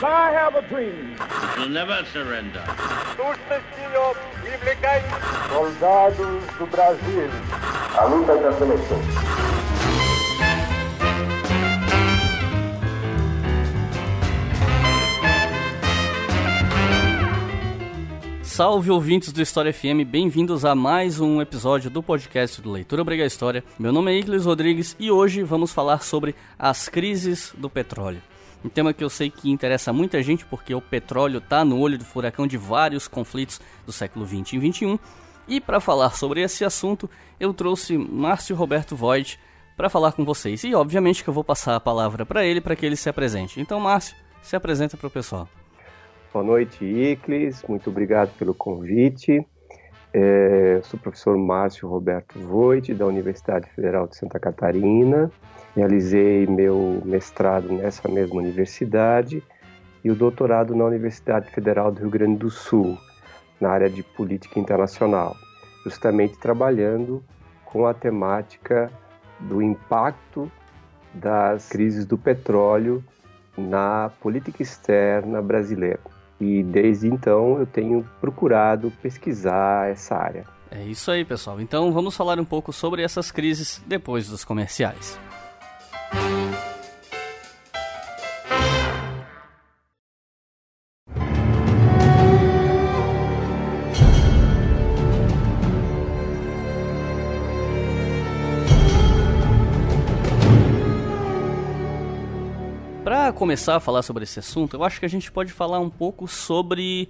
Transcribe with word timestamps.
I 0.00 0.30
have 0.30 0.54
a 0.54 0.62
dream. 0.62 1.16
We'll 1.56 1.70
never 1.70 2.04
surrender. 2.12 2.62
Soldados 5.48 6.44
do 6.56 6.66
Brasil. 6.66 7.30
A 7.96 8.04
luta 8.04 8.36
da 8.36 8.52
seleção. 8.52 8.98
Salve 18.44 18.90
ouvintes 18.92 19.32
do 19.32 19.42
História 19.42 19.72
FM, 19.72 20.06
bem-vindos 20.06 20.64
a 20.64 20.76
mais 20.76 21.18
um 21.18 21.42
episódio 21.42 21.90
do 21.90 22.04
podcast 22.04 22.62
do 22.62 22.70
Leitura 22.70 23.02
Obriga 23.02 23.24
História. 23.24 23.64
Meu 23.76 23.92
nome 23.92 24.12
é 24.12 24.18
Iclis 24.18 24.44
Rodrigues 24.44 24.94
e 24.98 25.10
hoje 25.10 25.42
vamos 25.42 25.72
falar 25.72 26.04
sobre 26.04 26.36
as 26.56 26.88
crises 26.88 27.52
do 27.56 27.68
petróleo. 27.68 28.22
Um 28.64 28.68
tema 28.68 28.92
que 28.92 29.04
eu 29.04 29.08
sei 29.08 29.30
que 29.30 29.50
interessa 29.50 29.92
muita 29.92 30.22
gente 30.22 30.44
porque 30.44 30.74
o 30.74 30.80
petróleo 30.80 31.38
está 31.38 31.64
no 31.64 31.78
olho 31.78 31.96
do 31.96 32.04
furacão 32.04 32.46
de 32.46 32.56
vários 32.56 33.06
conflitos 33.06 33.60
do 33.86 33.92
século 33.92 34.24
20 34.24 34.54
e 34.54 34.58
21. 34.58 34.98
E 35.46 35.60
para 35.60 35.80
falar 35.80 36.10
sobre 36.10 36.42
esse 36.42 36.64
assunto, 36.64 37.08
eu 37.38 37.54
trouxe 37.54 37.96
Márcio 37.96 38.56
Roberto 38.56 38.96
Voigt 38.96 39.38
para 39.76 39.88
falar 39.88 40.12
com 40.12 40.24
vocês. 40.24 40.64
E 40.64 40.74
obviamente 40.74 41.22
que 41.22 41.30
eu 41.30 41.34
vou 41.34 41.44
passar 41.44 41.76
a 41.76 41.80
palavra 41.80 42.26
para 42.26 42.44
ele 42.44 42.60
para 42.60 42.74
que 42.74 42.84
ele 42.84 42.96
se 42.96 43.08
apresente. 43.08 43.60
Então, 43.60 43.78
Márcio, 43.78 44.16
se 44.42 44.56
apresenta 44.56 44.96
para 44.96 45.06
o 45.06 45.10
pessoal. 45.10 45.48
Boa 46.32 46.44
noite, 46.44 46.84
Iclis. 46.84 47.62
Muito 47.66 47.88
obrigado 47.88 48.36
pelo 48.36 48.52
convite. 48.52 49.46
É, 50.20 50.80
sou 50.82 50.98
o 50.98 51.00
professor 51.00 51.38
Márcio 51.38 51.88
Roberto 51.88 52.40
Voigt, 52.40 52.92
da 52.92 53.06
Universidade 53.06 53.70
Federal 53.70 54.08
de 54.08 54.16
Santa 54.16 54.36
Catarina. 54.40 55.30
Realizei 55.76 56.44
meu 56.44 57.00
mestrado 57.04 57.72
nessa 57.72 58.08
mesma 58.08 58.34
universidade 58.34 59.40
e 60.02 60.10
o 60.10 60.16
doutorado 60.16 60.74
na 60.74 60.84
Universidade 60.84 61.48
Federal 61.52 61.92
do 61.92 62.00
Rio 62.00 62.10
Grande 62.10 62.36
do 62.38 62.50
Sul, 62.50 62.98
na 63.60 63.70
área 63.70 63.88
de 63.88 64.02
política 64.02 64.58
internacional, 64.58 65.36
justamente 65.84 66.36
trabalhando 66.36 67.22
com 67.64 67.86
a 67.86 67.94
temática 67.94 68.90
do 69.38 69.62
impacto 69.62 70.50
das 71.14 71.68
crises 71.68 72.04
do 72.04 72.18
petróleo 72.18 73.04
na 73.56 74.10
política 74.20 74.64
externa 74.64 75.40
brasileira. 75.40 76.17
E 76.40 76.62
desde 76.62 77.08
então 77.08 77.58
eu 77.58 77.66
tenho 77.66 78.06
procurado 78.20 78.92
pesquisar 79.02 79.90
essa 79.90 80.14
área. 80.14 80.44
É 80.70 80.84
isso 80.84 81.10
aí, 81.10 81.24
pessoal. 81.24 81.60
Então 81.60 81.92
vamos 81.92 82.16
falar 82.16 82.38
um 82.38 82.44
pouco 82.44 82.72
sobre 82.72 83.02
essas 83.02 83.30
crises 83.30 83.82
depois 83.86 84.28
dos 84.28 84.44
comerciais. 84.44 85.18
Para 86.10 86.37
começar 103.38 103.76
a 103.76 103.80
falar 103.80 104.02
sobre 104.02 104.24
esse 104.24 104.40
assunto, 104.40 104.76
eu 104.76 104.82
acho 104.82 104.98
que 104.98 105.06
a 105.06 105.08
gente 105.08 105.30
pode 105.30 105.52
falar 105.52 105.78
um 105.78 105.88
pouco 105.88 106.26
sobre 106.26 107.08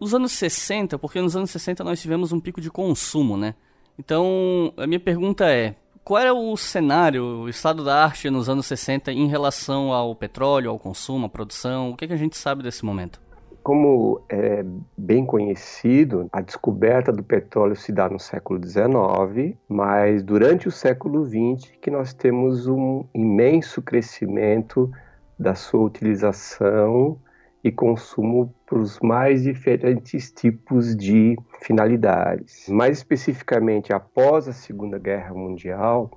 os 0.00 0.12
anos 0.12 0.32
60, 0.32 0.98
porque 0.98 1.20
nos 1.20 1.36
anos 1.36 1.50
60 1.52 1.84
nós 1.84 2.02
tivemos 2.02 2.32
um 2.32 2.40
pico 2.40 2.60
de 2.60 2.68
consumo, 2.68 3.36
né? 3.36 3.54
Então, 3.96 4.74
a 4.76 4.88
minha 4.88 4.98
pergunta 4.98 5.46
é: 5.48 5.76
qual 6.02 6.20
era 6.20 6.34
o 6.34 6.56
cenário, 6.56 7.24
o 7.24 7.48
estado 7.48 7.84
da 7.84 8.04
arte 8.04 8.28
nos 8.28 8.48
anos 8.48 8.66
60 8.66 9.12
em 9.12 9.28
relação 9.28 9.92
ao 9.92 10.16
petróleo, 10.16 10.68
ao 10.68 10.80
consumo, 10.80 11.26
à 11.26 11.28
produção? 11.28 11.90
O 11.90 11.96
que, 11.96 12.04
é 12.04 12.08
que 12.08 12.14
a 12.14 12.18
gente 12.18 12.36
sabe 12.36 12.64
desse 12.64 12.84
momento? 12.84 13.20
Como 13.62 14.20
é 14.28 14.64
bem 14.96 15.24
conhecido, 15.24 16.28
a 16.32 16.40
descoberta 16.40 17.12
do 17.12 17.22
petróleo 17.22 17.74
se 17.76 17.92
dá 17.92 18.08
no 18.08 18.18
século 18.18 18.60
XIX, 18.62 19.56
mas 19.68 20.22
durante 20.22 20.68
o 20.68 20.72
século 20.72 21.24
XX 21.24 21.72
que 21.80 21.90
nós 21.90 22.12
temos 22.12 22.66
um 22.66 23.04
imenso 23.14 23.80
crescimento 23.82 24.90
da 25.38 25.54
sua 25.54 25.80
utilização 25.80 27.18
e 27.62 27.72
consumo 27.72 28.54
para 28.64 28.78
os 28.78 29.00
mais 29.00 29.42
diferentes 29.42 30.30
tipos 30.30 30.96
de 30.96 31.36
finalidades. 31.60 32.68
Mais 32.68 32.98
especificamente, 32.98 33.92
após 33.92 34.46
a 34.48 34.52
Segunda 34.52 34.98
Guerra 34.98 35.34
Mundial, 35.34 36.10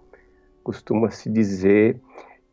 costuma-se 0.64 1.30
dizer 1.30 2.00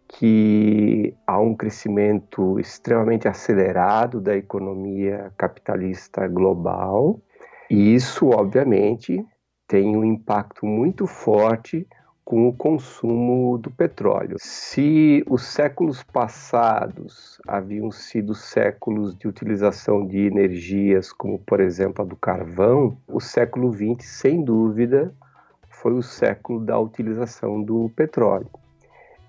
que 0.08 1.14
há 1.26 1.38
um 1.40 1.54
crescimento 1.54 2.58
extremamente 2.58 3.28
acelerado 3.28 4.20
da 4.20 4.36
economia 4.36 5.32
capitalista 5.36 6.26
global, 6.28 7.20
e 7.68 7.94
isso, 7.94 8.30
obviamente, 8.30 9.24
tem 9.66 9.96
um 9.96 10.04
impacto 10.04 10.64
muito 10.64 11.06
forte 11.06 11.86
com 12.26 12.48
o 12.48 12.52
consumo 12.52 13.56
do 13.56 13.70
petróleo. 13.70 14.34
Se 14.40 15.22
os 15.30 15.44
séculos 15.44 16.02
passados 16.02 17.40
haviam 17.46 17.92
sido 17.92 18.34
séculos 18.34 19.16
de 19.16 19.28
utilização 19.28 20.04
de 20.04 20.26
energias, 20.26 21.12
como 21.12 21.38
por 21.38 21.60
exemplo 21.60 22.04
a 22.04 22.04
do 22.04 22.16
carvão, 22.16 22.98
o 23.06 23.20
século 23.20 23.72
XX, 23.72 24.04
sem 24.04 24.42
dúvida, 24.42 25.14
foi 25.70 25.92
o 25.92 26.02
século 26.02 26.58
da 26.58 26.76
utilização 26.76 27.62
do 27.62 27.88
petróleo. 27.94 28.50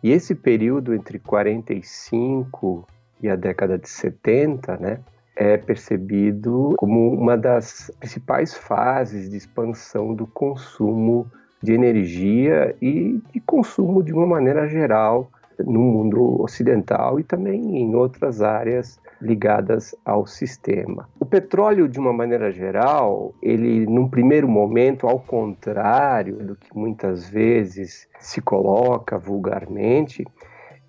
E 0.01 0.09
esse 0.09 0.33
período 0.33 0.91
entre 0.91 1.19
45 1.19 2.87
e 3.21 3.29
a 3.29 3.35
década 3.35 3.77
de 3.77 3.87
70, 3.87 4.75
né, 4.77 4.99
é 5.35 5.55
percebido 5.55 6.73
como 6.77 7.13
uma 7.13 7.37
das 7.37 7.91
principais 7.99 8.55
fases 8.55 9.29
de 9.29 9.37
expansão 9.37 10.15
do 10.15 10.25
consumo 10.25 11.31
de 11.61 11.73
energia 11.73 12.75
e 12.81 13.21
de 13.33 13.39
consumo 13.39 14.03
de 14.03 14.13
uma 14.13 14.25
maneira 14.25 14.67
geral 14.67 15.29
no 15.59 15.79
mundo 15.79 16.41
ocidental 16.41 17.19
e 17.19 17.23
também 17.23 17.79
em 17.79 17.95
outras 17.95 18.41
áreas 18.41 18.99
ligadas 19.19 19.95
ao 20.05 20.27
sistema. 20.27 21.09
O 21.19 21.25
petróleo, 21.25 21.87
de 21.87 21.99
uma 21.99 22.13
maneira 22.13 22.51
geral, 22.51 23.33
ele, 23.41 23.85
num 23.87 24.07
primeiro 24.07 24.47
momento, 24.47 25.07
ao 25.07 25.19
contrário 25.19 26.37
do 26.37 26.55
que 26.55 26.77
muitas 26.77 27.27
vezes 27.27 28.07
se 28.19 28.41
coloca 28.41 29.17
vulgarmente, 29.17 30.23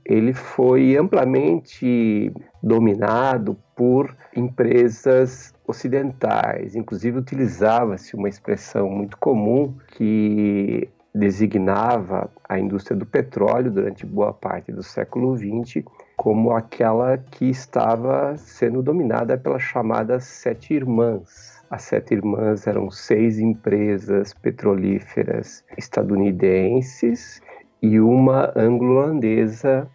ele 0.05 0.33
foi 0.33 0.97
amplamente 0.97 2.33
dominado 2.63 3.57
por 3.77 4.15
empresas 4.35 5.55
ocidentais. 5.69 6.75
Inclusive, 6.75 7.19
utilizava-se 7.19 8.17
uma 8.17 8.29
expressão 8.29 8.89
muito 8.89 9.17
comum 9.19 9.77
que 9.89 10.89
designava 11.15 12.31
a 12.49 12.59
indústria 12.59 12.97
do 12.97 13.05
petróleo 13.05 13.71
durante 13.71 14.07
boa 14.07 14.33
parte 14.33 14.73
do 14.73 14.83
século 14.83 15.37
XX 15.37 15.85
como 16.17 16.53
aquela 16.53 17.19
que 17.19 17.45
estava 17.45 18.37
sendo 18.37 18.83
dominada 18.83 19.39
pelas 19.39 19.63
chamadas 19.63 20.25
Sete 20.25 20.75
Irmãs. 20.75 21.63
As 21.71 21.83
Sete 21.83 22.15
Irmãs 22.15 22.67
eram 22.67 22.91
seis 22.91 23.39
empresas 23.39 24.33
petrolíferas 24.35 25.65
estadunidenses 25.77 27.43
e 27.83 28.01
uma 28.01 28.53
anglo-holandesa, 28.57 29.89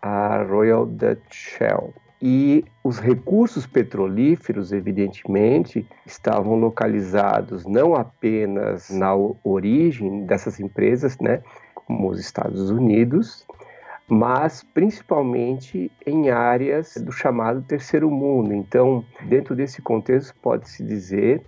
a 0.00 0.42
Royal 0.42 0.84
Dutch 0.84 1.32
Shell. 1.32 1.94
E 2.24 2.64
os 2.84 3.00
recursos 3.00 3.66
petrolíferos, 3.66 4.70
evidentemente, 4.70 5.84
estavam 6.06 6.54
localizados 6.54 7.66
não 7.66 7.96
apenas 7.96 8.90
na 8.90 9.12
origem 9.42 10.24
dessas 10.24 10.60
empresas, 10.60 11.18
né, 11.18 11.42
como 11.74 12.08
os 12.08 12.20
Estados 12.20 12.70
Unidos, 12.70 13.44
mas 14.06 14.62
principalmente 14.62 15.90
em 16.06 16.30
áreas 16.30 16.94
do 16.96 17.10
chamado 17.10 17.60
terceiro 17.62 18.08
mundo. 18.08 18.54
Então, 18.54 19.04
dentro 19.22 19.56
desse 19.56 19.82
contexto, 19.82 20.32
pode-se 20.40 20.84
dizer 20.84 21.42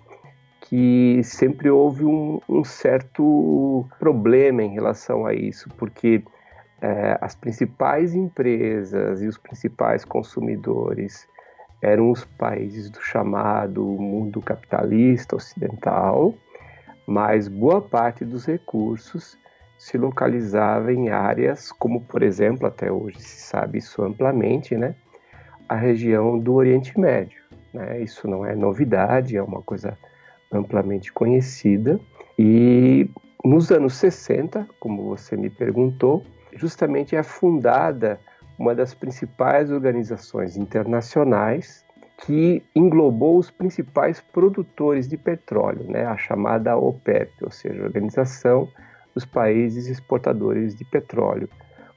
que 0.62 1.20
sempre 1.22 1.70
houve 1.70 2.04
um, 2.04 2.40
um 2.48 2.64
certo 2.64 3.86
problema 4.00 4.60
em 4.62 4.72
relação 4.72 5.24
a 5.24 5.34
isso, 5.34 5.68
porque 5.76 6.24
é, 6.80 7.18
as 7.20 7.34
principais 7.34 8.14
empresas 8.14 9.22
e 9.22 9.26
os 9.26 9.38
principais 9.38 10.04
consumidores 10.04 11.26
eram 11.80 12.10
os 12.10 12.24
países 12.24 12.90
do 12.90 13.00
chamado 13.00 13.84
mundo 13.84 14.40
capitalista 14.40 15.36
ocidental, 15.36 16.34
mas 17.06 17.48
boa 17.48 17.80
parte 17.82 18.24
dos 18.24 18.46
recursos 18.46 19.38
se 19.76 19.98
localizava 19.98 20.92
em 20.92 21.10
áreas 21.10 21.70
como, 21.70 22.00
por 22.00 22.22
exemplo, 22.22 22.66
até 22.66 22.90
hoje 22.90 23.20
se 23.20 23.42
sabe 23.42 23.78
isso 23.78 24.02
amplamente, 24.02 24.76
né, 24.76 24.94
a 25.68 25.74
região 25.74 26.38
do 26.38 26.54
Oriente 26.54 26.98
Médio. 26.98 27.42
Né? 27.72 28.00
Isso 28.00 28.28
não 28.28 28.46
é 28.46 28.54
novidade, 28.54 29.36
é 29.36 29.42
uma 29.42 29.60
coisa 29.60 29.98
amplamente 30.50 31.12
conhecida. 31.12 32.00
E 32.38 33.10
nos 33.44 33.70
anos 33.70 33.94
60, 33.96 34.66
como 34.78 35.02
você 35.02 35.36
me 35.36 35.50
perguntou, 35.50 36.24
justamente 36.56 37.16
é 37.16 37.22
fundada 37.22 38.18
uma 38.58 38.74
das 38.74 38.94
principais 38.94 39.70
organizações 39.70 40.56
internacionais 40.56 41.84
que 42.24 42.62
englobou 42.74 43.38
os 43.38 43.50
principais 43.50 44.20
produtores 44.20 45.08
de 45.08 45.16
petróleo, 45.16 45.84
né, 45.90 46.06
a 46.06 46.16
chamada 46.16 46.76
OPEP, 46.76 47.32
ou 47.42 47.50
seja, 47.50 47.82
Organização 47.82 48.68
dos 49.14 49.24
Países 49.24 49.88
Exportadores 49.88 50.74
de 50.74 50.84
Petróleo, 50.84 51.48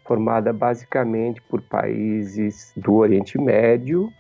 formada 0.05 0.51
basicamente 0.51 1.41
por 1.41 1.61
países 1.61 2.71
do 2.75 2.95
Oriente 2.95 3.37
Médio 3.39 4.11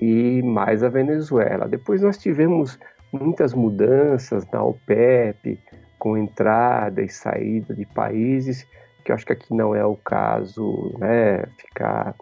e 0.00 0.42
mais 0.42 0.82
a 0.82 0.88
Venezuela. 0.88 1.68
Depois 1.68 2.00
nós 2.00 2.16
tivemos 2.16 2.78
muitas 3.12 3.52
mudanças 3.52 4.46
na 4.50 4.62
OPEP, 4.62 5.58
com 5.98 6.16
entrada 6.16 7.02
e 7.02 7.08
saída 7.08 7.74
de 7.74 7.86
países, 7.86 8.66
que 9.04 9.12
eu 9.12 9.14
acho 9.14 9.26
que 9.26 9.32
aqui 9.32 9.54
não 9.54 9.74
é 9.74 9.84
o 9.84 9.96
caso 9.96 10.94
né, 10.98 11.44
ficar 11.58 12.14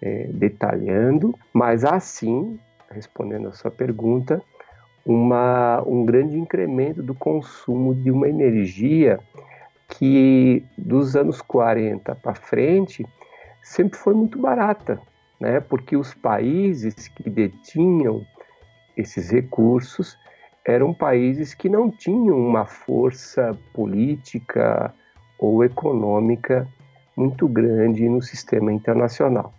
é, 0.00 0.28
detalhando, 0.28 1.34
mas 1.52 1.84
há 1.84 1.98
sim, 1.98 2.58
respondendo 2.90 3.48
a 3.48 3.52
sua 3.52 3.70
pergunta, 3.70 4.40
uma, 5.04 5.82
um 5.86 6.04
grande 6.04 6.38
incremento 6.38 7.02
do 7.02 7.14
consumo 7.14 7.94
de 7.94 8.10
uma 8.10 8.28
energia 8.28 9.18
que 9.88 10.64
dos 10.78 11.16
anos 11.16 11.42
40 11.42 12.14
para 12.14 12.34
frente 12.34 13.04
sempre 13.62 13.98
foi 13.98 14.14
muito 14.14 14.38
barata, 14.38 15.00
né? 15.40 15.60
porque 15.60 15.96
os 15.96 16.14
países 16.14 17.08
que 17.08 17.28
detinham 17.28 18.24
esses 18.96 19.30
recursos 19.30 20.16
eram 20.64 20.94
países 20.94 21.54
que 21.54 21.68
não 21.68 21.90
tinham 21.90 22.38
uma 22.38 22.64
força 22.66 23.58
política 23.72 24.94
ou 25.40 25.64
econômica 25.64 26.68
muito 27.16 27.48
grande 27.48 28.08
no 28.08 28.20
sistema 28.20 28.70
internacional. 28.70 29.52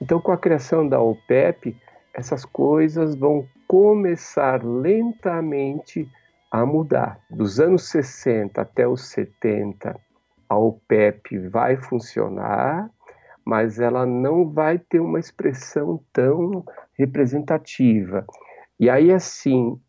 Então, 0.00 0.20
com 0.20 0.30
a 0.30 0.38
criação 0.38 0.88
da 0.88 1.00
OPEP, 1.00 1.76
essas 2.14 2.44
coisas 2.44 3.16
vão 3.16 3.46
começar 3.66 4.64
lentamente 4.64 6.08
a 6.50 6.64
mudar. 6.64 7.18
Dos 7.28 7.58
anos 7.58 7.88
60 7.88 8.60
até 8.60 8.86
os 8.86 9.08
70, 9.08 9.98
a 10.48 10.56
OPEP 10.56 11.36
vai 11.48 11.76
funcionar, 11.76 12.88
mas 13.44 13.80
ela 13.80 14.06
não 14.06 14.48
vai 14.48 14.78
ter 14.78 15.00
uma 15.00 15.18
expressão 15.18 16.00
tão 16.12 16.64
representativa. 16.96 18.24
E 18.78 18.88
aí, 18.88 19.12
assim, 19.12 19.80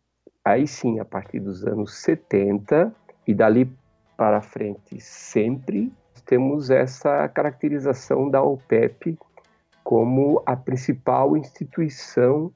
aí 0.44 0.66
sim, 0.66 0.98
a 0.98 1.04
partir 1.04 1.38
dos 1.38 1.64
anos 1.64 1.94
70 2.02 2.92
e 3.26 3.34
dali 3.34 3.70
para 4.16 4.40
frente 4.40 5.00
sempre, 5.00 5.92
temos 6.26 6.70
essa 6.70 7.28
caracterização 7.28 8.28
da 8.28 8.42
OPEP 8.42 9.16
como 9.84 10.42
a 10.44 10.56
principal 10.56 11.36
instituição 11.36 12.50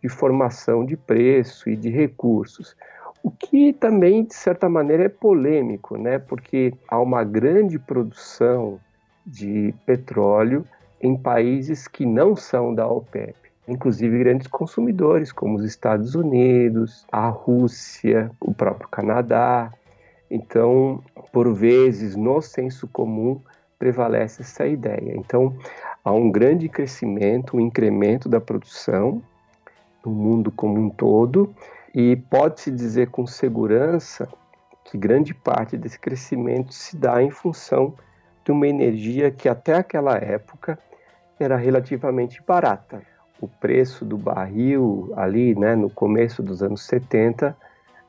de 0.00 0.08
formação 0.08 0.84
de 0.84 0.96
preço 0.96 1.68
e 1.68 1.76
de 1.76 1.90
recursos. 1.90 2.76
O 3.22 3.30
que 3.32 3.72
também, 3.72 4.24
de 4.24 4.34
certa 4.34 4.68
maneira, 4.68 5.04
é 5.04 5.08
polêmico, 5.08 5.96
né? 5.96 6.20
porque 6.20 6.72
há 6.86 7.00
uma 7.00 7.24
grande 7.24 7.78
produção 7.78 8.78
de 9.26 9.74
petróleo 9.84 10.64
em 11.00 11.16
países 11.16 11.88
que 11.88 12.06
não 12.06 12.36
são 12.36 12.72
da 12.72 12.86
OPEP, 12.86 13.34
inclusive 13.66 14.18
grandes 14.18 14.46
consumidores, 14.46 15.32
como 15.32 15.56
os 15.56 15.64
Estados 15.64 16.14
Unidos, 16.14 17.04
a 17.10 17.28
Rússia, 17.28 18.30
o 18.40 18.54
próprio 18.54 18.88
Canadá. 18.88 19.72
Então, 20.30 21.02
por 21.32 21.52
vezes, 21.54 22.14
no 22.14 22.40
senso 22.42 22.86
comum, 22.88 23.40
prevalece 23.78 24.42
essa 24.42 24.66
ideia. 24.66 25.14
Então, 25.16 25.56
há 26.04 26.12
um 26.12 26.30
grande 26.30 26.68
crescimento, 26.68 27.56
um 27.56 27.60
incremento 27.60 28.28
da 28.28 28.40
produção 28.40 29.22
no 30.04 30.12
mundo 30.12 30.50
como 30.50 30.78
um 30.78 30.90
todo, 30.90 31.54
e 31.94 32.16
pode-se 32.16 32.70
dizer 32.70 33.08
com 33.10 33.26
segurança 33.26 34.28
que 34.84 34.96
grande 34.96 35.34
parte 35.34 35.76
desse 35.76 35.98
crescimento 35.98 36.72
se 36.72 36.96
dá 36.96 37.22
em 37.22 37.30
função 37.30 37.94
de 38.44 38.52
uma 38.52 38.66
energia 38.66 39.30
que 39.30 39.48
até 39.48 39.74
aquela 39.74 40.16
época 40.16 40.78
era 41.38 41.56
relativamente 41.56 42.42
barata. 42.42 43.02
O 43.40 43.46
preço 43.46 44.04
do 44.04 44.16
barril 44.16 45.12
ali, 45.16 45.54
né, 45.54 45.76
no 45.76 45.90
começo 45.90 46.42
dos 46.42 46.62
anos 46.62 46.82
70, 46.82 47.56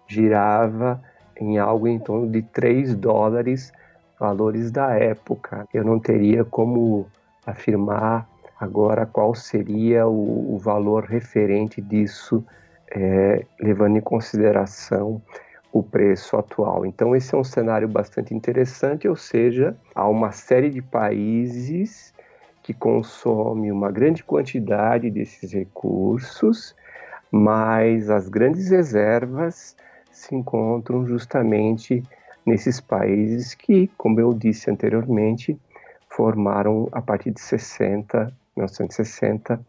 girava 0.07 1.01
em 1.39 1.57
algo 1.57 1.88
em 1.88 2.00
torno 2.00 2.30
de 2.30 2.41
3 2.41 2.95
dólares, 2.95 3.71
valores 4.19 4.71
da 4.71 4.94
época. 4.95 5.65
Eu 5.74 5.83
não 5.83 6.00
teria 6.00 6.44
como 6.44 7.07
afirmar 7.45 8.27
agora 8.59 9.06
qual 9.06 9.33
seria 9.33 10.06
o, 10.07 10.56
o 10.56 10.57
valor 10.57 11.06
referente 11.06 11.81
disso 11.81 12.44
é, 12.91 13.45
levando 13.59 13.97
em 13.97 14.01
consideração 14.01 15.21
o 15.71 15.83
preço 15.83 16.36
atual. 16.36 16.86
Então, 16.86 17.15
esse 17.15 17.33
é 17.33 17.38
um 17.38 17.44
cenário 17.44 17.88
bastante 17.88 18.33
interessante, 18.33 19.07
ou 19.07 19.15
seja, 19.15 19.77
há 19.94 20.07
uma 20.07 20.31
série 20.31 20.69
de 20.69 20.81
países 20.81 22.13
que 22.63 22.74
consomem 22.74 23.71
uma 23.71 23.92
grande 23.92 24.24
quantidade 24.24 25.09
desses 25.09 25.53
recursos, 25.53 26.75
mas 27.31 28.09
as 28.09 28.27
grandes 28.27 28.69
reservas 28.69 29.75
se 30.19 30.36
encontram 30.36 31.07
justamente 31.07 32.04
nesses 32.45 32.80
países 32.81 33.54
que, 33.54 33.88
como 33.98 34.19
eu 34.19 34.33
disse 34.33 34.69
anteriormente, 34.69 35.57
formaram 36.10 36.89
a 36.92 37.01
partir 37.01 37.31
de 37.31 37.39
60, 37.39 38.33
1960 38.56 39.60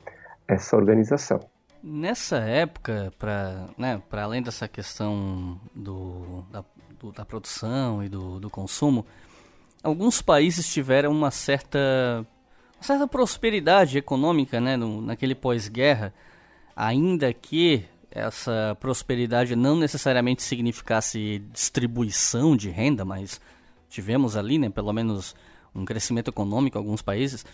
essa 0.49 0.77
organização. 0.77 1.41
Nessa 1.83 2.39
época, 2.39 3.13
para 3.19 3.69
né, 3.79 4.03
além 4.11 4.43
dessa 4.43 4.67
questão 4.67 5.59
do, 5.75 6.45
da, 6.51 6.65
do, 6.99 7.13
da 7.13 7.25
produção 7.25 8.03
e 8.03 8.09
do, 8.09 8.41
do, 8.41 8.51
consumo, 8.51 9.07
alguns 9.83 10.21
países 10.21 10.71
tiveram 10.71 11.13
uma 11.13 11.31
certa, 11.31 12.27
uma 12.77 12.83
certa 12.83 13.07
prosperidade 13.07 13.97
econômica 13.97 14.61
né, 14.61 14.77
no, 14.77 15.01
naquele 15.01 15.35
pós-guerra, 15.35 16.13
ainda 16.75 17.33
que 17.33 17.87
essa 18.11 18.77
prosperidade 18.81 19.55
não 19.55 19.77
necessariamente 19.77 20.43
significasse 20.43 21.43
distribuição 21.53 22.57
de 22.57 22.69
renda, 22.69 23.05
mas 23.05 23.41
tivemos 23.89 24.37
ali, 24.37 24.59
né, 24.59 24.69
pelo 24.69 24.93
menos 24.93 25.35
um 25.75 25.85
crescimento 25.85 26.29
econômico 26.29 26.77
em 26.77 26.81
alguns 26.81 27.03
países. 27.03 27.45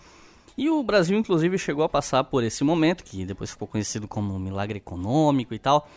E 0.56 0.70
o 0.70 0.82
Brasil, 0.82 1.18
inclusive, 1.18 1.58
chegou 1.58 1.84
a 1.84 1.88
passar 1.88 2.24
por 2.24 2.42
esse 2.42 2.64
momento, 2.64 3.04
que 3.04 3.26
depois 3.26 3.50
ficou 3.50 3.68
conhecido 3.68 4.08
como 4.08 4.38
milagre 4.38 4.78
econômico 4.78 5.52
e 5.52 5.58
tal. 5.58 5.88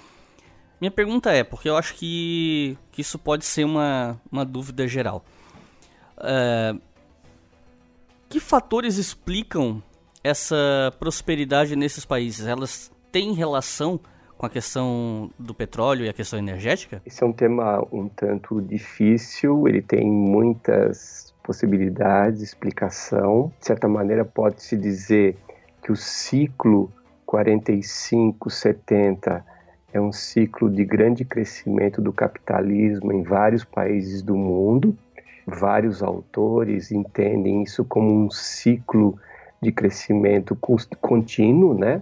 Minha 0.81 0.91
pergunta 0.91 1.31
é, 1.31 1.43
porque 1.43 1.69
eu 1.69 1.77
acho 1.77 1.95
que, 1.95 2.77
que 2.91 3.01
isso 3.01 3.17
pode 3.17 3.45
ser 3.45 3.63
uma, 3.63 4.19
uma 4.29 4.45
dúvida 4.45 4.85
geral. 4.87 5.23
É, 6.17 6.75
que 8.27 8.39
fatores 8.39 8.97
explicam 8.97 9.81
essa 10.21 10.93
prosperidade 10.99 11.75
nesses 11.75 12.03
países? 12.03 12.45
Elas 12.45 12.91
têm 13.11 13.33
relação 13.33 13.99
com 14.39 14.45
a 14.45 14.49
questão 14.49 15.29
do 15.37 15.53
petróleo 15.53 16.05
e 16.05 16.09
a 16.09 16.13
questão 16.13 16.39
energética? 16.39 17.01
Esse 17.05 17.21
é 17.21 17.27
um 17.27 17.33
tema 17.33 17.85
um 17.91 18.07
tanto 18.07 18.61
difícil, 18.61 19.67
ele 19.67 19.81
tem 19.81 20.09
muitas 20.09 21.35
possibilidades, 21.43 22.41
explicação. 22.41 23.51
De 23.59 23.65
certa 23.65 23.89
maneira, 23.89 24.23
pode-se 24.23 24.77
dizer 24.77 25.35
que 25.83 25.91
o 25.91 25.95
ciclo 25.95 26.89
45-70 27.27 29.43
é 29.91 29.99
um 29.99 30.13
ciclo 30.13 30.69
de 30.69 30.85
grande 30.85 31.25
crescimento 31.25 32.01
do 32.01 32.13
capitalismo 32.13 33.11
em 33.11 33.23
vários 33.23 33.65
países 33.65 34.21
do 34.21 34.37
mundo. 34.37 34.97
Vários 35.45 36.01
autores 36.01 36.93
entendem 36.93 37.63
isso 37.63 37.83
como 37.83 38.09
um 38.09 38.29
ciclo 38.29 39.19
de 39.61 39.73
crescimento 39.73 40.57
contínuo, 41.01 41.77
né? 41.77 42.01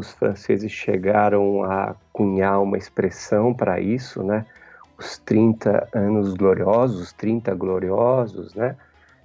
Os 0.00 0.12
franceses 0.12 0.72
chegaram 0.72 1.62
a 1.62 1.94
cunhar 2.10 2.62
uma 2.62 2.78
expressão 2.78 3.52
para 3.52 3.78
isso, 3.78 4.22
né? 4.22 4.46
os 4.98 5.18
30 5.18 5.88
anos 5.92 6.32
gloriosos, 6.32 7.12
30 7.12 7.54
gloriosos, 7.54 8.54
né? 8.54 8.76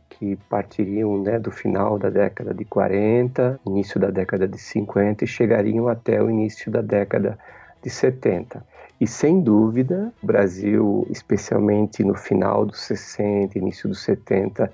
que 0.10 0.36
partiriam 0.50 1.18
né, 1.22 1.40
do 1.40 1.50
final 1.50 1.98
da 1.98 2.10
década 2.10 2.54
de 2.54 2.66
40, 2.66 3.58
início 3.66 3.98
da 3.98 4.10
década 4.10 4.46
de 4.46 4.58
50 4.58 5.24
e 5.24 5.28
chegariam 5.28 5.88
até 5.88 6.22
o 6.22 6.30
início 6.30 6.70
da 6.70 6.82
década 6.82 7.40
de 7.82 7.90
70. 7.90 8.62
E 9.00 9.08
sem 9.08 9.40
dúvida, 9.40 10.12
o 10.22 10.28
Brasil, 10.28 11.08
especialmente 11.10 12.04
no 12.04 12.16
final 12.16 12.66
dos 12.66 12.82
60, 12.82 13.58
início 13.58 13.88
dos 13.88 14.04
70, 14.04 14.70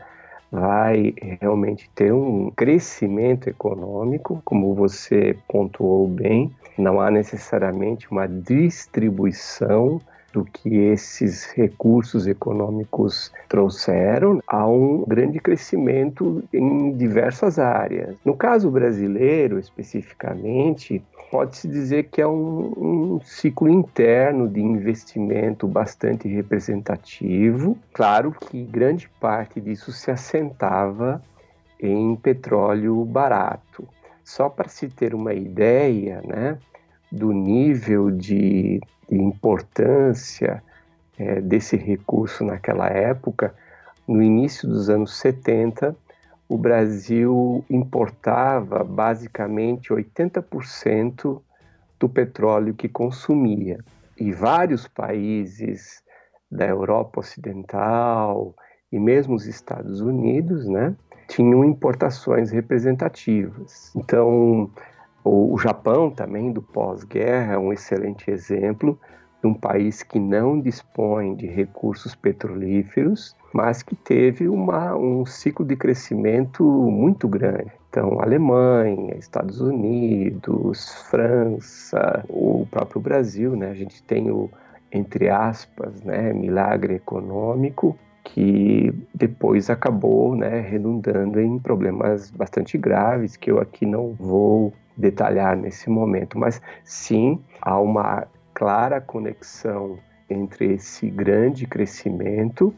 vai 0.52 1.14
realmente 1.40 1.90
ter 1.96 2.14
um 2.14 2.52
crescimento 2.52 3.48
econômico, 3.48 4.42
como 4.44 4.76
você 4.76 5.38
pontuou 5.48 6.08
bem. 6.08 6.52
Não 6.78 7.00
há 7.00 7.10
necessariamente 7.10 8.12
uma 8.12 8.28
distribuição 8.28 10.02
do 10.34 10.46
que 10.46 10.78
esses 10.78 11.52
recursos 11.52 12.26
econômicos 12.26 13.32
trouxeram 13.50 14.42
a 14.48 14.66
um 14.68 15.04
grande 15.06 15.40
crescimento 15.40 16.44
em 16.54 16.94
diversas 16.94 17.60
áreas. 17.60 18.16
No 18.24 18.36
caso 18.36 18.72
brasileiro, 18.72 19.60
especificamente, 19.60 21.04
pode-se 21.32 21.66
dizer 21.66 22.10
que 22.10 22.22
é 22.22 22.28
um, 22.28 22.74
um, 23.16 23.22
ciclo 23.24 23.70
interno 23.70 24.50
de 24.50 24.60
investimento 24.60 25.66
bastante 25.66 26.28
representativo. 26.28 27.78
Claro 27.94 28.34
que 28.34 28.62
grande 28.62 29.10
parte 29.18 29.62
disso 29.62 29.94
se 29.94 30.12
assentava 30.12 31.24
em 31.80 32.18
petróleo 32.18 33.04
barato. 33.06 33.88
Só 34.26 34.50
para 34.50 34.68
se 34.68 34.90
ter 34.90 35.16
uma 35.16 35.34
ideia 35.34 36.22
né, 36.28 36.58
do 37.10 37.32
nível 37.32 38.12
de, 38.12 38.82
de 39.10 39.16
importância 39.18 40.62
é, 41.18 41.40
desse 41.40 41.78
recurso 41.78 42.44
naquela 42.44 42.88
época, 42.90 43.56
no 44.06 44.22
início 44.22 44.68
dos 44.68 44.90
anos 44.90 45.18
70, 45.18 45.96
o 46.52 46.58
Brasil 46.58 47.64
importava 47.70 48.84
basicamente 48.84 49.94
80% 49.94 51.42
do 51.98 52.10
petróleo 52.10 52.74
que 52.74 52.90
consumia. 52.90 53.80
E 54.20 54.34
vários 54.34 54.86
países 54.86 56.04
da 56.52 56.68
Europa 56.68 57.22
Ocidental 57.22 58.54
e 58.92 59.00
mesmo 59.00 59.34
os 59.34 59.48
Estados 59.48 60.02
Unidos, 60.02 60.68
né, 60.68 60.94
tinham 61.30 61.64
importações 61.64 62.52
representativas. 62.52 63.96
Então, 63.96 64.70
o 65.24 65.58
Japão 65.58 66.12
também 66.12 66.52
do 66.52 66.62
pós-guerra 66.62 67.54
é 67.54 67.58
um 67.58 67.72
excelente 67.72 68.30
exemplo 68.30 69.00
de 69.42 69.48
um 69.48 69.54
país 69.54 70.04
que 70.04 70.20
não 70.20 70.60
dispõe 70.60 71.36
de 71.36 71.48
recursos 71.48 72.14
petrolíferos, 72.14 73.36
mas 73.52 73.82
que 73.82 73.96
teve 73.96 74.48
uma, 74.48 74.96
um 74.96 75.26
ciclo 75.26 75.66
de 75.66 75.76
crescimento 75.76 76.64
muito 76.64 77.28
grande. 77.28 77.72
Então, 77.90 78.22
Alemanha, 78.22 79.16
Estados 79.18 79.60
Unidos, 79.60 80.94
França, 81.10 82.24
o 82.30 82.66
próprio 82.72 83.02
Brasil, 83.02 83.56
né? 83.56 83.72
A 83.72 83.74
gente 83.74 84.02
tem 84.04 84.32
o, 84.32 84.50
entre 84.92 85.28
aspas, 85.30 86.02
né, 86.02 86.32
milagre 86.32 86.96
econômico, 86.96 87.98
que 88.24 88.94
depois 89.14 89.70
acabou 89.70 90.36
né, 90.36 90.62
redundando 90.62 91.42
em 91.42 91.58
problemas 91.58 92.30
bastante 92.30 92.78
graves 92.78 93.36
que 93.36 93.52
eu 93.52 93.60
aqui 93.60 93.86
não 93.86 94.14
vou 94.14 94.72
detalhar 94.96 95.58
nesse 95.58 95.90
momento, 95.90 96.38
mas 96.38 96.62
sim 96.84 97.40
há 97.62 97.80
uma 97.80 98.28
clara 98.62 99.02
conexão 99.02 99.98
entre 100.30 100.74
esse 100.74 101.10
grande 101.10 101.66
crescimento 101.66 102.72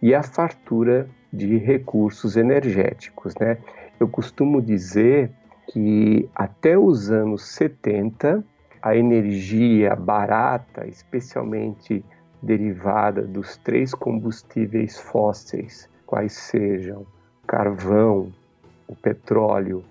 e 0.00 0.14
a 0.14 0.22
fartura 0.22 1.06
de 1.30 1.58
recursos 1.58 2.38
energéticos. 2.38 3.34
Né? 3.34 3.58
Eu 4.00 4.08
costumo 4.08 4.62
dizer 4.62 5.30
que 5.68 6.26
até 6.34 6.78
os 6.78 7.10
anos 7.10 7.44
70, 7.48 8.42
a 8.80 8.96
energia 8.96 9.94
barata, 9.94 10.86
especialmente 10.86 12.02
derivada 12.40 13.20
dos 13.20 13.58
três 13.58 13.92
combustíveis 13.92 14.98
fósseis, 14.98 15.86
quais 16.06 16.32
sejam 16.32 17.04
carvão, 17.46 18.32
o 18.88 18.96
petróleo 18.96 19.84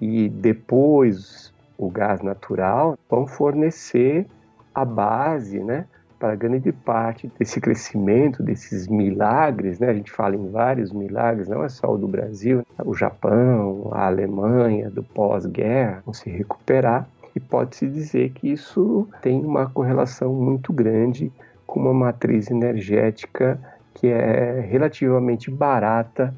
e 0.00 0.28
depois 0.28 1.52
o 1.76 1.90
gás 1.90 2.22
natural, 2.22 2.96
vão 3.10 3.26
fornecer 3.26 4.28
a 4.74 4.84
base, 4.84 5.60
né, 5.60 5.86
para 6.18 6.36
grande 6.36 6.70
parte 6.70 7.30
desse 7.36 7.60
crescimento, 7.60 8.44
desses 8.44 8.86
milagres, 8.86 9.80
né? 9.80 9.88
A 9.88 9.94
gente 9.94 10.12
fala 10.12 10.36
em 10.36 10.50
vários 10.50 10.92
milagres, 10.92 11.48
não 11.48 11.64
é 11.64 11.68
só 11.68 11.92
o 11.92 11.98
do 11.98 12.06
Brasil, 12.06 12.64
o 12.84 12.94
Japão, 12.94 13.88
a 13.90 14.06
Alemanha 14.06 14.88
do 14.88 15.02
pós-guerra 15.02 16.00
se 16.12 16.30
recuperar 16.30 17.08
e 17.34 17.40
pode-se 17.40 17.88
dizer 17.88 18.30
que 18.30 18.52
isso 18.52 19.08
tem 19.20 19.44
uma 19.44 19.68
correlação 19.68 20.32
muito 20.32 20.72
grande 20.72 21.32
com 21.66 21.80
uma 21.80 21.94
matriz 21.94 22.50
energética 22.50 23.58
que 23.94 24.06
é 24.06 24.60
relativamente 24.60 25.50
barata 25.50 26.32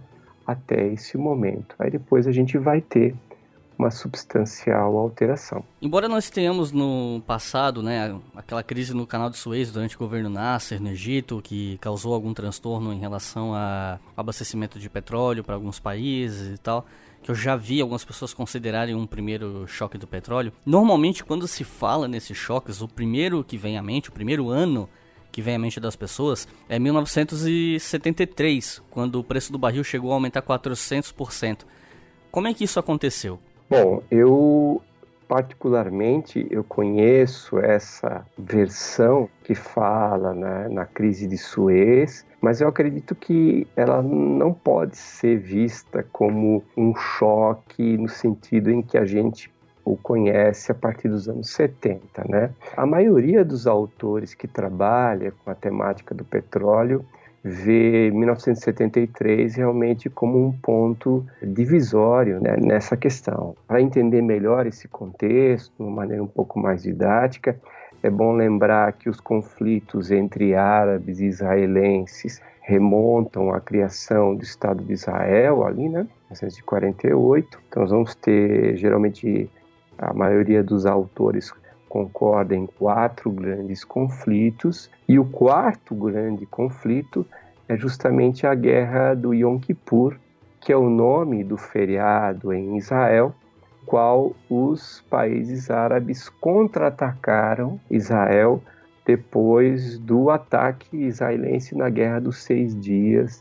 até 0.47 0.87
esse 0.87 1.19
momento. 1.19 1.75
Aí 1.79 1.91
depois 1.91 2.27
a 2.27 2.33
gente 2.33 2.57
vai 2.57 2.81
ter 2.81 3.15
uma 3.79 3.91
substancial 3.91 4.97
alteração. 4.97 5.63
Embora 5.81 6.09
nós 6.09 6.29
tenhamos 6.31 6.73
no 6.73 7.23
passado, 7.27 7.83
né, 7.83 8.15
aquela 8.35 8.63
crise 8.63 8.95
no 8.95 9.07
canal 9.07 9.29
de 9.31 9.37
Suez 9.37 9.71
durante 9.73 9.97
o 9.97 9.99
governo 9.99 10.31
Nasser 10.31 10.81
no 10.81 10.91
Egito, 10.91 11.41
que 11.43 11.77
causou 11.79 12.15
algum 12.15 12.33
transtorno 12.33 12.93
em 12.93 12.99
relação 12.99 13.53
ao 13.55 13.99
abastecimento 14.17 14.79
de 14.79 14.89
petróleo 14.89 15.43
para 15.43 15.55
alguns 15.55 15.81
países 15.81 16.55
e 16.55 16.59
tal, 16.59 16.87
que 17.23 17.31
eu 17.31 17.35
já 17.35 17.57
vi 17.57 17.81
algumas 17.81 18.05
pessoas 18.05 18.35
considerarem 18.35 18.95
um 18.95 19.07
primeiro 19.07 19.67
choque 19.67 19.97
do 19.97 20.07
petróleo. 20.07 20.53
Normalmente, 20.65 21.25
quando 21.25 21.49
se 21.49 21.65
fala 21.65 22.07
nesses 22.07 22.37
choques, 22.37 22.83
o 22.83 22.89
primeiro 22.89 23.43
que 23.43 23.57
vem 23.57 23.79
à 23.79 23.83
mente, 23.83 24.11
o 24.11 24.13
primeiro 24.13 24.51
ano 24.51 24.89
que 25.33 25.41
vem 25.43 25.57
à 25.57 25.59
mente 25.59 25.81
das 25.81 25.97
pessoas 25.97 26.47
é 26.69 26.79
1973, 26.79 28.83
quando 28.91 29.19
o 29.19 29.25
preço 29.25 29.51
do 29.51 29.59
barril 29.59 29.83
chegou 29.83 30.13
a 30.13 30.15
aumentar 30.15 30.43
400%. 30.43 31.63
Como 32.31 32.47
é 32.47 32.55
que 32.55 32.63
isso 32.65 32.79
aconteceu? 32.79 33.41
Bom, 33.69 34.03
eu 34.11 34.83
particularmente 35.27 36.47
eu 36.51 36.63
conheço 36.63 37.59
essa 37.59 38.25
versão 38.39 39.29
que 39.43 39.55
fala 39.55 40.35
né, 40.35 40.69
na 40.69 40.85
crise 40.85 41.27
de 41.27 41.39
Suez, 41.39 42.27
mas 42.41 42.61
eu 42.61 42.69
acredito 42.69 43.15
que 43.15 43.67
ela 43.75 44.03
não 44.03 44.53
pode 44.53 44.97
ser 44.97 45.39
vista 45.39 46.07
como 46.13 46.63
um 46.77 46.95
choque 46.95 47.97
no 47.97 48.09
sentido 48.09 48.71
em 48.71 48.83
que 48.83 48.99
a 48.99 49.05
gente 49.05 49.53
o 49.85 49.97
conhece 49.97 50.73
a 50.73 50.75
partir 50.75 51.09
dos 51.09 51.29
anos 51.29 51.51
70, 51.51 52.25
né? 52.27 52.51
A 52.75 52.87
maioria 52.87 53.45
dos 53.45 53.67
autores 53.67 54.35
que 54.35 54.49
trabalha 54.49 55.33
com 55.45 55.51
a 55.51 55.55
temática 55.55 56.15
do 56.15 56.25
petróleo 56.25 57.05
vê 57.45 58.11
1973 58.11 59.55
realmente 59.57 60.09
como 60.09 60.47
um 60.47 60.51
ponto 60.51 61.27
divisório 61.43 62.41
né, 62.41 62.57
nessa 62.57 62.97
questão. 62.97 63.55
Para 63.69 63.83
entender 63.83 64.23
melhor 64.23 64.67
esse 64.67 64.89
contexto, 64.89 65.71
de 65.77 65.83
uma 65.83 65.91
maneira 65.91 66.23
um 66.23 66.27
pouco 66.27 66.59
mais 66.59 66.83
didática, 66.83 67.61
é 68.03 68.09
bom 68.09 68.33
lembrar 68.33 68.95
que 68.95 69.11
os 69.11 69.21
conflitos 69.21 70.11
entre 70.11 70.55
árabes 70.55 71.21
e 71.21 71.27
israelenses 71.27 72.41
remontam 72.63 73.53
à 73.53 73.61
criação 73.61 74.35
do 74.35 74.43
Estado 74.43 74.83
de 74.83 74.95
Israel 74.95 75.67
ali, 75.67 75.89
né, 75.89 76.07
1948. 76.31 77.59
Então 77.69 77.83
nós 77.83 77.91
vamos 77.91 78.15
ter 78.15 78.75
geralmente 78.77 79.51
a 79.99 80.15
maioria 80.15 80.63
dos 80.63 80.87
autores 80.87 81.53
concorda 81.95 82.55
em 82.57 82.67
quatro 82.67 83.31
grandes 83.31 83.85
conflitos, 83.85 84.91
e 85.09 85.17
o 85.17 85.25
quarto 85.25 85.95
grande 85.95 86.45
conflito 86.45 87.25
é 87.69 87.77
justamente 87.77 88.49
a 88.49 88.55
guerra 88.57 89.15
do 89.15 89.33
Yom 89.33 89.61
Kippur, 89.61 90.17
que 90.61 90.73
é 90.73 90.77
o 90.77 90.91
nome 90.91 91.45
do 91.45 91.57
feriado 91.57 92.53
em 92.53 92.77
Israel, 92.77 93.33
qual 93.87 94.35
os 94.51 95.05
países 95.09 95.71
árabes 95.71 96.29
contra-atacaram 96.29 97.79
Israel 97.89 98.61
depois 99.07 99.97
do 99.97 100.31
ataque 100.31 100.97
israelense 100.97 101.77
na 101.77 101.89
Guerra 101.89 102.19
dos 102.19 102.43
Seis 102.43 102.75
Dias 102.75 103.41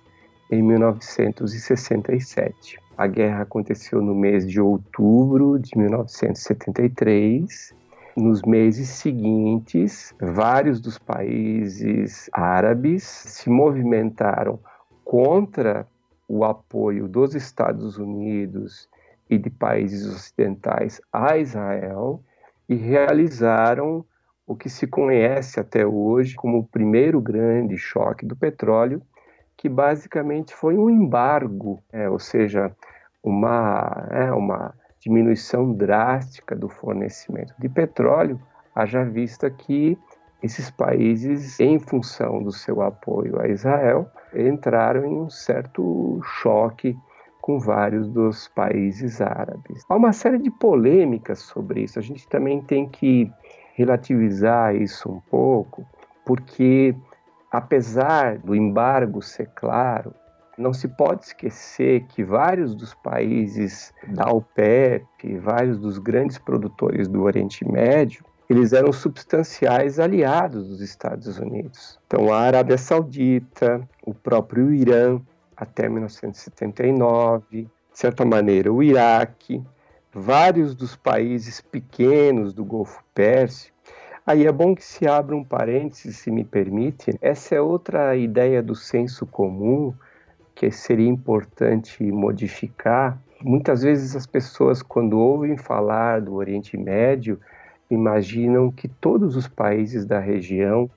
em 0.51 0.61
1967. 0.61 2.77
A 2.95 3.07
guerra 3.07 3.41
aconteceu 3.41 3.99
no 3.99 4.13
mês 4.13 4.47
de 4.47 4.61
outubro 4.61 5.57
de 5.57 5.75
1973. 5.75 7.81
Nos 8.15 8.43
meses 8.43 8.89
seguintes, 8.89 10.13
vários 10.21 10.79
dos 10.79 10.99
países 10.99 12.29
árabes 12.31 13.03
se 13.03 13.49
movimentaram 13.49 14.59
contra 15.03 15.87
o 16.27 16.45
apoio 16.45 17.07
dos 17.07 17.33
Estados 17.33 17.97
Unidos 17.97 18.87
e 19.27 19.37
de 19.37 19.49
países 19.49 20.05
ocidentais 20.05 21.01
a 21.11 21.37
Israel 21.37 22.21
e 22.69 22.75
realizaram 22.75 24.05
o 24.45 24.55
que 24.55 24.69
se 24.69 24.85
conhece 24.85 25.59
até 25.59 25.83
hoje 25.83 26.35
como 26.35 26.59
o 26.59 26.67
primeiro 26.67 27.19
grande 27.19 27.77
choque 27.77 28.27
do 28.27 28.35
petróleo, 28.35 29.01
que 29.57 29.67
basicamente 29.67 30.53
foi 30.53 30.77
um 30.77 30.87
embargo, 30.87 31.81
é, 31.91 32.07
ou 32.07 32.19
seja, 32.19 32.71
uma, 33.23 34.07
é, 34.11 34.31
uma 34.31 34.75
diminuição 35.03 35.73
drástica 35.73 36.55
do 36.55 36.69
fornecimento 36.69 37.53
de 37.59 37.67
petróleo, 37.67 38.39
haja 38.73 39.03
vista 39.03 39.49
que 39.49 39.97
esses 40.41 40.69
países, 40.69 41.59
em 41.59 41.79
função 41.79 42.41
do 42.41 42.51
seu 42.51 42.81
apoio 42.81 43.39
a 43.39 43.47
Israel, 43.47 44.09
entraram 44.33 45.05
em 45.05 45.15
um 45.15 45.29
certo 45.29 46.19
choque 46.41 46.97
com 47.41 47.59
vários 47.59 48.07
dos 48.07 48.47
países 48.47 49.21
árabes. 49.21 49.83
Há 49.89 49.95
uma 49.95 50.13
série 50.13 50.37
de 50.37 50.49
polêmicas 50.49 51.39
sobre 51.39 51.81
isso, 51.81 51.99
a 51.99 52.01
gente 52.01 52.27
também 52.27 52.61
tem 52.61 52.87
que 52.87 53.31
relativizar 53.75 54.75
isso 54.75 55.11
um 55.11 55.19
pouco, 55.29 55.85
porque 56.25 56.95
apesar 57.51 58.37
do 58.37 58.55
embargo 58.55 59.21
ser 59.21 59.49
claro, 59.55 60.13
não 60.57 60.73
se 60.73 60.87
pode 60.87 61.25
esquecer 61.25 62.05
que 62.07 62.23
vários 62.23 62.75
dos 62.75 62.93
países 62.93 63.93
da 64.07 64.29
OPEP, 64.31 65.37
vários 65.39 65.77
dos 65.79 65.97
grandes 65.97 66.37
produtores 66.37 67.07
do 67.07 67.23
Oriente 67.23 67.67
Médio, 67.67 68.23
eles 68.49 68.73
eram 68.73 68.91
substanciais 68.91 69.99
aliados 69.99 70.67
dos 70.67 70.81
Estados 70.81 71.39
Unidos. 71.39 71.99
Então, 72.05 72.31
a 72.31 72.41
Arábia 72.41 72.77
Saudita, 72.77 73.81
o 74.05 74.13
próprio 74.13 74.73
Irã, 74.73 75.19
até 75.55 75.89
1979, 75.89 77.61
de 77.61 77.69
certa 77.91 78.25
maneira, 78.25 78.71
o 78.71 78.83
Iraque, 78.83 79.63
vários 80.13 80.75
dos 80.75 80.95
países 80.95 81.61
pequenos 81.61 82.53
do 82.53 82.63
Golfo 82.63 83.03
Pérsico. 83.13 83.73
Aí 84.25 84.45
é 84.45 84.51
bom 84.51 84.75
que 84.75 84.85
se 84.85 85.07
abra 85.07 85.35
um 85.35 85.43
parênteses, 85.43 86.17
se 86.17 86.31
me 86.31 86.43
permite. 86.43 87.11
Essa 87.21 87.55
é 87.55 87.61
outra 87.61 88.15
ideia 88.15 88.61
do 88.61 88.75
senso 88.75 89.25
comum 89.25 89.93
que 90.55 90.71
seria 90.71 91.07
importante 91.07 92.03
modificar. 92.03 93.19
Muitas 93.41 93.83
vezes 93.83 94.15
as 94.15 94.25
pessoas, 94.25 94.81
quando 94.81 95.19
ouvem 95.19 95.57
falar 95.57 96.21
do 96.21 96.35
Oriente 96.35 96.77
Médio, 96.77 97.39
imaginam 97.89 98.71
que 98.71 98.87
todos 98.87 99.35
os 99.35 99.47
países 99.47 100.05
da 100.05 100.19
região 100.19 100.89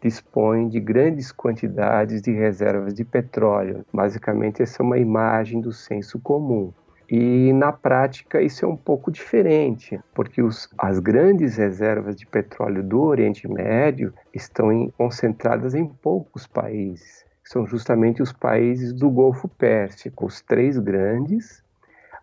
dispõem 0.00 0.68
de 0.68 0.78
grandes 0.80 1.32
quantidades 1.32 2.20
de 2.20 2.30
reservas 2.30 2.92
de 2.92 3.04
petróleo. 3.04 3.86
Basicamente, 3.92 4.62
essa 4.62 4.82
é 4.82 4.84
uma 4.84 4.98
imagem 4.98 5.60
do 5.60 5.72
senso 5.72 6.18
comum. 6.18 6.72
E 7.10 7.52
na 7.52 7.70
prática 7.70 8.40
isso 8.40 8.64
é 8.64 8.68
um 8.68 8.76
pouco 8.76 9.10
diferente, 9.10 10.00
porque 10.14 10.42
os, 10.42 10.68
as 10.76 10.98
grandes 10.98 11.56
reservas 11.56 12.16
de 12.16 12.26
petróleo 12.26 12.82
do 12.82 13.02
Oriente 13.02 13.46
Médio 13.46 14.12
estão 14.32 14.72
em, 14.72 14.90
concentradas 14.90 15.74
em 15.74 15.86
poucos 15.86 16.46
países. 16.46 17.23
São 17.44 17.66
justamente 17.66 18.22
os 18.22 18.32
países 18.32 18.92
do 18.92 19.10
Golfo 19.10 19.46
Pérsico, 19.46 20.26
os 20.26 20.40
três 20.40 20.78
grandes, 20.78 21.62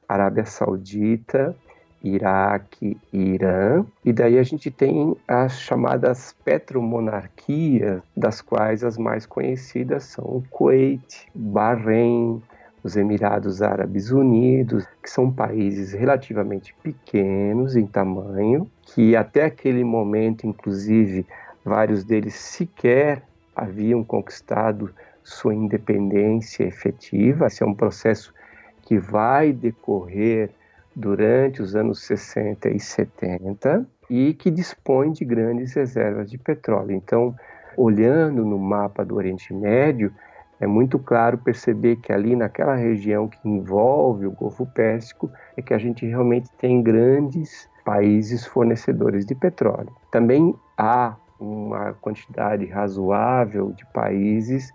Arábia 0.09 0.45
Saudita, 0.45 1.55
Iraque 2.03 2.97
e 3.13 3.33
Irã. 3.33 3.85
E 4.03 4.11
daí 4.11 4.39
a 4.39 4.43
gente 4.43 4.71
tem 4.71 5.15
as 5.27 5.59
chamadas 5.59 6.35
petromonarquias, 6.43 8.01
das 8.17 8.41
quais 8.41 8.83
as 8.83 8.97
mais 8.97 9.25
conhecidas 9.25 10.05
são 10.05 10.25
o 10.25 10.43
Kuwait, 10.49 11.27
Bahrein, 11.35 12.41
os 12.83 12.97
Emirados 12.97 13.61
Árabes 13.61 14.09
Unidos, 14.11 14.87
que 15.03 15.09
são 15.09 15.31
países 15.31 15.93
relativamente 15.93 16.73
pequenos 16.81 17.75
em 17.75 17.85
tamanho, 17.85 18.69
que 18.81 19.15
até 19.15 19.45
aquele 19.45 19.83
momento, 19.83 20.47
inclusive, 20.47 21.27
vários 21.63 22.03
deles 22.03 22.33
sequer 22.33 23.21
haviam 23.55 24.03
conquistado 24.03 24.91
sua 25.23 25.53
independência 25.53 26.63
efetiva. 26.63 27.47
Esse 27.47 27.63
é 27.63 27.65
um 27.65 27.73
processo 27.73 28.33
que 28.81 28.97
vai 28.97 29.53
decorrer 29.53 30.49
durante 30.95 31.61
os 31.61 31.75
anos 31.75 32.03
60 32.03 32.69
e 32.69 32.79
70 32.79 33.85
e 34.09 34.33
que 34.33 34.51
dispõe 34.51 35.11
de 35.11 35.23
grandes 35.23 35.73
reservas 35.73 36.29
de 36.29 36.37
petróleo. 36.37 36.91
Então, 36.91 37.35
olhando 37.77 38.43
no 38.43 38.59
mapa 38.59 39.05
do 39.05 39.15
Oriente 39.15 39.53
Médio, 39.53 40.13
é 40.59 40.67
muito 40.67 40.99
claro 40.99 41.37
perceber 41.37 41.95
que 41.95 42.11
ali 42.11 42.35
naquela 42.35 42.75
região 42.75 43.27
que 43.27 43.39
envolve 43.47 44.27
o 44.27 44.31
Golfo 44.31 44.65
Pérsico 44.65 45.31
é 45.57 45.61
que 45.61 45.73
a 45.73 45.77
gente 45.77 46.05
realmente 46.05 46.49
tem 46.57 46.83
grandes 46.83 47.67
países 47.83 48.45
fornecedores 48.45 49.25
de 49.25 49.33
petróleo. 49.33 49.91
Também 50.11 50.53
há 50.77 51.15
uma 51.39 51.93
quantidade 51.93 52.65
razoável 52.67 53.71
de 53.71 53.83
países 53.87 54.71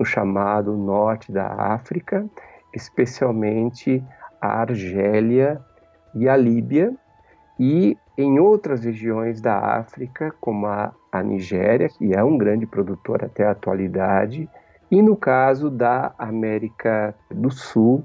no 0.00 0.04
chamado 0.06 0.74
norte 0.78 1.30
da 1.30 1.46
África, 1.46 2.26
especialmente 2.74 4.02
a 4.40 4.62
Argélia 4.62 5.60
e 6.14 6.26
a 6.26 6.34
Líbia, 6.34 6.96
e 7.58 7.98
em 8.16 8.38
outras 8.38 8.82
regiões 8.82 9.42
da 9.42 9.58
África, 9.58 10.34
como 10.40 10.66
a, 10.66 10.94
a 11.12 11.22
Nigéria, 11.22 11.90
que 11.90 12.14
é 12.14 12.24
um 12.24 12.38
grande 12.38 12.66
produtor 12.66 13.22
até 13.22 13.44
a 13.44 13.50
atualidade, 13.50 14.48
e 14.90 15.02
no 15.02 15.14
caso 15.14 15.68
da 15.68 16.14
América 16.18 17.14
do 17.30 17.50
Sul, 17.50 18.02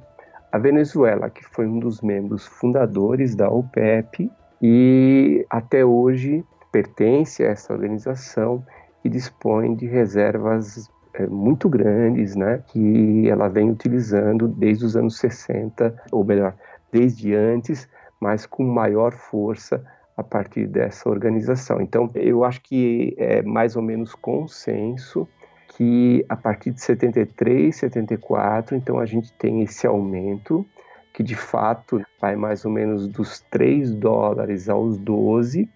a 0.51 0.57
Venezuela, 0.57 1.29
que 1.29 1.45
foi 1.45 1.65
um 1.65 1.79
dos 1.79 2.01
membros 2.01 2.45
fundadores 2.45 3.35
da 3.35 3.49
OPEP 3.49 4.29
e 4.61 5.45
até 5.49 5.85
hoje 5.85 6.43
pertence 6.71 7.43
a 7.43 7.51
essa 7.51 7.73
organização 7.73 8.63
e 9.03 9.09
dispõe 9.09 9.75
de 9.75 9.85
reservas 9.85 10.89
muito 11.27 11.69
grandes, 11.69 12.35
né, 12.35 12.63
que 12.67 13.29
ela 13.29 13.47
vem 13.47 13.69
utilizando 13.69 14.47
desde 14.47 14.85
os 14.85 14.95
anos 14.95 15.17
60, 15.17 15.95
ou 16.11 16.23
melhor, 16.23 16.53
desde 16.91 17.33
antes, 17.33 17.87
mas 18.19 18.45
com 18.45 18.63
maior 18.63 19.11
força 19.13 19.83
a 20.17 20.23
partir 20.23 20.67
dessa 20.67 21.09
organização. 21.09 21.81
Então, 21.81 22.09
eu 22.15 22.43
acho 22.43 22.61
que 22.61 23.13
é 23.17 23.41
mais 23.41 23.75
ou 23.75 23.81
menos 23.81 24.15
consenso 24.15 25.27
que 25.69 26.25
a 26.29 26.37
partir 26.37 26.71
de 26.71 26.81
73, 26.81 27.75
74, 27.75 28.75
então 28.75 28.97
a 28.97 29.05
gente 29.05 29.33
tem 29.33 29.61
esse 29.61 29.85
aumento 29.85 30.65
que 31.13 31.23
de 31.23 31.35
fato 31.35 32.01
vai 32.19 32.35
mais 32.35 32.65
ou 32.65 32.71
menos 32.71 33.07
dos 33.07 33.39
3 33.49 33.91
dólares 33.91 34.67
aos 34.69 34.97
12, 34.97 35.69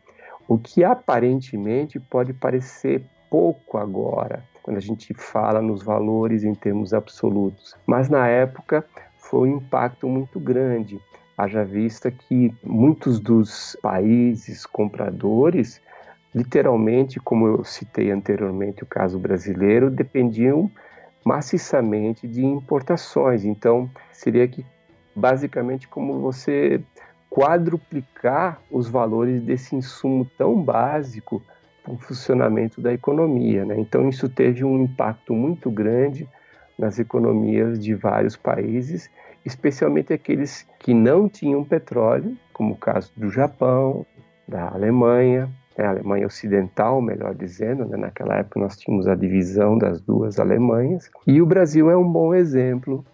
o 0.48 0.58
que 0.58 0.84
aparentemente 0.84 2.00
pode 2.00 2.34
parecer 2.34 3.04
pouco 3.30 3.78
agora, 3.78 4.44
quando 4.64 4.78
a 4.78 4.82
gente 4.82 5.14
fala 5.14 5.62
nos 5.62 5.82
valores 5.82 6.44
em 6.44 6.54
termos 6.54 6.94
absolutos. 6.94 7.76
Mas 7.86 8.10
na 8.10 8.28
época 8.28 8.86
foi 9.18 9.50
um 9.50 9.58
impacto 9.58 10.08
muito 10.08 10.40
grande, 10.40 11.00
haja 11.38 11.64
vista 11.64 12.12
que 12.12 12.54
muitos 12.64 13.20
dos 13.20 13.78
países 13.82 14.66
compradores, 14.66 15.82
literalmente, 16.34 17.20
como 17.20 17.48
eu 17.48 17.64
citei 17.64 18.12
anteriormente 18.12 18.84
o 18.84 18.88
caso 18.88 19.18
brasileiro, 19.18 19.90
dependiam 19.90 20.70
maciçamente 21.24 22.28
de 22.28 22.46
importações. 22.46 23.46
Então, 23.46 23.90
seria 24.12 24.48
que 24.48 24.66
basicamente 25.16 25.88
como 25.88 26.20
você 26.20 26.82
quadruplicar 27.30 28.60
os 28.72 28.90
valores 28.90 29.42
desse 29.44 29.76
insumo 29.76 30.26
tão 30.38 30.62
básico 30.62 31.42
o 31.88 31.98
funcionamento 31.98 32.82
da 32.82 32.94
economia. 32.94 33.66
Né? 33.66 33.80
Então, 33.80 34.08
isso 34.10 34.30
teve 34.30 34.64
um 34.64 34.84
impacto 34.84 35.34
muito 35.34 35.70
grande 35.72 36.28
nas 36.78 37.00
economias 37.00 37.80
de 37.80 37.94
vários 37.94 38.36
países, 38.38 39.10
especialmente 39.46 40.14
aqueles 40.14 40.68
que 40.80 40.94
não 40.94 41.28
tinham 41.28 41.64
petróleo, 41.64 42.38
como 42.54 42.74
o 42.74 42.78
caso 42.78 43.12
do 43.18 43.30
Japão, 43.30 44.06
da 44.48 44.70
Alemanha, 44.70 45.50
né? 45.78 45.86
a 45.86 45.90
Alemanha 45.90 46.28
Ocidental, 46.28 47.02
melhor 47.02 47.34
dizendo, 47.34 47.86
né? 47.86 47.98
naquela 47.98 48.36
época 48.36 48.60
nós 48.60 48.78
tínhamos 48.78 49.08
a 49.08 49.16
divisão 49.16 49.78
das 49.78 50.02
duas 50.02 50.40
Alemanhas, 50.40 51.10
e 51.26 51.42
o 51.42 51.46
Brasil 51.46 51.90
é 51.90 51.98
um 51.98 52.10
bom 52.10 52.34
exemplo 52.34 53.06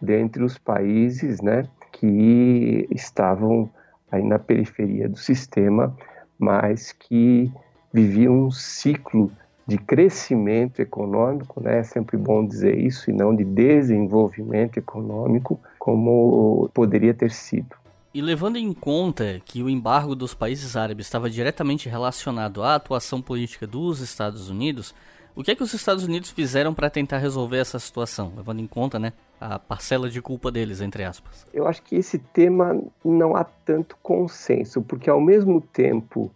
dentre 0.00 0.42
os 0.42 0.58
países 0.58 1.40
né, 1.40 1.64
que 1.92 2.88
estavam 2.90 3.70
aí 4.10 4.22
na 4.22 4.38
periferia 4.38 5.08
do 5.08 5.16
sistema, 5.16 5.96
mas 6.38 6.92
que 6.92 7.52
vivia 7.92 8.30
um 8.30 8.50
ciclo 8.50 9.30
de 9.66 9.78
crescimento 9.78 10.80
econômico, 10.80 11.62
né? 11.62 11.78
É 11.78 11.82
sempre 11.82 12.16
bom 12.16 12.44
dizer 12.44 12.76
isso, 12.76 13.10
e 13.10 13.12
não 13.12 13.34
de 13.34 13.44
desenvolvimento 13.44 14.78
econômico, 14.78 15.60
como 15.78 16.68
poderia 16.74 17.14
ter 17.14 17.30
sido. 17.30 17.76
E 18.14 18.20
levando 18.20 18.56
em 18.56 18.72
conta 18.74 19.40
que 19.44 19.62
o 19.62 19.70
embargo 19.70 20.14
dos 20.14 20.34
países 20.34 20.76
árabes 20.76 21.06
estava 21.06 21.30
diretamente 21.30 21.88
relacionado 21.88 22.62
à 22.62 22.74
atuação 22.74 23.22
política 23.22 23.66
dos 23.66 24.00
Estados 24.00 24.50
Unidos, 24.50 24.94
o 25.34 25.42
que 25.42 25.52
é 25.52 25.54
que 25.54 25.62
os 25.62 25.72
Estados 25.72 26.04
Unidos 26.04 26.30
fizeram 26.30 26.74
para 26.74 26.90
tentar 26.90 27.16
resolver 27.16 27.56
essa 27.56 27.78
situação, 27.78 28.32
levando 28.36 28.60
em 28.60 28.66
conta, 28.66 28.98
né, 28.98 29.14
a 29.40 29.58
parcela 29.58 30.10
de 30.10 30.20
culpa 30.20 30.50
deles, 30.50 30.82
entre 30.82 31.04
aspas? 31.04 31.46
Eu 31.54 31.66
acho 31.66 31.82
que 31.82 31.96
esse 31.96 32.18
tema 32.18 32.78
não 33.02 33.34
há 33.34 33.44
tanto 33.44 33.96
consenso, 34.02 34.82
porque 34.82 35.08
ao 35.08 35.20
mesmo 35.20 35.60
tempo 35.60 36.30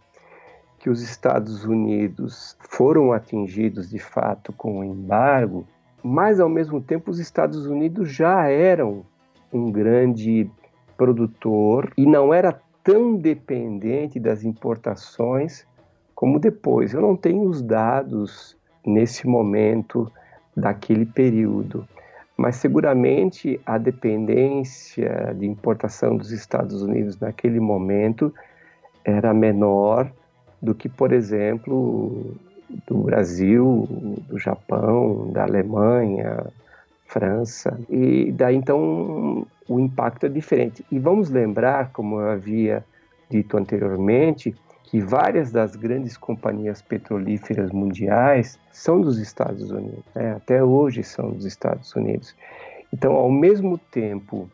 que 0.87 0.91
os 0.91 1.03
Estados 1.03 1.65
Unidos 1.65 2.57
foram 2.61 3.13
atingidos 3.13 3.91
de 3.91 3.99
fato 3.99 4.53
com 4.53 4.79
o 4.79 4.85
embargo, 4.85 5.67
mas 6.01 6.39
ao 6.39 6.49
mesmo 6.49 6.81
tempo 6.81 7.11
os 7.11 7.19
Estados 7.19 7.67
Unidos 7.67 8.13
já 8.13 8.47
eram 8.49 9.05
um 9.53 9.69
grande 9.73 10.49
produtor 10.97 11.93
e 11.99 12.07
não 12.07 12.33
era 12.33 12.61
tão 12.85 13.17
dependente 13.17 14.21
das 14.21 14.45
importações 14.45 15.67
como 16.15 16.39
depois. 16.39 16.95
Eu 16.95 17.01
não 17.01 17.17
tenho 17.17 17.43
os 17.43 17.61
dados 17.61 18.57
nesse 18.87 19.27
momento 19.27 20.09
daquele 20.57 21.05
período, 21.05 21.85
mas 22.37 22.55
seguramente 22.55 23.61
a 23.67 23.77
dependência 23.77 25.35
de 25.37 25.47
importação 25.47 26.17
dos 26.17 26.31
Estados 26.31 26.81
Unidos 26.81 27.19
naquele 27.19 27.59
momento 27.59 28.33
era 29.05 29.35
menor 29.35 30.13
do 30.61 30.75
que, 30.75 30.89
por 30.89 31.13
exemplo, 31.13 32.35
do 32.87 32.99
Brasil, 32.99 33.87
do 34.29 34.39
Japão, 34.39 35.31
da 35.33 35.45
Alemanha, 35.45 36.47
França. 37.07 37.79
E 37.89 38.33
daí 38.33 38.57
então 38.57 39.47
o 39.69 39.81
impacto 39.81 40.27
é 40.27 40.29
diferente. 40.29 40.85
E 40.91 40.99
vamos 40.99 41.31
lembrar, 41.31 41.91
como 41.93 42.21
eu 42.21 42.31
havia 42.31 42.85
dito 43.31 43.57
anteriormente, 43.57 44.55
que 44.85 45.01
várias 45.01 45.51
das 45.51 45.75
grandes 45.75 46.17
companhias 46.17 46.81
petrolíferas 46.81 47.71
mundiais 47.73 48.59
são 48.71 49.01
dos 49.01 49.19
Estados 49.19 49.71
Unidos, 49.71 50.05
né? 50.15 50.35
até 50.35 50.63
hoje 50.63 51.03
são 51.03 51.31
dos 51.31 51.45
Estados 51.45 51.95
Unidos. 51.95 52.35
Então, 52.93 53.13
ao 53.13 53.31
mesmo 53.31 53.79
tempo 53.79 54.49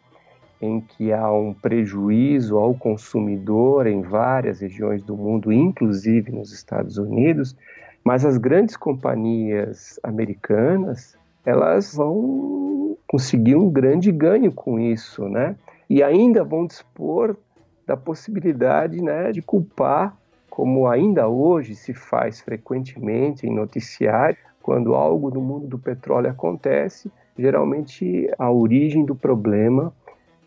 em 0.62 0.80
que 0.80 1.12
há 1.12 1.30
um 1.32 1.52
prejuízo 1.52 2.56
ao 2.56 2.72
consumidor 2.72 3.88
em 3.88 4.00
várias 4.00 4.60
regiões 4.60 5.02
do 5.02 5.16
mundo, 5.16 5.52
inclusive 5.52 6.30
nos 6.30 6.52
Estados 6.52 6.98
Unidos, 6.98 7.56
mas 8.04 8.24
as 8.24 8.38
grandes 8.38 8.76
companhias 8.76 9.98
americanas 10.04 11.18
elas 11.44 11.96
vão 11.96 12.96
conseguir 13.08 13.56
um 13.56 13.68
grande 13.68 14.12
ganho 14.12 14.52
com 14.52 14.78
isso, 14.78 15.28
né? 15.28 15.56
E 15.90 16.00
ainda 16.00 16.44
vão 16.44 16.64
dispor 16.64 17.36
da 17.84 17.96
possibilidade, 17.96 19.02
né, 19.02 19.32
de 19.32 19.42
culpar, 19.42 20.16
como 20.48 20.86
ainda 20.86 21.26
hoje 21.28 21.74
se 21.74 21.92
faz 21.92 22.40
frequentemente 22.40 23.46
em 23.46 23.52
noticiário, 23.52 24.36
quando 24.62 24.94
algo 24.94 25.28
no 25.28 25.40
mundo 25.40 25.66
do 25.66 25.78
petróleo 25.78 26.30
acontece, 26.30 27.10
geralmente 27.36 28.30
a 28.38 28.50
origem 28.50 29.04
do 29.04 29.16
problema 29.16 29.92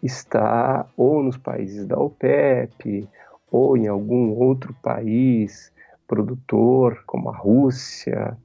está 0.01 0.85
ou 0.95 1.23
nos 1.23 1.37
países 1.37 1.85
da 1.85 1.97
OPEP 1.97 3.07
ou 3.51 3.77
em 3.77 3.87
algum 3.87 4.31
outro 4.31 4.73
país 4.81 5.71
produtor, 6.07 7.03
como 7.05 7.29
a 7.29 7.35
Rússia, 7.35 8.37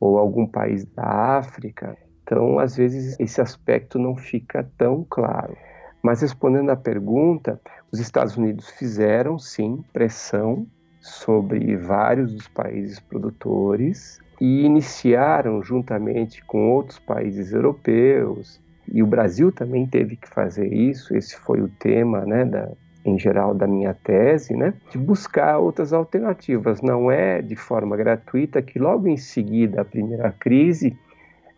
ou 0.00 0.18
algum 0.18 0.46
país 0.46 0.84
da 0.84 1.36
África. 1.38 1.96
Então, 2.22 2.58
às 2.58 2.76
vezes, 2.76 3.18
esse 3.20 3.40
aspecto 3.40 3.98
não 3.98 4.16
fica 4.16 4.68
tão 4.78 5.04
claro. 5.08 5.56
Mas 6.02 6.20
respondendo 6.20 6.70
à 6.70 6.76
pergunta, 6.76 7.60
os 7.90 7.98
Estados 7.98 8.36
Unidos 8.36 8.70
fizeram 8.70 9.38
sim 9.38 9.82
pressão 9.92 10.66
sobre 11.00 11.76
vários 11.76 12.32
dos 12.32 12.48
países 12.48 12.98
produtores 12.98 14.18
e 14.40 14.64
iniciaram, 14.64 15.62
juntamente 15.62 16.42
com 16.44 16.70
outros 16.70 16.98
países 16.98 17.52
europeus, 17.52 18.60
e 18.92 19.02
o 19.02 19.06
Brasil 19.06 19.50
também 19.50 19.86
teve 19.86 20.16
que 20.16 20.28
fazer 20.28 20.72
isso, 20.72 21.16
esse 21.16 21.36
foi 21.36 21.60
o 21.60 21.68
tema 21.68 22.24
né, 22.24 22.44
da, 22.44 22.70
em 23.04 23.18
geral 23.18 23.54
da 23.54 23.66
minha 23.66 23.94
tese, 23.94 24.54
né, 24.56 24.74
de 24.90 24.98
buscar 24.98 25.58
outras 25.58 25.92
alternativas. 25.92 26.80
Não 26.80 27.10
é 27.10 27.42
de 27.42 27.56
forma 27.56 27.96
gratuita 27.96 28.62
que 28.62 28.78
logo 28.78 29.06
em 29.08 29.16
seguida 29.16 29.82
a 29.82 29.84
primeira 29.84 30.30
crise 30.32 30.96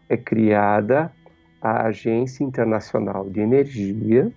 é 0.08 0.16
criada 0.16 1.10
a 1.60 1.86
Agência 1.86 2.44
Internacional 2.44 3.28
de 3.28 3.40
Energia, 3.40 4.30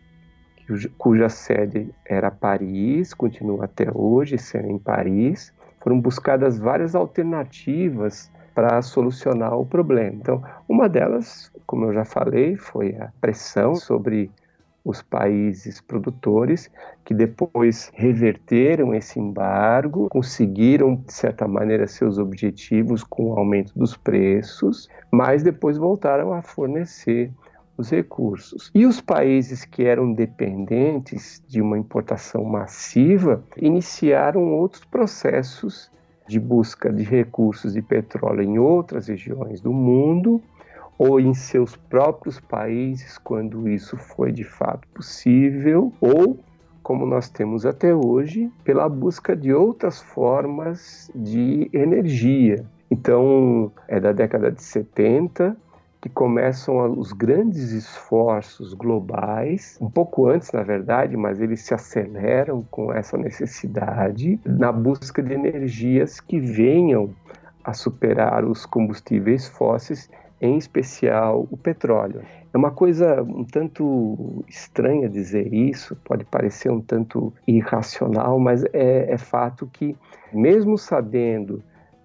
cuja 0.98 1.30
sede 1.30 1.90
era 2.06 2.32
Paris, 2.32 3.14
continua 3.14 3.66
até 3.66 3.88
hoje 3.94 4.38
sendo 4.38 4.70
em 4.70 4.78
Paris. 4.78 5.54
Foram 5.80 6.00
buscadas 6.00 6.58
várias 6.60 6.96
alternativas 6.96 8.32
para 8.60 8.82
solucionar 8.82 9.58
o 9.58 9.66
problema. 9.66 10.18
Então, 10.18 10.44
uma 10.68 10.90
delas, 10.90 11.50
como 11.66 11.86
eu 11.86 11.94
já 11.94 12.04
falei, 12.04 12.58
foi 12.58 12.94
a 12.98 13.10
pressão 13.22 13.74
sobre 13.74 14.30
os 14.84 15.02
países 15.02 15.80
produtores 15.80 16.70
que 17.06 17.14
depois 17.14 17.90
reverteram 17.96 18.94
esse 18.94 19.18
embargo, 19.18 20.10
conseguiram 20.10 20.96
de 20.96 21.14
certa 21.14 21.48
maneira 21.48 21.88
seus 21.88 22.18
objetivos 22.18 23.02
com 23.02 23.28
o 23.30 23.40
aumento 23.40 23.72
dos 23.80 23.96
preços, 23.96 24.90
mas 25.10 25.42
depois 25.42 25.78
voltaram 25.78 26.34
a 26.34 26.42
fornecer 26.42 27.32
os 27.78 27.90
recursos. 27.90 28.70
E 28.76 28.86
os 28.86 29.00
países 29.00 29.64
que 29.64 29.86
eram 29.86 30.12
dependentes 30.12 31.42
de 31.48 31.62
uma 31.62 31.78
importação 31.78 32.44
massiva 32.44 33.42
iniciaram 33.56 34.52
outros 34.52 34.84
processos 34.84 35.90
de 36.30 36.40
busca 36.40 36.94
de 36.94 37.04
recursos 37.04 37.74
de 37.74 37.82
petróleo 37.82 38.44
em 38.44 38.60
outras 38.60 39.08
regiões 39.08 39.60
do 39.60 39.74
mundo 39.74 40.40
ou 40.96 41.20
em 41.20 41.34
seus 41.34 41.76
próprios 41.76 42.40
países, 42.40 43.18
quando 43.18 43.68
isso 43.68 43.98
foi 43.98 44.32
de 44.32 44.44
fato 44.44 44.88
possível, 44.90 45.92
ou, 46.00 46.38
como 46.84 47.06
nós 47.06 47.30
temos 47.30 47.66
até 47.66 47.96
hoje, 47.96 48.52
pela 48.64 48.88
busca 48.88 49.36
de 49.36 49.54
outras 49.54 50.02
formas 50.02 51.10
de 51.16 51.70
energia. 51.74 52.66
Então, 52.92 53.72
é 53.88 54.00
da 54.00 54.12
década 54.12 54.52
de 54.52 54.62
70 54.62 55.56
que 56.02 56.08
começam 56.08 56.98
os 56.98 57.12
grandes 57.12 57.72
esforços 57.72 58.74
globais, 58.74 59.78
um 59.82 59.90
pouco 59.90 60.28
antes, 60.28 60.52
na 60.52 60.64
verdade, 60.64 61.18
mas 61.18 61.42
eles 61.42 61.62
se 61.62 61.74
aceleram 61.74 62.64
com 62.72 62.94
essa 62.94 63.18
necessidade 63.18 64.40
na 64.46 64.72
busca 64.72 65.22
de 65.22 65.34
energias 65.34 66.22
que 66.22 66.40
venham 66.40 67.14
a 67.64 67.74
superar 67.74 68.46
os 68.46 68.66
combustíveis 68.66 69.48
fósseis 69.48 70.10
em 70.42 70.58
especial 70.58 71.46
o 71.52 71.58
petróleo. 71.58 72.22
É 72.54 72.58
uma 72.58 72.72
coisa 72.72 73.22
um 73.22 73.44
tanto 73.44 74.44
estranha 74.48 75.10
dizer 75.10 75.54
isso, 75.54 75.98
pode 75.98 76.24
parecer 76.24 76.72
um 76.72 76.80
tanto 76.80 77.34
irracional, 77.46 78.40
mas 78.40 78.64
é, 78.72 79.12
é 79.12 79.18
fato 79.18 79.70
que, 79.72 79.98
mesmo 80.32 80.78
sabendo 80.78 81.62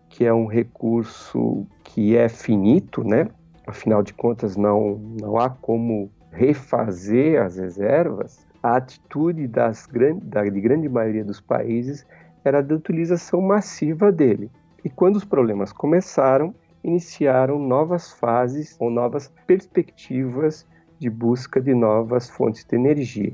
que 0.08 0.24
é 0.24 0.34
um 0.34 0.46
recurso 0.46 1.64
que 1.82 2.16
é 2.16 2.28
finito, 2.28 3.04
né? 3.04 3.28
Afinal 3.66 4.02
de 4.02 4.12
contas 4.12 4.56
não, 4.56 4.98
não 5.20 5.38
há 5.38 5.50
como 5.50 6.10
refazer 6.30 7.40
as 7.42 7.56
reservas, 7.56 8.46
a 8.62 8.76
atitude 8.76 9.46
das 9.46 9.88
da 10.22 10.42
de 10.42 10.60
grande 10.60 10.88
maioria 10.88 11.24
dos 11.24 11.40
países 11.40 12.06
era 12.44 12.62
de 12.62 12.74
utilização 12.74 13.40
massiva 13.40 14.10
dele. 14.10 14.50
E 14.84 14.90
quando 14.90 15.16
os 15.16 15.24
problemas 15.24 15.72
começaram, 15.72 16.54
iniciaram 16.82 17.58
novas 17.58 18.12
fases 18.12 18.76
ou 18.78 18.90
novas 18.90 19.32
perspectivas 19.46 20.66
de 20.98 21.08
busca 21.08 21.60
de 21.60 21.74
novas 21.74 22.28
fontes 22.28 22.64
de 22.64 22.76
energia, 22.76 23.32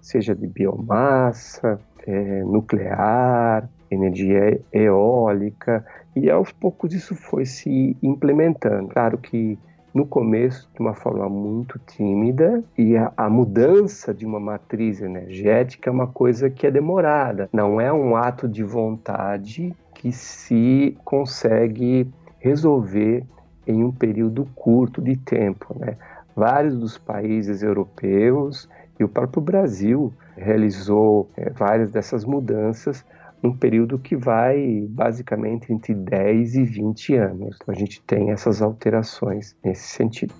seja 0.00 0.34
de 0.34 0.46
biomassa, 0.46 1.80
é, 2.06 2.42
nuclear, 2.44 3.68
energia 3.90 4.60
eólica, 4.72 5.84
e 6.14 6.30
aos 6.30 6.52
poucos 6.52 6.94
isso 6.94 7.14
foi 7.14 7.44
se 7.44 7.96
implementando. 8.02 8.88
Claro 8.88 9.18
que 9.18 9.58
no 9.94 10.06
começo 10.06 10.70
de 10.74 10.80
uma 10.80 10.94
forma 10.94 11.28
muito 11.28 11.78
tímida 11.78 12.64
e 12.76 12.96
a, 12.96 13.12
a, 13.16 13.28
mudança 13.28 14.14
de 14.14 14.24
uma 14.24 14.40
matriz 14.40 15.02
energética 15.02 15.90
é 15.90 15.92
uma 15.92 16.06
coisa 16.06 16.48
que 16.48 16.66
é 16.66 16.70
demorada, 16.70 17.48
não 17.52 17.80
é 17.80 17.92
um 17.92 18.16
ato 18.16 18.48
de 18.48 18.62
vontade 18.62 19.74
que 19.94 20.10
se 20.10 20.96
consegue 21.04 22.08
resolver 22.38 23.24
em 23.66 23.84
um 23.84 23.92
período 23.92 24.48
curto 24.54 25.00
de 25.00 25.16
tempo. 25.16 25.76
Né? 25.78 25.96
Vários 26.34 26.76
dos 26.76 26.96
países 26.96 27.62
europeus 27.62 28.68
e 28.98 29.04
o 29.04 29.08
próprio 29.08 29.42
Brasil 29.42 30.12
realizou 30.36 31.30
é, 31.36 31.50
várias 31.50 31.90
dessas 31.90 32.24
mudanças 32.24 33.04
num 33.42 33.56
período 33.56 33.98
que 33.98 34.16
vai 34.16 34.86
basicamente 34.88 35.72
entre 35.72 35.94
10 35.94 36.54
e 36.54 36.64
20 36.64 37.14
anos. 37.16 37.56
Então 37.60 37.74
a 37.74 37.78
gente 37.78 38.00
tem 38.02 38.30
essas 38.30 38.62
alterações 38.62 39.56
nesse 39.64 39.88
sentido. 39.88 40.34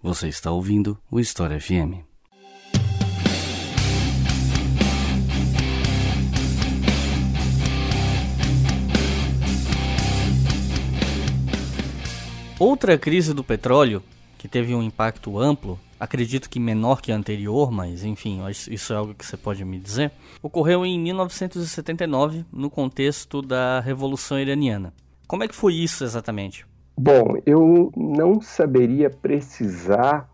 Você 0.00 0.28
está 0.28 0.52
ouvindo 0.52 0.96
o 1.10 1.18
História 1.18 1.60
FM. 1.60 2.05
Outra 12.58 12.96
crise 12.96 13.34
do 13.34 13.44
petróleo, 13.44 14.02
que 14.38 14.48
teve 14.48 14.74
um 14.74 14.82
impacto 14.82 15.38
amplo, 15.38 15.78
acredito 16.00 16.48
que 16.48 16.58
menor 16.58 17.02
que 17.02 17.12
a 17.12 17.14
anterior, 17.14 17.70
mas 17.70 18.02
enfim, 18.02 18.40
isso 18.48 18.94
é 18.94 18.96
algo 18.96 19.14
que 19.14 19.26
você 19.26 19.36
pode 19.36 19.62
me 19.62 19.78
dizer, 19.78 20.10
ocorreu 20.42 20.86
em 20.86 20.98
1979, 20.98 22.46
no 22.50 22.70
contexto 22.70 23.42
da 23.42 23.80
Revolução 23.80 24.40
Iraniana. 24.40 24.94
Como 25.28 25.44
é 25.44 25.48
que 25.48 25.54
foi 25.54 25.74
isso 25.74 26.02
exatamente? 26.02 26.66
Bom, 26.98 27.36
eu 27.44 27.92
não 27.94 28.40
saberia 28.40 29.10
precisar 29.10 30.26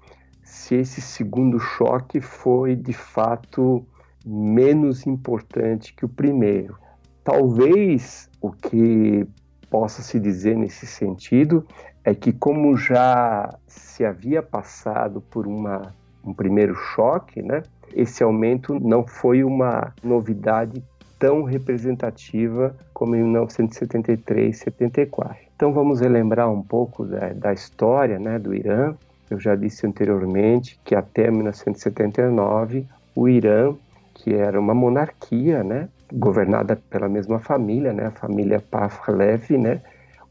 se 0.44 0.76
esse 0.76 1.00
segundo 1.00 1.58
choque 1.58 2.20
foi 2.20 2.76
de 2.76 2.92
fato 2.92 3.84
menos 4.24 5.08
importante 5.08 5.92
que 5.92 6.04
o 6.04 6.08
primeiro. 6.08 6.78
Talvez 7.24 8.30
o 8.40 8.52
que 8.52 9.26
possa 9.72 10.02
se 10.02 10.20
dizer 10.20 10.54
nesse 10.54 10.86
sentido 10.86 11.66
é 12.04 12.14
que, 12.14 12.30
como 12.30 12.76
já 12.76 13.48
se 13.66 14.04
havia 14.04 14.42
passado 14.42 15.22
por 15.22 15.46
uma, 15.46 15.94
um 16.22 16.34
primeiro 16.34 16.74
choque, 16.74 17.40
né, 17.40 17.62
esse 17.94 18.22
aumento 18.22 18.78
não 18.78 19.06
foi 19.06 19.42
uma 19.42 19.94
novidade 20.04 20.84
tão 21.18 21.42
representativa 21.42 22.76
como 22.92 23.16
em 23.16 23.22
1973, 23.22 24.58
74. 24.58 25.36
Então 25.56 25.72
vamos 25.72 26.00
relembrar 26.00 26.50
um 26.50 26.62
pouco 26.62 27.06
da, 27.06 27.28
da 27.30 27.52
história 27.54 28.18
né, 28.18 28.38
do 28.38 28.54
Irã. 28.54 28.94
Eu 29.30 29.40
já 29.40 29.54
disse 29.54 29.86
anteriormente 29.86 30.78
que 30.84 30.94
até 30.94 31.30
1979 31.30 32.86
o 33.14 33.28
Irã, 33.28 33.74
que 34.12 34.34
era 34.34 34.60
uma 34.60 34.74
monarquia, 34.74 35.64
né, 35.64 35.88
governada 36.12 36.76
pela 36.90 37.08
mesma 37.08 37.38
família, 37.38 37.92
né, 37.92 38.06
a 38.06 38.10
família 38.10 38.60
Pahlavi, 38.60 39.58
né, 39.58 39.80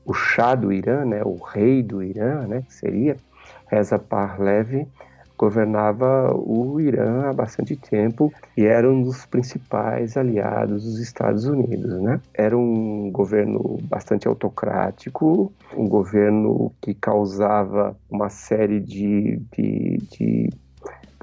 o 0.06 0.14
Shah 0.14 0.56
do 0.56 0.72
Irã, 0.72 1.06
né, 1.06 1.22
o 1.24 1.36
rei 1.36 1.84
do 1.84 2.02
Irã, 2.04 2.48
né, 2.48 2.64
que 2.68 2.74
seria 2.74 3.18
Reza 3.68 3.98
Pahlavi, 3.98 4.88
governava 5.42 6.32
o 6.36 6.80
Irã 6.80 7.30
há 7.30 7.34
bastante 7.34 7.76
tempo 7.76 8.32
e 8.56 8.64
era 8.64 8.88
um 8.88 9.02
dos 9.02 9.26
principais 9.26 10.16
aliados 10.16 10.84
dos 10.84 11.00
Estados 11.00 11.46
Unidos, 11.46 12.00
né? 12.00 12.22
Era 12.32 12.56
um 12.56 13.10
governo 13.12 13.80
bastante 13.82 14.28
autocrático, 14.28 15.52
um 15.76 15.88
governo 15.90 16.72
que 16.80 16.94
causava 16.94 17.98
uma 18.08 18.30
série 18.30 18.80
de, 18.80 19.42
de, 19.52 19.98
de 20.12 20.50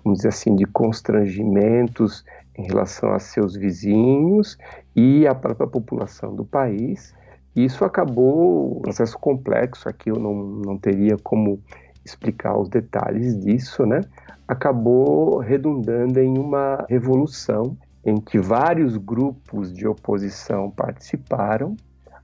vamos 0.03 0.18
dizer 0.18 0.31
assim, 0.31 0.57
de 0.57 0.64
constrangimentos 0.66 2.25
em 2.59 2.66
relação 2.66 3.12
a 3.12 3.21
seus 3.21 3.55
vizinhos 3.55 4.59
e 4.94 5.27
à 5.27 5.35
própria 5.35 5.66
população 5.66 6.35
do 6.35 6.44
país. 6.44 7.14
Isso 7.55 7.85
acabou 7.85 8.79
um 8.79 8.81
processo 8.81 9.18
complexo, 9.18 9.88
aqui 9.88 10.11
eu 10.11 10.16
não, 10.16 10.35
não 10.35 10.77
teria 10.77 11.16
como 11.23 11.61
explicar 12.05 12.59
os 12.59 12.68
detalhes 12.68 13.38
disso, 13.38 13.87
né, 13.87 14.01
acabou 14.47 15.38
redundando 15.38 16.18
em 16.18 16.38
uma 16.38 16.85
revolução 16.88 17.77
em 18.05 18.16
que 18.16 18.38
vários 18.38 18.97
grupos 18.97 19.73
de 19.73 19.87
oposição 19.87 20.71
participaram, 20.71 21.77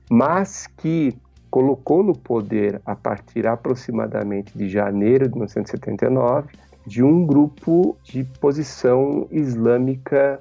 mas 0.09 0.67
que 0.67 1.15
colocou 1.49 2.03
no 2.03 2.13
poder, 2.13 2.81
a 2.85 2.95
partir 2.95 3.47
aproximadamente 3.47 4.57
de 4.57 4.67
janeiro 4.67 5.25
de 5.25 5.35
1979, 5.35 6.49
de 6.85 7.03
um 7.03 7.25
grupo 7.25 7.97
de 8.03 8.23
posição 8.23 9.27
islâmica 9.31 10.39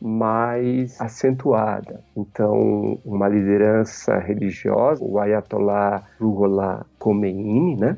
mais 0.00 1.00
acentuada. 1.00 2.02
Então, 2.16 2.98
uma 3.04 3.28
liderança 3.28 4.18
religiosa, 4.18 5.02
o 5.04 5.18
Ayatollah 5.18 6.04
Ruhollah 6.20 6.84
Khomeini, 6.98 7.76
né, 7.76 7.96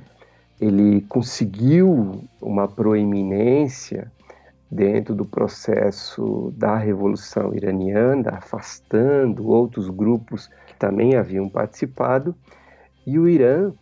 ele 0.60 1.00
conseguiu 1.02 2.22
uma 2.40 2.68
proeminência 2.68 4.10
dentro 4.70 5.14
do 5.14 5.24
processo 5.24 6.52
da 6.56 6.76
Revolução 6.76 7.54
Iraniana, 7.54 8.30
afastando 8.36 9.48
outros 9.48 9.88
grupos 9.88 10.48
que 10.66 10.74
também 10.76 11.16
haviam 11.16 11.48
participado, 11.48 12.34
e 13.06 13.18
o 13.18 13.28
Irã 13.28 13.72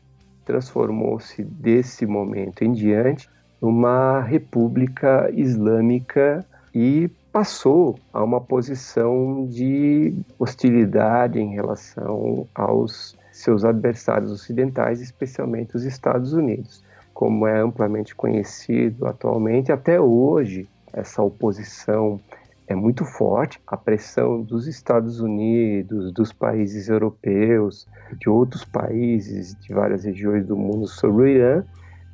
transformou-se 0.45 1.43
desse 1.43 2.07
momento 2.07 2.63
em 2.63 2.73
diante 2.73 3.29
numa 3.65 4.21
república 4.21 5.31
islâmica 5.33 6.45
e 6.75 7.09
passou 7.33 7.99
a 8.13 8.23
uma 8.23 8.39
posição 8.39 9.47
de 9.47 10.15
hostilidade 10.39 11.41
em 11.41 11.55
relação 11.55 12.47
aos 12.55 13.17
seus 13.33 13.65
adversários 13.65 14.31
ocidentais, 14.31 15.01
especialmente 15.01 15.75
os 15.75 15.85
Estados 15.85 16.35
Unidos. 16.35 16.85
Como 17.15 17.47
é 17.47 17.59
amplamente 17.59 18.15
conhecido 18.15 19.07
atualmente, 19.07 19.73
até 19.73 19.99
hoje 19.99 20.69
essa 20.93 21.23
oposição 21.23 22.21
é 22.69 22.75
muito 22.75 23.03
forte. 23.07 23.59
A 23.67 23.79
pressão 23.79 24.43
dos 24.43 24.67
Estados 24.67 25.21
Unidos, 25.21 26.13
dos 26.13 26.35
países 26.35 26.91
europeus, 26.91 27.89
de 28.21 28.29
outros 28.29 28.63
países 28.63 29.59
de 29.59 29.73
várias 29.73 30.05
regiões 30.05 30.45
do 30.47 30.55
mundo 30.55 30.87
sobre 30.87 31.23
o 31.23 31.27
Irã 31.27 31.65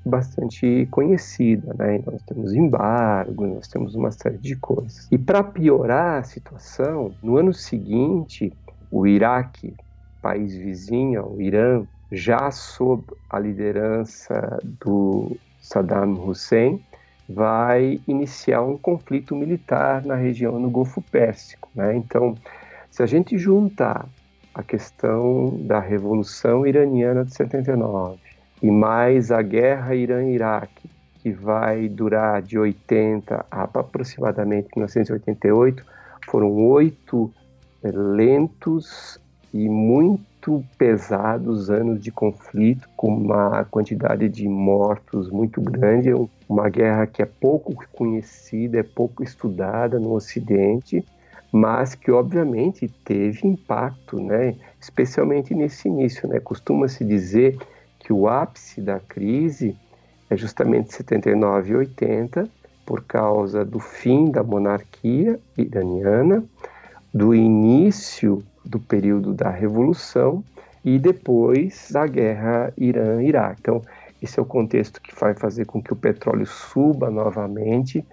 bastante 0.04 0.86
conhecida, 0.90 1.74
né? 1.78 2.02
Nós 2.06 2.22
temos 2.22 2.54
embargo, 2.54 3.46
nós 3.46 3.68
temos 3.68 3.94
uma 3.94 4.10
série 4.10 4.38
de 4.38 4.56
coisas. 4.56 5.08
E 5.10 5.18
para 5.18 5.42
piorar 5.42 6.20
a 6.20 6.22
situação, 6.22 7.12
no 7.22 7.36
ano 7.36 7.52
seguinte, 7.52 8.52
o 8.90 9.06
Iraque 9.06 9.74
país 10.20 10.54
vizinho, 10.54 11.26
o 11.26 11.40
Irã, 11.40 11.84
já 12.12 12.50
sob 12.50 13.04
a 13.28 13.38
liderança 13.38 14.58
do 14.64 15.36
Saddam 15.60 16.12
Hussein, 16.26 16.82
vai 17.28 18.00
iniciar 18.08 18.62
um 18.62 18.76
conflito 18.76 19.36
militar 19.36 20.04
na 20.04 20.16
região 20.16 20.58
no 20.58 20.68
Golfo 20.68 21.00
Pérsico. 21.00 21.68
Né? 21.74 21.96
Então, 21.96 22.34
se 22.90 23.02
a 23.02 23.06
gente 23.06 23.38
juntar 23.38 24.06
a 24.52 24.62
questão 24.62 25.56
da 25.62 25.78
Revolução 25.78 26.66
Iraniana 26.66 27.24
de 27.24 27.34
79 27.34 28.18
e 28.62 28.70
mais 28.70 29.30
a 29.30 29.42
guerra 29.42 29.94
Irã-Iraque, 29.94 30.90
que 31.22 31.30
vai 31.30 31.88
durar 31.88 32.42
de 32.42 32.58
80 32.58 33.44
a 33.50 33.62
aproximadamente 33.62 34.68
1988, 34.74 35.84
foram 36.26 36.52
oito 36.52 37.32
lentos 37.82 39.18
e 39.52 39.68
muito 39.68 40.64
pesados 40.78 41.70
anos 41.70 42.00
de 42.00 42.10
conflito, 42.10 42.88
com 42.96 43.08
uma 43.08 43.64
quantidade 43.64 44.28
de 44.28 44.48
mortos 44.48 45.30
muito 45.30 45.60
grande, 45.60 46.10
uma 46.48 46.68
guerra 46.68 47.06
que 47.06 47.22
é 47.22 47.26
pouco 47.26 47.74
conhecida, 47.92 48.78
é 48.78 48.82
pouco 48.82 49.22
estudada 49.22 49.98
no 49.98 50.12
Ocidente, 50.12 51.04
mas 51.52 51.94
que 51.94 52.10
obviamente 52.10 52.88
teve 53.04 53.46
impacto, 53.46 54.20
né? 54.20 54.54
especialmente 54.80 55.54
nesse 55.54 55.88
início. 55.88 56.28
Né? 56.28 56.38
Costuma-se 56.38 57.04
dizer 57.04 57.58
que 58.10 58.12
o 58.12 58.26
ápice 58.26 58.80
da 58.80 58.98
crise 58.98 59.76
é 60.28 60.36
justamente 60.36 60.92
79 60.92 61.70
e 61.70 61.76
80, 61.76 62.48
por 62.84 63.04
causa 63.04 63.64
do 63.64 63.78
fim 63.78 64.32
da 64.32 64.42
monarquia 64.42 65.38
iraniana, 65.56 66.42
do 67.14 67.32
início 67.32 68.42
do 68.64 68.80
período 68.80 69.32
da 69.32 69.48
Revolução 69.48 70.42
e 70.84 70.98
depois 70.98 71.88
da 71.92 72.04
guerra 72.04 72.72
Irã-Iraque. 72.76 73.60
Então, 73.60 73.80
esse 74.20 74.40
é 74.40 74.42
o 74.42 74.46
contexto 74.46 75.00
que 75.00 75.14
vai 75.14 75.32
fazer 75.32 75.66
com 75.66 75.80
que 75.80 75.92
o 75.92 75.96
petróleo 75.96 76.46
suba 76.46 77.12
novamente 77.12 78.04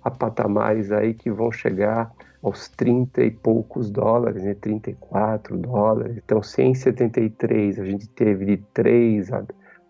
a 0.00 0.12
patamares 0.12 0.92
aí 0.92 1.12
que 1.12 1.28
vão 1.28 1.50
chegar 1.50 2.12
aos 2.42 2.68
30 2.68 3.22
e 3.22 3.30
poucos 3.30 3.90
dólares, 3.90 4.42
né, 4.42 4.54
34 4.54 5.56
dólares. 5.58 6.16
Então, 6.24 6.42
173 6.42 7.78
a 7.78 7.84
gente 7.84 8.08
teve 8.08 8.44
de 8.44 8.56
3 8.72 9.30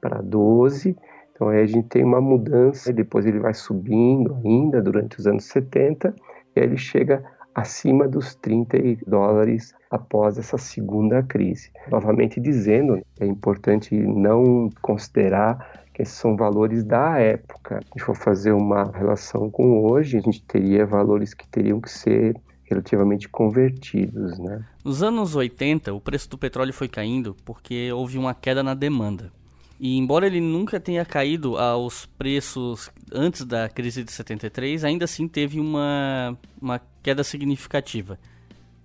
para 0.00 0.20
12. 0.20 0.96
Então, 1.32 1.48
aí 1.48 1.62
a 1.62 1.66
gente 1.66 1.88
tem 1.88 2.04
uma 2.04 2.20
mudança, 2.20 2.92
depois 2.92 3.24
ele 3.24 3.38
vai 3.38 3.54
subindo 3.54 4.36
ainda 4.44 4.82
durante 4.82 5.18
os 5.18 5.26
anos 5.26 5.44
70, 5.44 6.14
e 6.54 6.60
aí 6.60 6.66
ele 6.66 6.76
chega 6.76 7.24
acima 7.54 8.06
dos 8.06 8.34
30 8.34 8.78
dólares 9.06 9.74
após 9.90 10.38
essa 10.38 10.58
segunda 10.58 11.22
crise. 11.22 11.70
Novamente 11.90 12.40
dizendo, 12.40 13.00
é 13.18 13.26
importante 13.26 13.94
não 13.94 14.70
considerar 14.82 15.84
esses 16.00 16.14
são 16.14 16.36
valores 16.36 16.82
da 16.82 17.18
época. 17.18 17.80
Se 17.80 17.86
a 17.86 17.92
gente 17.92 18.04
for 18.04 18.16
fazer 18.16 18.52
uma 18.52 18.90
relação 18.90 19.50
com 19.50 19.84
hoje, 19.84 20.16
a 20.16 20.20
gente 20.20 20.42
teria 20.42 20.86
valores 20.86 21.34
que 21.34 21.46
teriam 21.46 21.80
que 21.80 21.90
ser 21.90 22.36
relativamente 22.64 23.28
convertidos, 23.28 24.38
né? 24.38 24.64
Nos 24.84 25.02
anos 25.02 25.34
80, 25.34 25.92
o 25.92 26.00
preço 26.00 26.30
do 26.30 26.38
petróleo 26.38 26.72
foi 26.72 26.88
caindo 26.88 27.36
porque 27.44 27.92
houve 27.92 28.16
uma 28.16 28.32
queda 28.32 28.62
na 28.62 28.74
demanda. 28.74 29.32
E 29.78 29.96
embora 29.96 30.26
ele 30.26 30.40
nunca 30.40 30.78
tenha 30.78 31.04
caído 31.04 31.56
aos 31.56 32.06
preços 32.06 32.90
antes 33.12 33.44
da 33.44 33.68
crise 33.68 34.04
de 34.04 34.12
73, 34.12 34.84
ainda 34.84 35.06
assim 35.06 35.26
teve 35.26 35.58
uma, 35.58 36.36
uma 36.60 36.80
queda 37.02 37.24
significativa. 37.24 38.18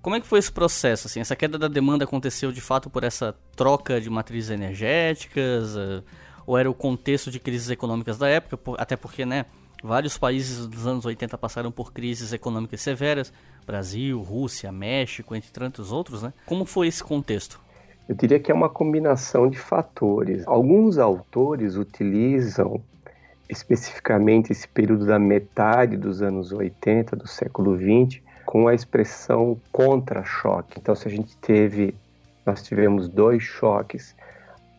Como 0.01 0.15
é 0.15 0.21
que 0.21 0.28
foi 0.28 0.39
esse 0.39 0.51
processo? 0.51 1.08
Assim, 1.08 1.19
essa 1.19 1.36
queda 1.36 1.58
da 1.58 1.67
demanda 1.67 2.06
aconteceu 2.06 2.51
de 2.51 2.62
fato 2.62 2.89
por 2.89 3.04
essa 3.04 3.36
troca 3.56 3.99
de 3.99 4.10
matrizes 4.10 4.51
energéticas? 4.51 5.75
Ou 6.45 6.58
era 6.58 6.69
o 6.69 6.73
contexto 6.73 7.31
de 7.31 7.39
crises 7.39 7.69
econômicas 7.69 8.17
da 8.17 8.27
época? 8.27 8.58
Por, 8.58 8.79
até 8.79 8.95
porque, 8.95 9.25
né, 9.25 9.45
vários 9.84 10.17
países 10.17 10.67
dos 10.67 10.86
anos 10.86 11.05
80 11.05 11.38
passaram 11.38 11.71
por 11.71 11.93
crises 11.93 12.34
econômicas 12.34 12.81
severas. 12.81 13.31
Brasil, 13.65 14.21
Rússia, 14.21 14.71
México, 14.71 15.36
entre 15.36 15.51
tantos 15.51 15.91
outros, 15.91 16.21
né? 16.21 16.34
Como 16.45 16.65
foi 16.65 16.88
esse 16.88 17.03
contexto? 17.03 17.60
Eu 18.08 18.15
diria 18.15 18.39
que 18.39 18.51
é 18.51 18.53
uma 18.53 18.69
combinação 18.69 19.49
de 19.49 19.58
fatores. 19.58 20.43
Alguns 20.45 20.99
autores 20.99 21.75
utilizam 21.75 22.79
especificamente 23.49 24.51
esse 24.51 24.67
período 24.67 25.05
da 25.05 25.17
metade 25.17 25.97
dos 25.97 26.21
anos 26.21 26.51
80 26.51 27.15
do 27.15 27.27
século 27.27 27.75
20 27.75 28.23
com 28.45 28.67
a 28.67 28.75
expressão 28.75 29.60
contra-choque. 29.71 30.79
Então, 30.79 30.95
se 30.95 31.08
a 31.08 31.12
gente 31.12 31.36
teve, 31.38 31.95
nós 32.45 32.62
tivemos 32.62 33.10
dois 33.10 33.41
choques 33.41 34.14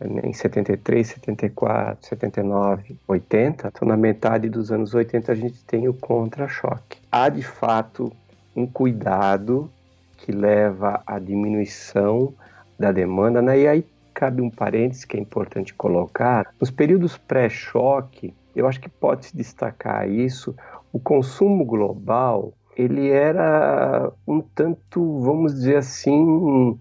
em 0.01 0.33
73, 0.33 1.07
74, 1.07 2.07
79, 2.07 2.95
80. 3.07 3.67
Então, 3.67 3.87
na 3.87 3.97
metade 3.97 4.49
dos 4.49 4.71
anos 4.71 4.93
80, 4.93 5.31
a 5.31 5.35
gente 5.35 5.63
tem 5.63 5.87
o 5.87 5.93
contra-choque. 5.93 6.99
Há, 7.11 7.29
de 7.29 7.43
fato, 7.43 8.11
um 8.55 8.67
cuidado 8.67 9.69
que 10.17 10.31
leva 10.31 11.01
à 11.05 11.19
diminuição 11.19 12.33
da 12.77 12.91
demanda, 12.91 13.41
né? 13.41 13.59
E 13.59 13.67
aí 13.67 13.85
cabe 14.13 14.41
um 14.41 14.49
parênteses 14.49 15.05
que 15.05 15.17
é 15.17 15.19
importante 15.19 15.73
colocar. 15.73 16.47
Nos 16.59 16.71
períodos 16.71 17.17
pré-choque, 17.17 18.33
eu 18.55 18.67
acho 18.67 18.79
que 18.79 18.89
pode 18.89 19.27
se 19.27 19.37
destacar 19.37 20.09
isso, 20.09 20.55
o 20.91 20.99
consumo 20.99 21.63
global, 21.63 22.53
ele 22.75 23.09
era 23.09 24.11
um 24.27 24.41
tanto, 24.41 25.19
vamos 25.19 25.53
dizer 25.53 25.77
assim, 25.77 26.79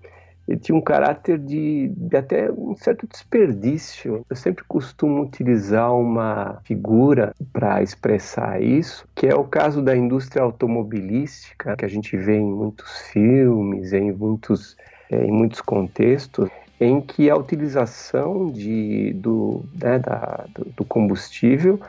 ele 0.48 0.58
tinha 0.58 0.76
um 0.76 0.80
caráter 0.80 1.38
de, 1.38 1.88
de, 1.88 2.16
até 2.16 2.50
um 2.50 2.76
certo 2.76 3.06
desperdício. 3.06 4.24
Eu 4.30 4.36
sempre 4.36 4.64
costumo 4.64 5.22
utilizar 5.22 5.92
uma 5.92 6.60
figura 6.64 7.34
para 7.52 7.82
expressar 7.82 8.62
isso, 8.62 9.06
que 9.14 9.26
é 9.26 9.34
o 9.34 9.44
caso 9.44 9.82
da 9.82 9.96
indústria 9.96 10.42
automobilística, 10.42 11.76
que 11.76 11.84
a 11.84 11.88
gente 11.88 12.16
vê 12.16 12.36
em 12.36 12.44
muitos 12.44 13.00
filmes, 13.12 13.92
em 13.92 14.12
muitos, 14.12 14.76
é, 15.10 15.24
em 15.24 15.32
muitos 15.32 15.60
contextos, 15.60 16.48
em 16.80 17.00
que 17.00 17.28
a 17.28 17.36
utilização 17.36 18.50
de, 18.50 19.14
do, 19.14 19.64
né, 19.82 19.98
da, 19.98 20.44
do 20.76 20.84
combustível 20.84 21.80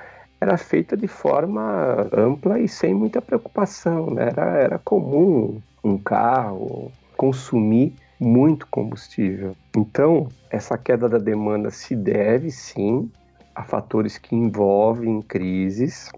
era 0.42 0.58
feita 0.58 0.96
de 0.96 1.08
forma 1.08 2.08
ampla 2.12 2.60
e 2.60 2.68
sem 2.68 2.94
muita 2.94 3.22
preocupação. 3.22 4.12
Né? 4.12 4.30
Era, 4.30 4.58
era 4.58 4.80
comum 4.80 5.62
um 5.84 5.98
carro 5.98 6.92
consumir 7.16 7.94
muito 8.20 8.68
combustível. 8.68 9.56
Então, 9.76 10.28
essa 10.50 10.78
queda 10.78 11.08
da 11.08 11.18
demanda 11.18 11.70
se 11.70 11.96
deve 11.96 12.52
sim 12.52 13.12
a 13.54 13.64
fatores 13.64 14.18
que 14.18 14.36
envolvem 14.36 15.22
crises. 15.22 16.12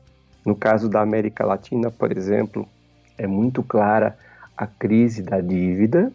No 0.46 0.56
caso 0.56 0.90
da 0.90 1.02
América 1.02 1.46
Latina, 1.46 1.92
por 1.92 2.16
exemplo, 2.16 2.68
é 3.18 3.28
muito 3.28 3.62
clara 3.64 4.18
a 4.58 4.68
crise 4.68 5.22
da 5.22 5.40
dívida, 5.40 6.12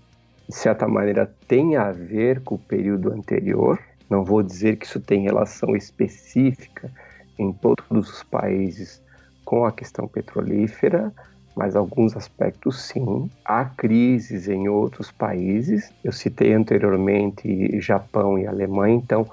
de 0.49 0.55
certa 0.55 0.87
maneira 0.87 1.31
tem 1.49 1.77
a 1.77 1.91
ver 1.91 2.41
com 2.43 2.57
o 2.57 2.59
período 2.59 3.11
anterior. 3.11 3.79
Não 4.09 4.23
vou 4.23 4.43
dizer 4.43 4.77
que 4.77 4.85
isso 4.85 5.01
tem 5.01 5.23
relação 5.23 5.75
específica 5.75 6.91
em 7.39 7.53
todos 7.53 7.85
os 7.91 8.23
países 8.23 9.03
com 9.45 9.65
a 9.65 9.73
questão 9.73 10.07
petrolífera, 10.07 11.13
mas 11.55 11.77
alguns 11.77 12.17
aspectos 12.17 12.83
sim. 12.83 13.31
Há 13.45 13.65
crises 13.65 14.49
em 14.49 14.69
outros 14.69 15.11
países. 15.11 15.93
Eu 16.03 16.13
citei 16.13 16.53
anteriormente 16.53 17.81
Japão 17.81 18.39
e 18.39 18.47
Alemanha, 18.47 18.97
então 18.97 19.27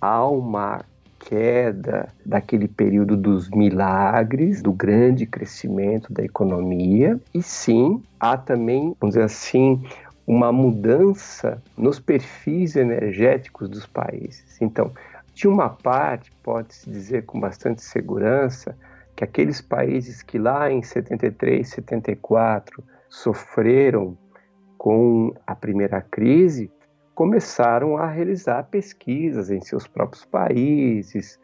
há 0.00 0.26
uma 0.26 0.84
queda 1.18 2.08
daquele 2.24 2.68
período 2.68 3.16
dos 3.16 3.50
milagres, 3.50 4.62
do 4.62 4.72
grande 4.72 5.26
crescimento 5.26 6.12
da 6.12 6.24
economia, 6.24 7.20
e 7.34 7.42
sim, 7.42 8.02
há 8.18 8.36
também, 8.36 8.94
vamos 9.00 9.14
dizer 9.14 9.24
assim, 9.24 9.82
uma 10.26 10.52
mudança 10.52 11.62
nos 11.76 11.98
perfis 11.98 12.76
energéticos 12.76 13.68
dos 13.68 13.86
países. 13.86 14.60
Então, 14.60 14.92
de 15.34 15.46
uma 15.48 15.68
parte, 15.68 16.32
pode-se 16.42 16.88
dizer 16.90 17.24
com 17.24 17.38
bastante 17.38 17.82
segurança 17.82 18.76
que 19.18 19.24
aqueles 19.24 19.60
países 19.60 20.22
que 20.22 20.38
lá 20.38 20.70
em 20.70 20.80
73, 20.80 21.68
74 21.68 22.84
sofreram 23.10 24.16
com 24.76 25.34
a 25.44 25.56
primeira 25.56 26.00
crise 26.00 26.70
começaram 27.16 27.96
a 27.96 28.06
realizar 28.06 28.62
pesquisas 28.70 29.50
em 29.50 29.60
seus 29.60 29.88
próprios 29.88 30.24
países 30.24 31.36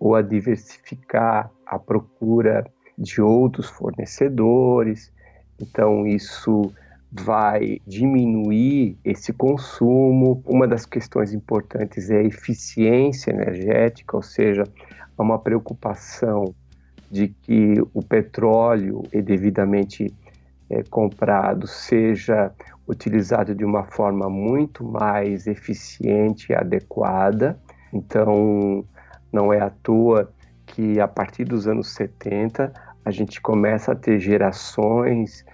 ou 0.00 0.16
a 0.16 0.22
diversificar 0.22 1.52
a 1.64 1.78
procura 1.78 2.66
de 2.98 3.22
outros 3.22 3.70
fornecedores. 3.70 5.12
Então, 5.60 6.08
isso 6.08 6.74
vai 7.12 7.80
diminuir 7.86 8.98
esse 9.04 9.32
consumo. 9.32 10.42
Uma 10.44 10.66
das 10.66 10.84
questões 10.84 11.32
importantes 11.32 12.10
é 12.10 12.18
a 12.18 12.24
eficiência 12.24 13.30
energética, 13.30 14.16
ou 14.16 14.22
seja, 14.22 14.64
uma 15.16 15.38
preocupação 15.38 16.52
de 17.10 17.28
que 17.28 17.74
o 17.92 18.02
petróleo 18.02 19.02
é 19.12 19.20
devidamente 19.20 20.14
é, 20.68 20.82
comprado 20.84 21.66
seja 21.66 22.52
utilizado 22.86 23.54
de 23.54 23.64
uma 23.64 23.84
forma 23.84 24.28
muito 24.28 24.84
mais 24.84 25.46
eficiente 25.46 26.52
e 26.52 26.54
adequada. 26.54 27.58
Então, 27.92 28.84
não 29.32 29.52
é 29.52 29.60
à 29.60 29.70
toa 29.70 30.30
que 30.66 31.00
a 31.00 31.08
partir 31.08 31.44
dos 31.44 31.66
anos 31.66 31.88
70 31.88 32.72
a 33.04 33.10
gente 33.10 33.40
começa 33.40 33.92
a 33.92 33.96
ter 33.96 34.20
gerações 34.20 35.44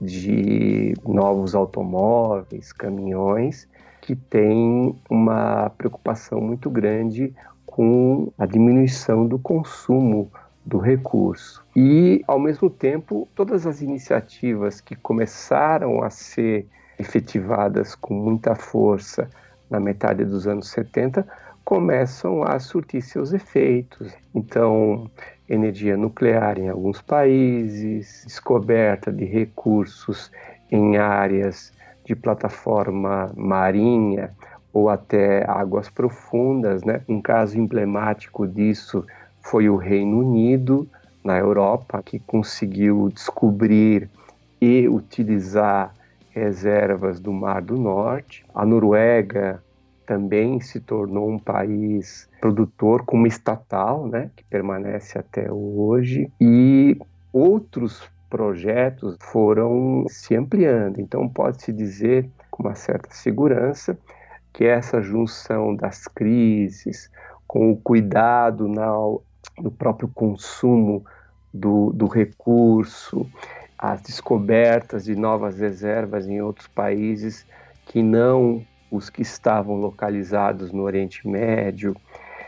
de 0.00 0.92
novos 1.06 1.54
automóveis, 1.54 2.72
caminhões, 2.72 3.66
que 4.02 4.14
têm 4.14 4.94
uma 5.08 5.70
preocupação 5.70 6.40
muito 6.40 6.68
grande 6.68 7.34
com 7.64 8.30
a 8.38 8.44
diminuição 8.44 9.26
do 9.26 9.38
consumo 9.38 10.30
do 10.66 10.78
recurso. 10.78 11.64
E, 11.76 12.24
ao 12.26 12.40
mesmo 12.40 12.68
tempo, 12.68 13.28
todas 13.36 13.66
as 13.66 13.80
iniciativas 13.80 14.80
que 14.80 14.96
começaram 14.96 16.02
a 16.02 16.10
ser 16.10 16.66
efetivadas 16.98 17.94
com 17.94 18.12
muita 18.12 18.56
força 18.56 19.30
na 19.70 19.78
metade 19.78 20.24
dos 20.24 20.48
anos 20.48 20.68
70 20.70 21.24
começam 21.64 22.42
a 22.42 22.58
surtir 22.58 23.02
seus 23.02 23.32
efeitos. 23.32 24.12
Então, 24.34 25.08
energia 25.48 25.96
nuclear 25.96 26.58
em 26.58 26.68
alguns 26.68 27.00
países, 27.00 28.24
descoberta 28.26 29.12
de 29.12 29.24
recursos 29.24 30.32
em 30.70 30.96
áreas 30.96 31.72
de 32.04 32.14
plataforma 32.16 33.32
marinha 33.36 34.30
ou 34.72 34.88
até 34.88 35.48
águas 35.48 35.88
profundas, 35.88 36.84
né? 36.84 37.00
Um 37.08 37.20
caso 37.20 37.58
emblemático 37.58 38.46
disso 38.46 39.04
foi 39.50 39.68
o 39.68 39.76
Reino 39.76 40.18
Unido, 40.18 40.88
na 41.24 41.38
Europa, 41.38 42.02
que 42.02 42.18
conseguiu 42.18 43.08
descobrir 43.12 44.08
e 44.60 44.88
utilizar 44.88 45.92
reservas 46.30 47.20
do 47.20 47.32
Mar 47.32 47.62
do 47.62 47.76
Norte. 47.76 48.44
A 48.54 48.64
Noruega 48.64 49.62
também 50.06 50.60
se 50.60 50.80
tornou 50.80 51.28
um 51.28 51.38
país 51.38 52.28
produtor 52.40 53.04
como 53.04 53.26
estatal, 53.26 54.06
né, 54.06 54.30
que 54.36 54.44
permanece 54.44 55.18
até 55.18 55.50
hoje, 55.50 56.30
e 56.40 56.96
outros 57.32 58.02
projetos 58.30 59.16
foram 59.20 60.06
se 60.08 60.36
ampliando. 60.36 61.00
Então 61.00 61.28
pode-se 61.28 61.72
dizer 61.72 62.28
com 62.50 62.64
uma 62.64 62.74
certa 62.74 63.14
segurança 63.14 63.98
que 64.52 64.64
essa 64.64 65.00
junção 65.02 65.74
das 65.74 66.06
crises 66.08 67.10
com 67.46 67.70
o 67.70 67.76
cuidado 67.76 68.68
na, 68.68 68.92
no 69.58 69.70
próprio 69.70 70.08
consumo 70.08 71.04
do, 71.52 71.92
do 71.92 72.06
recurso, 72.06 73.26
as 73.78 74.00
descobertas 74.00 75.04
de 75.04 75.14
novas 75.14 75.58
reservas 75.58 76.26
em 76.26 76.40
outros 76.40 76.68
países 76.68 77.46
que 77.86 78.02
não 78.02 78.64
os 78.90 79.10
que 79.10 79.22
estavam 79.22 79.76
localizados 79.76 80.72
no 80.72 80.82
Oriente 80.82 81.26
Médio 81.26 81.96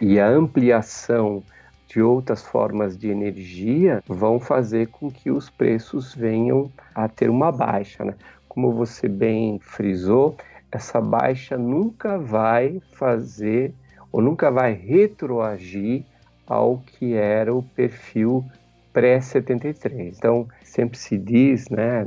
e 0.01 0.21
a 0.21 0.29
ampliação 0.29 1.43
de 1.87 2.01
outras 2.03 2.43
formas 2.43 2.97
de 2.97 3.09
energia 3.09 4.03
vão 4.07 4.39
fazer 4.39 4.89
com 4.89 5.11
que 5.11 5.31
os 5.31 5.49
preços 5.49 6.15
venham 6.15 6.71
a 6.95 7.09
ter 7.09 7.31
uma 7.31 7.51
baixa. 7.51 8.05
Né? 8.05 8.15
Como 8.49 8.73
você 8.73 9.09
bem 9.09 9.59
frisou, 9.59 10.37
essa 10.71 11.01
baixa 11.01 11.57
nunca 11.57 12.19
vai 12.19 12.81
fazer 12.93 13.75
ou 14.13 14.21
nunca 14.21 14.51
vai 14.51 14.73
retroagir 14.73 16.05
ao 16.49 16.79
que 16.79 17.15
era 17.15 17.55
o 17.55 17.63
perfil 17.63 18.45
pré-73. 18.93 20.17
Então, 20.17 20.49
sempre 20.65 20.99
se 20.99 21.19
diz, 21.19 21.69
né, 21.69 22.07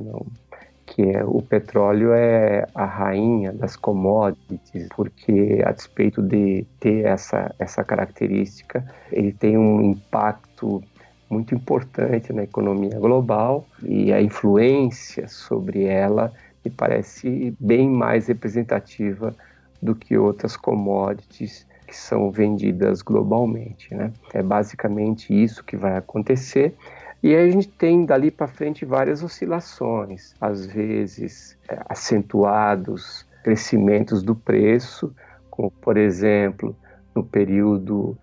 que 0.86 1.04
é, 1.04 1.24
o 1.24 1.42
petróleo 1.42 2.12
é 2.12 2.66
a 2.74 2.86
rainha 2.86 3.54
das 3.54 3.76
commodities, 3.76 4.88
porque 4.96 5.62
a 5.66 5.72
despeito 5.72 6.22
de 6.22 6.66
ter 6.80 7.06
essa, 7.06 7.54
essa 7.60 7.84
característica, 7.84 8.86
ele 9.12 9.32
tem 9.32 9.58
um 9.58 9.82
impacto 9.82 10.84
muito 11.30 11.56
importante 11.56 12.34
na 12.34 12.44
economia 12.44 13.00
global 13.00 13.66
e 13.82 14.12
a 14.12 14.22
influência 14.22 15.30
sobre 15.30 15.86
ela 15.86 16.34
me 16.64 16.70
parece 16.70 17.56
bem 17.58 17.90
mais 17.90 18.28
representativa 18.28 19.34
do 19.82 19.96
que 19.96 20.18
outras 20.18 20.58
commodities 20.58 21.66
que 21.92 21.98
são 21.98 22.32
vendidas 22.32 23.02
globalmente. 23.02 23.94
Né? 23.94 24.14
É 24.34 24.42
basicamente 24.42 25.34
isso 25.34 25.62
que 25.62 25.76
vai 25.76 25.98
acontecer 25.98 26.74
e 27.22 27.36
aí 27.36 27.50
a 27.50 27.52
gente 27.52 27.68
tem 27.68 28.06
dali 28.06 28.32
para 28.32 28.48
frente 28.48 28.86
várias 28.86 29.22
oscilações, 29.22 30.34
às 30.42 30.66
vezes 30.66 31.58
é, 31.70 31.80
acentuados 31.88 33.28
crescimentos 33.44 34.24
do 34.24 34.34
preço, 34.34 35.14
como 35.50 35.70
por 35.70 35.98
exemplo 35.98 36.76
no 37.14 37.24
período 37.24 38.18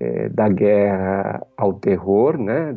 é, 0.00 0.28
da 0.30 0.48
guerra 0.48 1.46
ao 1.56 1.74
terror, 1.74 2.38
né, 2.38 2.74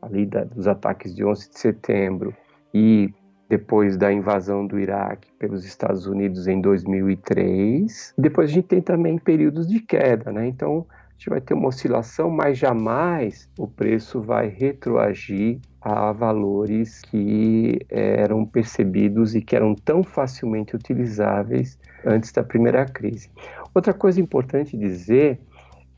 ali 0.00 0.24
da, 0.24 0.44
dos 0.44 0.68
ataques 0.68 1.14
de 1.14 1.24
11 1.24 1.50
de 1.50 1.58
setembro 1.58 2.34
e 2.72 3.12
depois 3.50 3.96
da 3.96 4.12
invasão 4.12 4.64
do 4.64 4.78
Iraque 4.78 5.28
pelos 5.36 5.64
Estados 5.64 6.06
Unidos 6.06 6.46
em 6.46 6.60
2003. 6.60 8.14
Depois 8.16 8.48
a 8.48 8.52
gente 8.52 8.68
tem 8.68 8.80
também 8.80 9.18
períodos 9.18 9.66
de 9.66 9.80
queda, 9.80 10.30
né? 10.30 10.46
Então 10.46 10.86
a 10.88 11.12
gente 11.14 11.28
vai 11.28 11.40
ter 11.40 11.54
uma 11.54 11.66
oscilação, 11.66 12.30
mas 12.30 12.56
jamais 12.56 13.50
o 13.58 13.66
preço 13.66 14.22
vai 14.22 14.46
retroagir 14.46 15.58
a 15.80 16.12
valores 16.12 17.02
que 17.02 17.80
eram 17.90 18.46
percebidos 18.46 19.34
e 19.34 19.42
que 19.42 19.56
eram 19.56 19.74
tão 19.74 20.04
facilmente 20.04 20.76
utilizáveis 20.76 21.76
antes 22.06 22.30
da 22.30 22.44
primeira 22.44 22.86
crise. 22.86 23.28
Outra 23.74 23.92
coisa 23.92 24.20
importante 24.20 24.78
dizer 24.78 25.40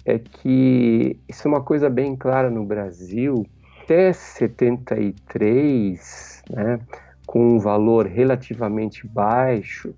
é 0.07 0.19
que 0.19 1.21
isso 1.29 1.47
é 1.47 1.51
uma 1.51 1.63
coisa 1.63 1.91
bem 1.91 2.17
clara 2.17 2.49
no 2.49 2.65
Brasil. 2.65 3.45
Até 3.85 4.11
73, 4.13 6.43
né, 6.51 6.81
com 7.33 7.55
um 7.55 7.59
valor 7.59 8.07
relativamente 8.07 9.07
baixo, 9.07 9.95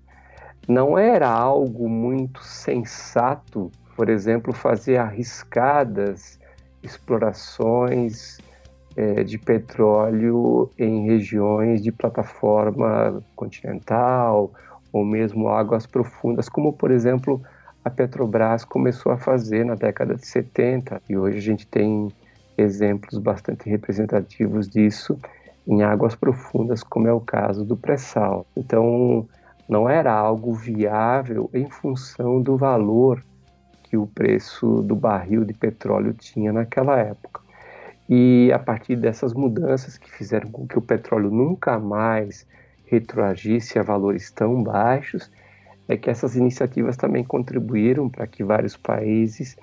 não 0.65 0.97
era 0.97 1.27
algo 1.29 1.89
muito 1.89 2.41
sensato, 2.41 3.69
por 3.93 4.07
exemplo, 4.07 4.53
fazer 4.53 4.95
arriscadas 4.95 6.39
explorações 6.81 8.37
é, 8.95 9.21
de 9.21 9.37
petróleo 9.37 10.71
em 10.79 11.07
regiões 11.07 11.83
de 11.83 11.91
plataforma 11.91 13.21
continental 13.35 14.53
ou 14.93 15.03
mesmo 15.03 15.49
águas 15.49 15.85
profundas, 15.85 16.47
como 16.47 16.71
por 16.71 16.89
exemplo 16.89 17.41
a 17.83 17.89
Petrobras 17.89 18.63
começou 18.63 19.11
a 19.11 19.17
fazer 19.17 19.65
na 19.65 19.75
década 19.75 20.15
de 20.15 20.25
70 20.25 21.01
e 21.09 21.17
hoje 21.17 21.39
a 21.39 21.41
gente 21.41 21.67
tem 21.67 22.13
exemplos 22.57 23.19
bastante 23.19 23.69
representativos 23.69 24.69
disso 24.69 25.19
em 25.67 25.83
águas 25.83 26.15
profundas, 26.15 26.83
como 26.83 27.07
é 27.07 27.13
o 27.13 27.19
caso 27.19 27.65
do 27.65 27.75
pré-sal. 27.75 28.45
Então, 28.55 29.27
não 29.67 29.89
era 29.89 30.13
algo 30.13 30.53
viável 30.53 31.49
em 31.53 31.69
função 31.69 32.41
do 32.41 32.55
valor 32.55 33.23
que 33.83 33.97
o 33.97 34.05
preço 34.05 34.81
do 34.81 34.95
barril 34.95 35.43
de 35.43 35.53
petróleo 35.53 36.13
tinha 36.13 36.53
naquela 36.53 36.99
época. 36.99 37.41
E 38.07 38.51
a 38.53 38.59
partir 38.59 38.95
dessas 38.95 39.33
mudanças 39.33 39.97
que 39.97 40.11
fizeram 40.11 40.51
com 40.51 40.67
que 40.67 40.77
o 40.77 40.81
petróleo 40.81 41.31
nunca 41.31 41.79
mais 41.79 42.47
retroagisse 42.85 43.79
a 43.79 43.83
valores 43.83 44.29
tão 44.29 44.61
baixos, 44.61 45.31
é 45.87 45.97
que 45.97 46.09
essas 46.09 46.35
iniciativas 46.35 46.97
também 46.97 47.23
contribuíram 47.23 48.09
para 48.09 48.27
que 48.27 48.43
vários 48.43 48.77
países 48.77 49.55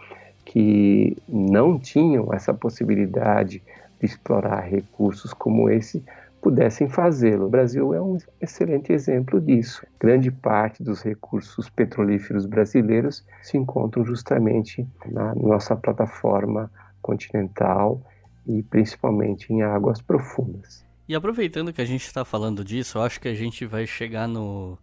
que 0.45 1.17
não 1.29 1.79
tinham 1.79 2.33
essa 2.33 2.53
possibilidade 2.53 3.63
de 4.03 4.07
explorar 4.07 4.61
recursos 4.63 5.33
como 5.33 5.71
esse 5.71 6.05
pudessem 6.43 6.89
fazê-lo. 6.89 7.47
O 7.47 7.49
Brasil 7.49 7.95
é 7.95 8.03
um 8.03 8.19
excelente 8.41 8.93
exemplo 8.93 9.41
disso. 9.41 9.87
Grande 10.01 10.31
parte 10.33 10.83
dos 10.83 11.01
recursos 11.01 11.71
petrolíferos 11.71 12.45
brasileiros 12.45 13.25
se 13.41 13.57
encontram 13.57 14.05
justamente 14.05 14.85
na 15.07 15.33
nossa 15.37 15.77
plataforma 15.77 16.69
continental 17.01 18.03
e 18.45 18.61
principalmente 18.65 19.53
em 19.53 19.63
águas 19.63 20.03
profundas. 20.03 20.85
E 21.09 21.15
aproveitando 21.15 21.73
que 21.73 21.81
a 21.81 21.85
gente 21.85 22.05
está 22.05 22.25
falando 22.25 22.65
disso, 22.65 22.99
eu 22.99 23.03
acho 23.03 23.21
que 23.21 23.29
a 23.29 23.35
gente 23.35 23.65
vai 23.65 23.87
chegar 23.87 24.27
no, 24.27 24.77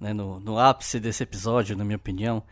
né, 0.00 0.14
no, 0.14 0.40
no, 0.40 0.58
ápice 0.58 0.98
desse 0.98 1.22
episódio, 1.22 1.76
na 1.76 1.84
minha 1.84 1.96
opinião, 1.96 2.42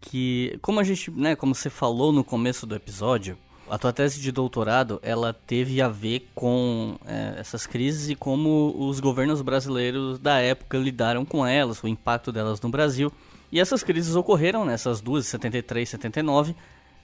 que 0.00 0.56
como 0.62 0.78
a 0.78 0.84
gente, 0.84 1.10
né, 1.10 1.34
como 1.34 1.54
você 1.56 1.70
falou 1.70 2.12
no 2.12 2.22
começo 2.22 2.66
do 2.66 2.76
episódio, 2.76 3.36
a 3.68 3.78
tua 3.78 3.92
tese 3.92 4.20
de 4.20 4.30
doutorado 4.30 5.00
ela 5.02 5.32
teve 5.32 5.80
a 5.80 5.88
ver 5.88 6.28
com 6.34 6.96
é, 7.06 7.36
essas 7.38 7.66
crises 7.66 8.10
e 8.10 8.14
como 8.14 8.74
os 8.78 9.00
governos 9.00 9.40
brasileiros 9.42 10.18
da 10.18 10.38
época 10.38 10.78
lidaram 10.78 11.24
com 11.24 11.46
elas, 11.46 11.82
o 11.82 11.88
impacto 11.88 12.30
delas 12.30 12.60
no 12.60 12.68
Brasil. 12.68 13.12
E 13.50 13.60
essas 13.60 13.82
crises 13.82 14.16
ocorreram 14.16 14.64
nessas 14.64 15.00
duas, 15.00 15.26
73 15.26 15.88
e 15.88 15.90
79, 15.92 16.56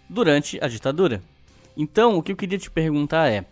durante 0.08 0.62
a 0.62 0.68
ditadura. 0.68 1.22
Então, 1.76 2.18
o 2.18 2.22
que 2.22 2.32
eu 2.32 2.36
queria 2.36 2.58
te 2.58 2.70
perguntar 2.70 3.30
é: 3.30 3.44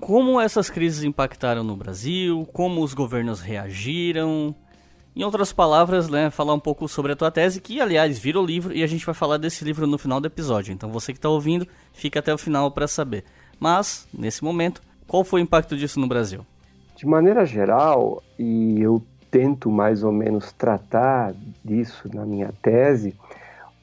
como 0.00 0.40
essas 0.40 0.68
crises 0.68 1.02
impactaram 1.02 1.64
no 1.64 1.76
Brasil? 1.76 2.46
Como 2.52 2.82
os 2.82 2.92
governos 2.92 3.40
reagiram? 3.40 4.54
Em 5.14 5.24
outras 5.24 5.52
palavras, 5.52 6.08
né, 6.08 6.30
falar 6.30 6.54
um 6.54 6.60
pouco 6.60 6.88
sobre 6.88 7.12
a 7.12 7.16
tua 7.16 7.30
tese, 7.30 7.60
que 7.60 7.80
aliás 7.80 8.18
vira 8.18 8.40
o 8.40 8.46
livro 8.46 8.74
e 8.74 8.82
a 8.82 8.86
gente 8.86 9.04
vai 9.04 9.14
falar 9.14 9.36
desse 9.36 9.62
livro 9.62 9.86
no 9.86 9.98
final 9.98 10.20
do 10.20 10.26
episódio. 10.26 10.72
Então 10.72 10.90
você 10.90 11.12
que 11.12 11.18
está 11.18 11.28
ouvindo, 11.28 11.68
fica 11.92 12.20
até 12.20 12.32
o 12.32 12.38
final 12.38 12.70
para 12.70 12.88
saber. 12.88 13.24
Mas, 13.60 14.08
nesse 14.12 14.42
momento, 14.42 14.80
qual 15.06 15.22
foi 15.22 15.42
o 15.42 15.44
impacto 15.44 15.76
disso 15.76 16.00
no 16.00 16.06
Brasil? 16.06 16.46
De 16.96 17.06
maneira 17.06 17.44
geral, 17.44 18.22
e 18.38 18.80
eu 18.80 19.02
tento 19.30 19.70
mais 19.70 20.02
ou 20.02 20.12
menos 20.12 20.50
tratar 20.52 21.34
disso 21.62 22.08
na 22.12 22.24
minha 22.24 22.50
tese, 22.62 23.14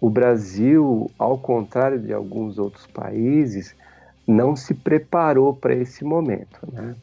o 0.01 0.09
Brasil, 0.09 1.11
ao 1.17 1.37
contrário 1.37 1.99
de 1.99 2.11
alguns 2.11 2.57
outros 2.57 2.87
países, 2.87 3.75
não 4.25 4.55
se 4.55 4.73
preparou 4.73 5.53
para 5.53 5.75
esse 5.75 6.03
momento. 6.03 6.59
Né? 6.71 6.95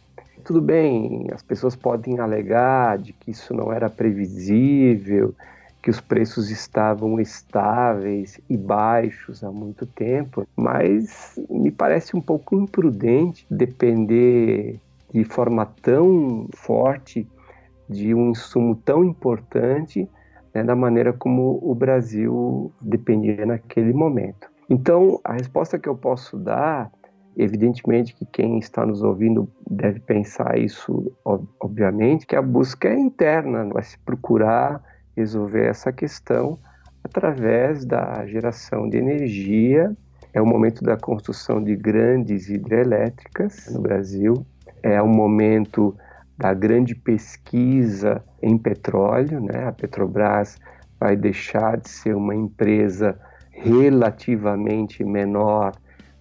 Tudo 0.47 0.63
bem, 0.63 1.27
as 1.33 1.43
pessoas 1.43 1.75
podem 1.75 2.21
alegar 2.21 2.99
de 2.99 3.13
que 3.13 3.33
isso 3.33 3.53
não 3.53 3.73
era 3.73 3.91
previsível, 3.91 5.35
que 5.83 5.91
os 5.91 6.01
preços 6.01 6.53
estavam 6.53 7.19
estáveis 7.19 8.41
e 8.49 8.57
baixos 8.57 9.43
há 9.43 9.51
muito 9.51 9.85
tempo, 9.85 10.47
mas 10.55 11.35
me 11.51 11.73
parece 11.73 12.17
um 12.17 12.21
pouco 12.21 12.55
imprudente 12.55 13.45
depender 13.51 14.81
de 15.13 15.25
forma 15.25 15.67
tão 15.83 16.47
forte 16.55 17.29
de 17.91 18.15
um 18.15 18.31
insumo 18.31 18.77
tão 18.77 19.03
importante 19.03 20.09
né, 20.55 20.63
da 20.63 20.77
maneira 20.77 21.13
como 21.13 21.59
o 21.61 21.75
Brasil 21.75 22.73
dependia 22.81 23.45
naquele 23.45 23.93
momento. 23.93 24.49
Então, 24.71 25.21
a 25.25 25.33
resposta 25.33 25.77
que 25.77 25.89
eu 25.89 25.97
posso 25.97 26.39
dar 26.39 26.89
Evidentemente 27.37 28.15
que 28.15 28.25
quem 28.25 28.59
está 28.59 28.87
nos 28.87 29.03
ouvindo 29.03 29.47
deve 29.71 30.01
pensar 30.01 30.59
isso, 30.59 31.13
obviamente, 31.61 32.27
que 32.27 32.35
a 32.35 32.41
busca 32.41 32.89
é 32.89 32.99
interna, 32.99 33.67
vai 33.67 33.83
se 33.83 33.99
procurar 33.99 34.83
resolver 35.15 35.67
essa 35.67 35.93
questão 35.93 36.59
através 37.05 37.85
da 37.85 38.25
geração 38.27 38.89
de 38.89 38.97
energia. 38.97 39.95
É 40.33 40.41
o 40.41 40.47
momento 40.47 40.83
da 40.83 40.97
construção 40.97 41.63
de 41.63 41.77
grandes 41.77 42.49
hidrelétricas 42.49 43.69
no 43.71 43.81
Brasil, 43.81 44.47
é 44.83 45.01
o 45.01 45.09
momento 45.09 45.95
da 46.39 46.53
grande 46.55 46.95
pesquisa 46.95 48.23
em 48.43 48.57
petróleo, 48.57 49.41
né? 49.41 49.67
A 49.67 49.73
Petrobras 49.73 50.59
vai 50.99 51.17
deixar 51.17 51.79
de 51.79 51.89
ser 51.89 52.15
uma 52.15 52.35
empresa 52.35 53.19
relativamente 53.51 55.03
menor 55.03 55.73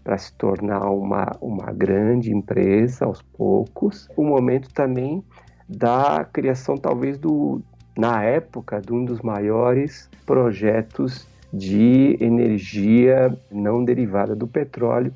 para 0.05 0.19
se 0.19 0.31
tornar 0.33 0.87
uma, 0.91 1.35
uma 1.41 1.73
grande 1.73 2.31
empresa 2.31 3.05
aos 3.05 3.23
poucos. 3.23 4.07
O 4.15 4.23
momento 4.23 4.71
também 4.71 5.23
da 5.67 6.23
criação, 6.31 6.77
talvez, 6.77 7.17
do, 7.17 7.59
na 7.97 8.23
época, 8.23 8.79
de 8.79 8.93
um 8.93 9.03
dos 9.03 9.19
maiores 9.21 10.07
projetos 10.23 11.27
de 11.51 12.17
energia 12.21 13.35
não 13.51 13.83
derivada 13.83 14.35
do 14.35 14.47
petróleo, 14.47 15.11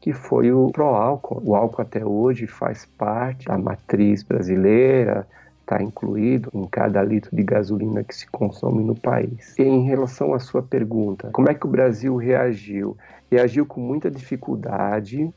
que 0.00 0.14
foi 0.14 0.50
o 0.50 0.70
Proálcool. 0.72 1.42
O 1.44 1.54
álcool 1.54 1.82
até 1.82 2.02
hoje 2.02 2.46
faz 2.46 2.86
parte 2.86 3.46
da 3.46 3.58
matriz 3.58 4.22
brasileira, 4.22 5.26
está 5.60 5.82
incluído 5.82 6.50
em 6.54 6.66
cada 6.66 7.02
litro 7.02 7.36
de 7.36 7.42
gasolina 7.42 8.02
que 8.02 8.14
se 8.14 8.26
consome 8.28 8.82
no 8.82 8.94
país. 8.94 9.54
E 9.58 9.62
em 9.62 9.84
relação 9.84 10.32
à 10.32 10.38
sua 10.38 10.62
pergunta, 10.62 11.28
como 11.30 11.50
é 11.50 11.54
que 11.54 11.66
o 11.66 11.70
Brasil 11.70 12.16
reagiu? 12.16 12.96
Reagiu 13.30 13.64
com 13.64 13.80
muita 13.80 14.10
dificuldade, 14.10 15.32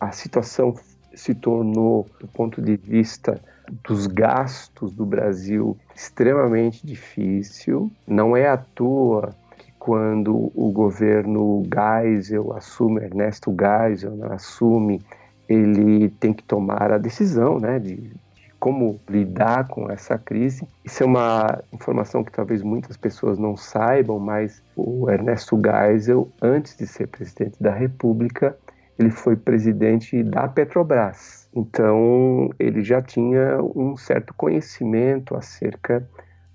a 0.00 0.10
situação 0.10 0.74
se 1.14 1.34
tornou, 1.34 2.06
do 2.20 2.26
ponto 2.28 2.60
de 2.60 2.76
vista 2.76 3.40
dos 3.84 4.06
gastos 4.06 4.92
do 4.92 5.04
Brasil, 5.04 5.76
extremamente 5.94 6.86
difícil. 6.86 7.90
Não 8.06 8.36
é 8.36 8.48
à 8.48 8.56
toa 8.56 9.34
que 9.58 9.72
quando 9.78 10.52
o 10.54 10.70
governo 10.70 11.62
Geisel 11.64 12.52
assume, 12.54 13.02
Ernesto 13.02 13.54
Geisel 13.54 14.12
né, 14.12 14.28
assume, 14.30 15.02
ele 15.48 16.08
tem 16.10 16.32
que 16.32 16.42
tomar 16.42 16.92
a 16.92 16.98
decisão 16.98 17.58
né, 17.58 17.78
de 17.78 18.12
como 18.58 19.00
lidar 19.08 19.68
com 19.68 19.90
essa 19.90 20.18
crise. 20.18 20.66
Isso 20.84 21.02
é 21.02 21.06
uma 21.06 21.62
informação 21.72 22.24
que 22.24 22.32
talvez 22.32 22.62
muitas 22.62 22.96
pessoas 22.96 23.38
não 23.38 23.56
saibam, 23.56 24.18
mas 24.18 24.62
o 24.74 25.10
Ernesto 25.10 25.60
Geisel, 25.60 26.30
antes 26.40 26.76
de 26.76 26.86
ser 26.86 27.08
presidente 27.08 27.62
da 27.62 27.72
República, 27.72 28.56
ele 28.98 29.10
foi 29.10 29.36
presidente 29.36 30.22
da 30.22 30.48
Petrobras. 30.48 31.48
Então, 31.54 32.50
ele 32.58 32.82
já 32.82 33.00
tinha 33.02 33.62
um 33.62 33.96
certo 33.96 34.34
conhecimento 34.34 35.36
acerca 35.36 36.06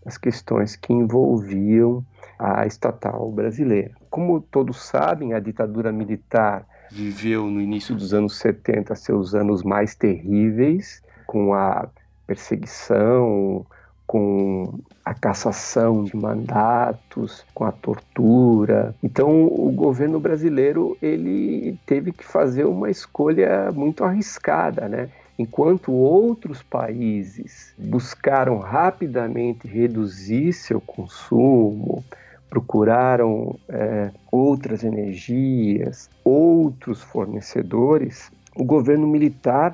das 0.03 0.17
questões 0.17 0.75
que 0.75 0.91
envolviam 0.91 2.03
a 2.37 2.65
estatal 2.65 3.31
brasileira. 3.31 3.91
Como 4.09 4.41
todos 4.41 4.83
sabem, 4.83 5.33
a 5.33 5.39
ditadura 5.39 5.91
militar 5.91 6.65
viveu 6.91 7.45
no 7.45 7.61
início 7.61 7.95
dos 7.95 8.13
anos 8.13 8.37
70 8.39 8.95
seus 8.95 9.33
anos 9.33 9.63
mais 9.63 9.95
terríveis, 9.95 11.01
com 11.31 11.53
a 11.53 11.87
perseguição, 12.27 13.65
com 14.05 14.79
a 15.05 15.13
cassação 15.13 16.03
de 16.03 16.13
mandatos, 16.13 17.45
com 17.53 17.63
a 17.63 17.71
tortura. 17.71 18.93
Então, 19.01 19.45
o 19.45 19.71
governo 19.71 20.19
brasileiro 20.19 20.97
ele 21.01 21.79
teve 21.85 22.11
que 22.11 22.25
fazer 22.25 22.65
uma 22.65 22.89
escolha 22.89 23.71
muito 23.71 24.03
arriscada, 24.03 24.89
né? 24.89 25.07
Enquanto 25.39 25.93
outros 25.93 26.61
países 26.61 27.73
buscaram 27.77 28.57
rapidamente 28.57 29.69
reduzir 29.69 30.51
seu 30.51 30.81
consumo, 30.81 32.03
procuraram 32.49 33.57
é, 33.69 34.11
outras 34.29 34.83
energias, 34.83 36.09
outros 36.25 37.01
fornecedores, 37.01 38.29
o 38.53 38.65
governo 38.65 39.07
militar 39.07 39.73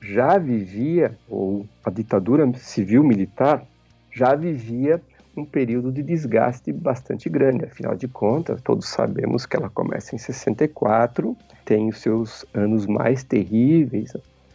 já 0.00 0.38
vivia, 0.38 1.16
ou 1.28 1.66
a 1.84 1.90
ditadura 1.90 2.50
civil-militar 2.54 3.64
já 4.12 4.34
vivia 4.34 5.00
um 5.36 5.44
período 5.44 5.92
de 5.92 6.02
desgaste 6.02 6.72
bastante 6.72 7.28
grande. 7.28 7.64
Afinal 7.64 7.94
de 7.94 8.08
contas, 8.08 8.60
todos 8.60 8.88
sabemos 8.88 9.46
que 9.46 9.56
ela 9.56 9.70
começa 9.70 10.14
em 10.14 10.18
64, 10.18 11.36
tem 11.64 11.88
os 11.88 12.00
seus 12.00 12.44
anos 12.52 12.86
mais 12.86 13.22
terríveis, 13.22 14.12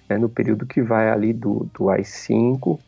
né, 0.10 0.18
no 0.18 0.28
período 0.28 0.66
que 0.66 0.82
vai 0.82 1.10
ali 1.10 1.32
do, 1.32 1.70
do 1.74 1.90
AI-5 1.90 2.80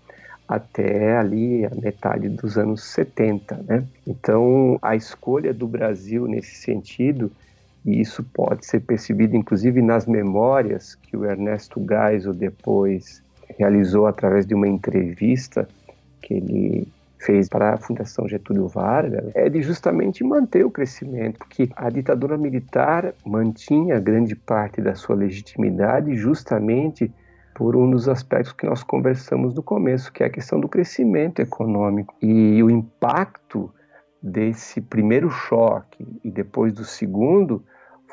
até 0.47 1.17
ali 1.17 1.65
a 1.65 1.71
metade 1.73 2.29
dos 2.29 2.57
anos 2.57 2.83
70. 2.83 3.63
Né? 3.67 3.83
Então, 4.05 4.77
a 4.81 4.95
escolha 4.95 5.53
do 5.53 5.67
Brasil 5.67 6.27
nesse 6.27 6.55
sentido, 6.55 7.31
e 7.85 8.01
isso 8.01 8.23
pode 8.23 8.65
ser 8.65 8.81
percebido 8.81 9.35
inclusive 9.35 9.81
nas 9.81 10.05
memórias 10.05 10.95
que 10.95 11.15
o 11.15 11.23
Ernesto 11.23 11.79
Geisel 11.79 12.33
depois 12.33 13.23
realizou 13.57 14.07
através 14.07 14.45
de 14.45 14.55
uma 14.55 14.67
entrevista 14.67 15.67
que 16.21 16.33
ele 16.33 16.87
fez 17.19 17.47
para 17.47 17.73
a 17.73 17.77
Fundação 17.77 18.27
Getúlio 18.27 18.67
Vargas. 18.67 19.31
É 19.35 19.49
de 19.49 19.61
justamente 19.61 20.23
manter 20.23 20.65
o 20.65 20.71
crescimento, 20.71 21.39
porque 21.39 21.69
a 21.75 21.89
ditadura 21.89 22.37
militar 22.37 23.13
mantinha 23.25 23.99
grande 23.99 24.35
parte 24.35 24.81
da 24.81 24.95
sua 24.95 25.15
legitimidade 25.15 26.15
justamente 26.15 27.11
por 27.53 27.75
um 27.75 27.89
dos 27.89 28.09
aspectos 28.09 28.51
que 28.51 28.65
nós 28.65 28.83
conversamos 28.83 29.55
no 29.55 29.63
começo, 29.63 30.11
que 30.11 30.23
é 30.23 30.25
a 30.25 30.29
questão 30.29 30.59
do 30.59 30.67
crescimento 30.67 31.41
econômico. 31.41 32.13
E 32.21 32.61
o 32.61 32.69
impacto 32.69 33.71
desse 34.21 34.81
primeiro 34.81 35.29
choque 35.29 36.05
e 36.23 36.29
depois 36.29 36.73
do 36.73 36.83
segundo 36.83 37.63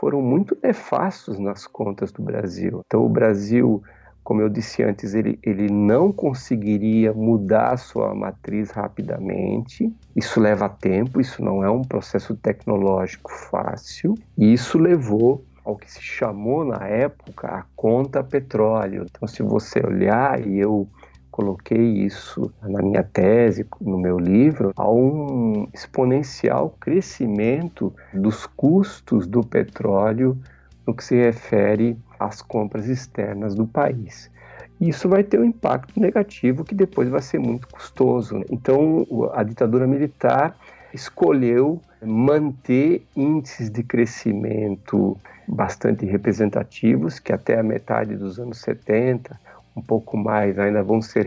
foram 0.03 0.21
muito 0.21 0.59
nefastos 0.61 1.39
nas 1.39 1.65
contas 1.65 2.11
do 2.11 2.21
Brasil. 2.21 2.83
Então 2.85 3.07
o 3.07 3.09
Brasil 3.09 3.81
como 4.25 4.41
eu 4.41 4.49
disse 4.49 4.85
antes, 4.85 5.15
ele, 5.15 5.39
ele 5.43 5.69
não 5.69 6.13
conseguiria 6.13 7.13
mudar 7.13 7.77
sua 7.77 8.15
matriz 8.15 8.71
rapidamente. 8.71 9.93
Isso 10.15 10.39
leva 10.39 10.69
tempo, 10.69 11.21
isso 11.21 11.43
não 11.43 11.65
é 11.65 11.69
um 11.69 11.83
processo 11.83 12.37
tecnológico 12.37 13.33
fácil. 13.33 14.15
E 14.39 14.53
isso 14.53 14.79
levou 14.79 15.45
ao 15.65 15.77
que 15.77 15.91
se 15.91 16.01
chamou 16.01 16.65
na 16.65 16.87
época 16.87 17.49
a 17.49 17.65
conta 17.75 18.23
petróleo. 18.23 19.07
Então, 19.11 19.27
se 19.27 19.43
você 19.43 19.85
olhar, 19.85 20.47
e 20.47 20.57
eu 20.57 20.87
coloquei 21.33 22.05
isso 22.05 22.53
na 22.63 22.83
minha 22.83 23.03
tese, 23.03 23.67
no 23.81 23.99
meu 23.99 24.19
livro, 24.19 24.71
há 24.77 24.89
um 24.89 25.67
exponencial 25.73 26.77
crescimento 26.79 27.93
dos 28.13 28.47
custos 28.47 29.27
do 29.27 29.43
petróleo 29.43 30.39
no 30.87 30.95
que 30.95 31.03
se 31.03 31.17
refere 31.17 31.97
às 32.21 32.43
compras 32.43 32.87
externas 32.87 33.55
do 33.55 33.67
país. 33.67 34.31
Isso 34.79 35.09
vai 35.09 35.25
ter 35.25 35.41
um 35.41 35.45
impacto 35.45 35.99
negativo 35.99 36.65
que 36.65 36.75
depois 36.75 37.09
vai 37.09 37.23
ser 37.23 37.39
muito 37.39 37.67
custoso. 37.69 38.39
Né? 38.39 38.45
Então, 38.51 39.07
a 39.33 39.43
ditadura 39.43 39.87
militar 39.87 40.57
escolheu 40.93 41.81
manter 42.05 43.07
índices 43.17 43.71
de 43.71 43.83
crescimento 43.83 45.17
bastante 45.49 46.05
representativos, 46.05 47.19
que 47.19 47.33
até 47.33 47.59
a 47.59 47.63
metade 47.63 48.17
dos 48.17 48.39
anos 48.39 48.59
70, 48.59 49.39
um 49.77 49.83
pouco 49.83 50.17
mais, 50.17 50.59
ainda 50.59 50.83
vão 50.83 51.01
ser, 51.01 51.27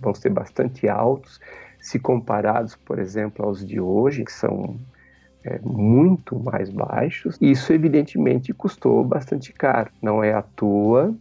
vão 0.00 0.14
ser 0.14 0.30
bastante 0.30 0.88
altos, 0.88 1.40
se 1.80 1.98
comparados, 1.98 2.74
por 2.74 2.98
exemplo, 2.98 3.44
aos 3.44 3.64
de 3.64 3.80
hoje, 3.80 4.24
que 4.24 4.32
são 4.32 4.76
é, 5.44 5.58
muito 5.62 6.38
mais 6.38 6.70
baixos. 6.70 7.38
Isso, 7.40 7.72
evidentemente, 7.72 8.52
custou 8.52 9.04
bastante 9.04 9.52
caro. 9.52 9.90
Não 10.02 10.22
é 10.22 10.32
à 10.32 10.42
toa 10.42 11.14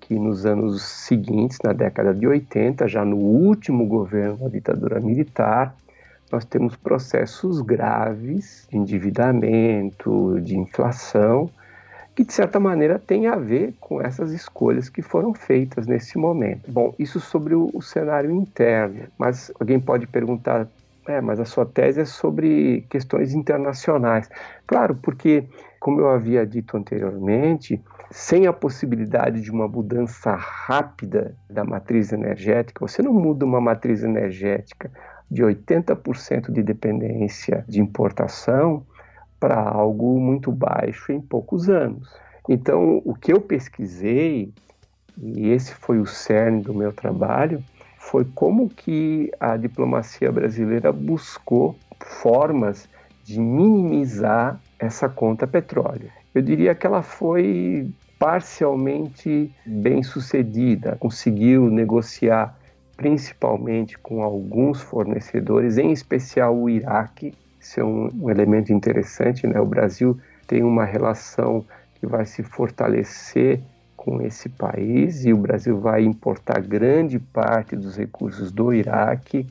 que 0.00 0.18
nos 0.18 0.44
anos 0.46 0.82
seguintes, 0.82 1.58
na 1.62 1.72
década 1.72 2.12
de 2.12 2.26
80, 2.26 2.88
já 2.88 3.04
no 3.04 3.16
último 3.16 3.86
governo 3.86 4.38
da 4.38 4.48
ditadura 4.48 4.98
militar, 4.98 5.76
nós 6.32 6.44
temos 6.44 6.76
processos 6.76 7.60
graves 7.60 8.66
de 8.70 8.76
endividamento, 8.76 10.40
de 10.40 10.56
inflação, 10.56 11.50
que 12.14 12.24
de 12.24 12.32
certa 12.32 12.60
maneira 12.60 12.98
tem 12.98 13.26
a 13.26 13.36
ver 13.36 13.74
com 13.80 14.00
essas 14.00 14.32
escolhas 14.32 14.88
que 14.88 15.02
foram 15.02 15.32
feitas 15.32 15.86
nesse 15.86 16.18
momento. 16.18 16.70
Bom, 16.70 16.94
isso 16.98 17.20
sobre 17.20 17.54
o, 17.54 17.70
o 17.72 17.80
cenário 17.80 18.30
interno, 18.30 19.04
mas 19.18 19.52
alguém 19.58 19.80
pode 19.80 20.06
perguntar 20.06 20.68
é, 21.08 21.20
mas 21.20 21.40
a 21.40 21.44
sua 21.44 21.66
tese 21.66 22.00
é 22.00 22.04
sobre 22.04 22.86
questões 22.88 23.34
internacionais. 23.34 24.28
Claro, 24.66 24.94
porque, 24.96 25.44
como 25.80 26.00
eu 26.00 26.08
havia 26.08 26.46
dito 26.46 26.76
anteriormente, 26.76 27.82
sem 28.10 28.46
a 28.46 28.52
possibilidade 28.52 29.40
de 29.40 29.50
uma 29.50 29.66
mudança 29.66 30.34
rápida 30.34 31.34
da 31.48 31.64
matriz 31.64 32.12
energética, 32.12 32.86
você 32.86 33.02
não 33.02 33.12
muda 33.12 33.44
uma 33.44 33.60
matriz 33.60 34.02
energética 34.02 34.90
de 35.30 35.42
80% 35.42 36.50
de 36.50 36.62
dependência 36.62 37.64
de 37.68 37.80
importação 37.80 38.84
para 39.40 39.58
algo 39.58 40.20
muito 40.20 40.52
baixo 40.52 41.10
em 41.10 41.20
poucos 41.20 41.68
anos. 41.68 42.08
Então, 42.48 43.00
o 43.04 43.14
que 43.14 43.32
eu 43.32 43.40
pesquisei, 43.40 44.52
e 45.18 45.48
esse 45.48 45.74
foi 45.74 45.98
o 45.98 46.06
cerne 46.06 46.62
do 46.62 46.74
meu 46.74 46.92
trabalho, 46.92 47.62
foi 47.98 48.24
como 48.24 48.68
que 48.68 49.30
a 49.40 49.56
diplomacia 49.56 50.30
brasileira 50.30 50.92
buscou 50.92 51.76
formas 52.00 52.88
de 53.24 53.40
minimizar 53.40 54.60
essa 54.78 55.08
conta 55.08 55.46
petróleo. 55.46 56.10
Eu 56.34 56.42
diria 56.42 56.74
que 56.74 56.86
ela 56.86 57.02
foi 57.02 57.90
parcialmente 58.18 59.50
bem 59.64 60.02
sucedida, 60.02 60.96
conseguiu 61.00 61.70
negociar 61.70 62.58
principalmente 62.96 63.98
com 63.98 64.22
alguns 64.22 64.82
fornecedores, 64.82 65.78
em 65.78 65.90
especial 65.90 66.54
o 66.54 66.68
Iraque. 66.68 67.32
Isso 67.60 67.78
é 67.78 67.84
um, 67.84 68.08
um 68.22 68.30
elemento 68.30 68.72
interessante, 68.72 69.46
né? 69.46 69.60
O 69.60 69.66
Brasil 69.66 70.18
tem 70.46 70.62
uma 70.62 70.84
relação 70.84 71.64
que 71.94 72.06
vai 72.06 72.24
se 72.24 72.42
fortalecer 72.42 73.60
com 73.94 74.22
esse 74.22 74.48
país 74.48 75.26
e 75.26 75.32
o 75.32 75.36
Brasil 75.36 75.78
vai 75.78 76.02
importar 76.02 76.62
grande 76.62 77.18
parte 77.18 77.76
dos 77.76 77.96
recursos 77.98 78.50
do 78.50 78.72
Iraque, 78.72 79.46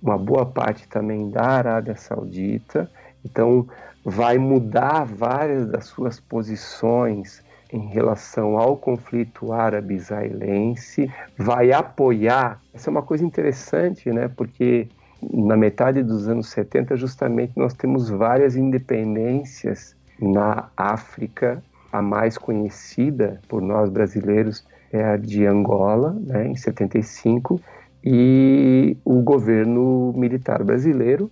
uma 0.00 0.16
boa 0.16 0.46
parte 0.46 0.86
também 0.86 1.28
da 1.28 1.44
Arábia 1.44 1.96
Saudita. 1.96 2.88
Então, 3.24 3.68
vai 4.04 4.38
mudar 4.38 5.04
várias 5.04 5.66
das 5.66 5.86
suas 5.86 6.20
posições 6.20 7.42
em 7.72 7.86
relação 7.88 8.56
ao 8.56 8.76
conflito 8.76 9.52
árabe-israelense, 9.52 11.10
vai 11.36 11.72
apoiar. 11.72 12.60
Essa 12.72 12.90
é 12.90 12.92
uma 12.92 13.02
coisa 13.02 13.24
interessante, 13.24 14.10
né? 14.10 14.28
Porque 14.28 14.88
na 15.22 15.56
metade 15.56 16.02
dos 16.02 16.28
anos 16.28 16.48
70, 16.50 16.96
justamente, 16.96 17.52
nós 17.56 17.74
temos 17.74 18.08
várias 18.08 18.56
independências 18.56 19.94
na 20.20 20.68
África 20.76 21.62
a 21.92 22.00
mais 22.00 22.38
conhecida 22.38 23.40
por 23.48 23.60
nós 23.60 23.90
brasileiros 23.90 24.66
é 24.92 25.04
a 25.04 25.16
de 25.16 25.46
Angola, 25.46 26.16
né, 26.20 26.46
em 26.46 26.56
75, 26.56 27.60
e 28.02 28.96
o 29.04 29.20
governo 29.22 30.12
militar 30.16 30.64
brasileiro 30.64 31.30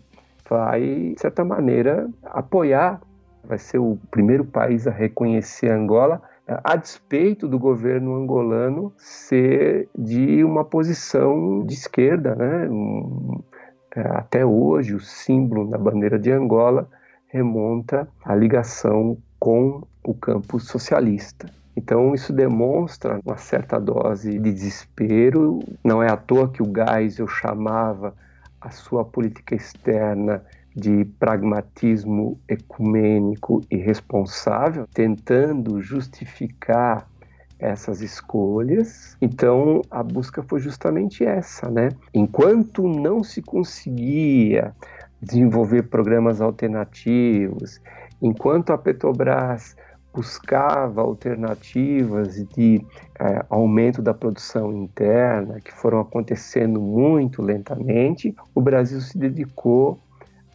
vai, 0.48 1.12
de 1.14 1.20
certa 1.20 1.44
maneira, 1.44 2.08
apoiar, 2.24 3.00
vai 3.44 3.58
ser 3.58 3.78
o 3.78 3.98
primeiro 4.10 4.44
país 4.44 4.86
a 4.86 4.90
reconhecer 4.90 5.70
Angola, 5.70 6.22
a 6.46 6.76
despeito 6.76 7.46
do 7.46 7.58
governo 7.58 8.14
angolano 8.14 8.92
ser 8.96 9.88
de 9.96 10.42
uma 10.42 10.64
posição 10.64 11.62
de 11.64 11.74
esquerda, 11.74 12.34
né? 12.34 12.68
É, 13.94 14.00
até 14.00 14.44
hoje, 14.44 14.94
o 14.94 15.00
símbolo 15.00 15.68
na 15.68 15.78
bandeira 15.78 16.18
de 16.18 16.30
Angola 16.30 16.88
remonta 17.28 18.08
à 18.24 18.34
ligação 18.34 19.16
com 19.38 19.82
o 20.02 20.14
campo 20.14 20.58
socialista. 20.58 21.50
Então, 21.76 22.14
isso 22.14 22.32
demonstra 22.32 23.20
uma 23.24 23.36
certa 23.36 23.78
dose 23.78 24.38
de 24.38 24.52
desespero. 24.52 25.60
Não 25.84 26.02
é 26.02 26.10
à 26.10 26.16
toa 26.16 26.48
que 26.48 26.62
o 26.62 26.72
Geisel 26.72 27.28
chamava 27.28 28.14
a 28.60 28.70
sua 28.70 29.04
política 29.04 29.54
externa 29.54 30.42
de 30.74 31.04
pragmatismo 31.18 32.38
ecumênico 32.48 33.62
e 33.70 33.76
responsável, 33.76 34.86
tentando 34.92 35.80
justificar 35.80 37.08
essas 37.58 38.00
escolhas. 38.00 39.16
Então, 39.20 39.82
a 39.90 40.02
busca 40.02 40.42
foi 40.42 40.60
justamente 40.60 41.24
essa, 41.24 41.70
né? 41.70 41.90
Enquanto 42.14 42.86
não 42.86 43.22
se 43.22 43.42
conseguia 43.42 44.74
desenvolver 45.20 45.84
programas 45.84 46.40
alternativos, 46.40 47.80
enquanto 48.22 48.72
a 48.72 48.78
Petrobras 48.78 49.76
buscava 50.14 51.00
alternativas 51.00 52.44
de 52.54 52.84
é, 53.20 53.44
aumento 53.50 54.00
da 54.00 54.14
produção 54.14 54.72
interna, 54.72 55.60
que 55.60 55.72
foram 55.72 56.00
acontecendo 56.00 56.80
muito 56.80 57.42
lentamente, 57.42 58.34
o 58.54 58.60
Brasil 58.60 59.00
se 59.00 59.16
dedicou 59.18 59.98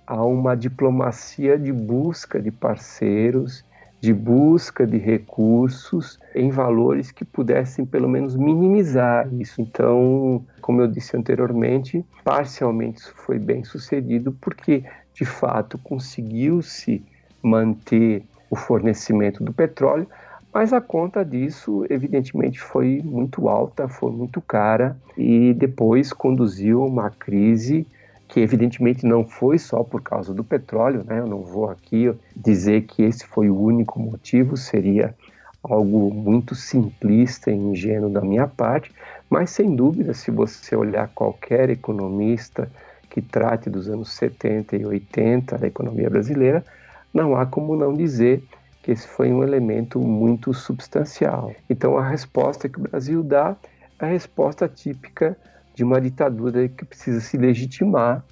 a 0.05 0.23
uma 0.23 0.55
diplomacia 0.55 1.57
de 1.57 1.71
busca 1.71 2.41
de 2.41 2.51
parceiros, 2.51 3.63
de 4.03 4.13
busca 4.13 4.85
de 4.85 4.97
recursos 4.97 6.19
em 6.35 6.49
valores 6.49 7.09
que 7.09 7.23
pudessem 7.23 7.85
pelo 7.85 8.09
menos 8.09 8.35
minimizar 8.35 9.33
isso. 9.33 9.61
Então, 9.61 10.43
como 10.59 10.81
eu 10.81 10.89
disse 10.89 11.15
anteriormente, 11.15 12.05
parcialmente 12.21 12.99
isso 12.99 13.13
foi 13.15 13.39
bem 13.39 13.63
sucedido 13.63 14.33
porque 14.41 14.83
de 15.13 15.23
fato 15.23 15.77
conseguiu-se 15.77 17.01
manter 17.41 18.23
o 18.49 18.57
fornecimento 18.57 19.41
do 19.41 19.53
petróleo, 19.53 20.05
mas 20.53 20.73
a 20.73 20.81
conta 20.81 21.23
disso, 21.23 21.85
evidentemente, 21.89 22.59
foi 22.59 23.01
muito 23.01 23.47
alta, 23.47 23.87
foi 23.87 24.11
muito 24.11 24.41
cara 24.41 24.97
e 25.17 25.53
depois 25.53 26.11
conduziu 26.11 26.85
uma 26.85 27.09
crise 27.09 27.87
que, 28.27 28.39
evidentemente, 28.39 29.05
não 29.05 29.25
foi 29.25 29.59
só 29.59 29.83
por 29.83 30.01
causa 30.01 30.33
do 30.33 30.43
petróleo, 30.43 31.03
né? 31.05 31.19
Eu 31.19 31.27
não 31.27 31.41
vou 31.41 31.69
aqui 31.69 32.13
dizer 32.35 32.83
que 32.83 33.03
esse 33.03 33.25
foi 33.25 33.49
o 33.49 33.59
único 33.59 33.99
motivo, 33.99 34.57
seria 34.57 35.15
algo 35.63 36.13
muito 36.13 36.55
simplista 36.55 37.49
e 37.51 37.55
ingênuo 37.55 38.09
da 38.09 38.21
minha 38.21 38.47
parte, 38.47 38.91
mas 39.29 39.51
sem 39.51 39.75
dúvida, 39.75 40.13
se 40.13 40.29
você 40.29 40.75
olhar 40.75 41.07
qualquer 41.09 41.69
economista 41.69 42.69
que 43.09 43.21
trate 43.21 43.69
dos 43.69 43.87
anos 43.87 44.11
70 44.13 44.75
e 44.75 44.85
80 44.85 45.57
da 45.57 45.67
economia 45.67 46.09
brasileira, 46.09 46.65
não 47.13 47.35
há 47.35 47.45
como 47.45 47.75
não 47.75 47.93
dizer 47.93 48.43
que 48.81 48.91
esse 48.91 49.07
foi 49.07 49.31
um 49.31 49.43
elemento 49.43 49.99
muito 49.99 50.53
substancial. 50.53 51.53
Então, 51.69 51.97
a 51.97 52.07
resposta 52.07 52.67
que 52.67 52.79
o 52.79 52.83
Brasil 52.83 53.23
dá 53.23 53.55
é 53.99 54.05
a 54.05 54.09
resposta 54.09 54.67
típica 54.67 55.37
de 55.73 55.83
uma 55.83 55.99
ditadura 55.99 56.67
que 56.67 56.85
precisa 56.85 57.19
se 57.19 57.37
legitimar, 57.37 58.23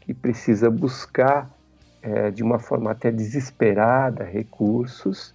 que 0.00 0.12
precisa 0.12 0.70
buscar 0.70 1.50
é, 2.02 2.30
de 2.30 2.42
uma 2.42 2.58
forma 2.58 2.90
até 2.90 3.10
desesperada 3.10 4.24
recursos 4.24 5.34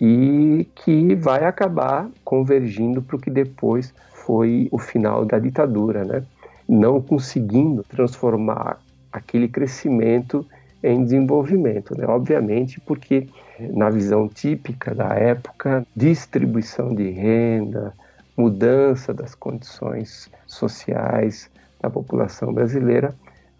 e 0.00 0.66
que 0.74 1.14
vai 1.14 1.44
acabar 1.44 2.08
convergindo 2.24 3.02
para 3.02 3.16
o 3.16 3.18
que 3.18 3.30
depois 3.30 3.92
foi 4.12 4.68
o 4.70 4.78
final 4.78 5.24
da 5.24 5.38
ditadura, 5.38 6.04
né? 6.04 6.22
não 6.68 7.02
conseguindo 7.02 7.82
transformar 7.82 8.78
aquele 9.12 9.48
crescimento 9.48 10.46
em 10.82 11.04
desenvolvimento, 11.04 11.98
né? 11.98 12.06
obviamente 12.06 12.80
porque 12.80 13.28
na 13.58 13.90
visão 13.90 14.28
típica 14.28 14.94
da 14.94 15.08
época, 15.14 15.84
distribuição 15.94 16.94
de 16.94 17.10
renda, 17.10 17.92
mudança 18.40 19.12
das 19.12 19.34
condições 19.34 20.30
sociais 20.46 21.50
da 21.80 21.90
população 21.90 22.52
brasileira 22.52 23.14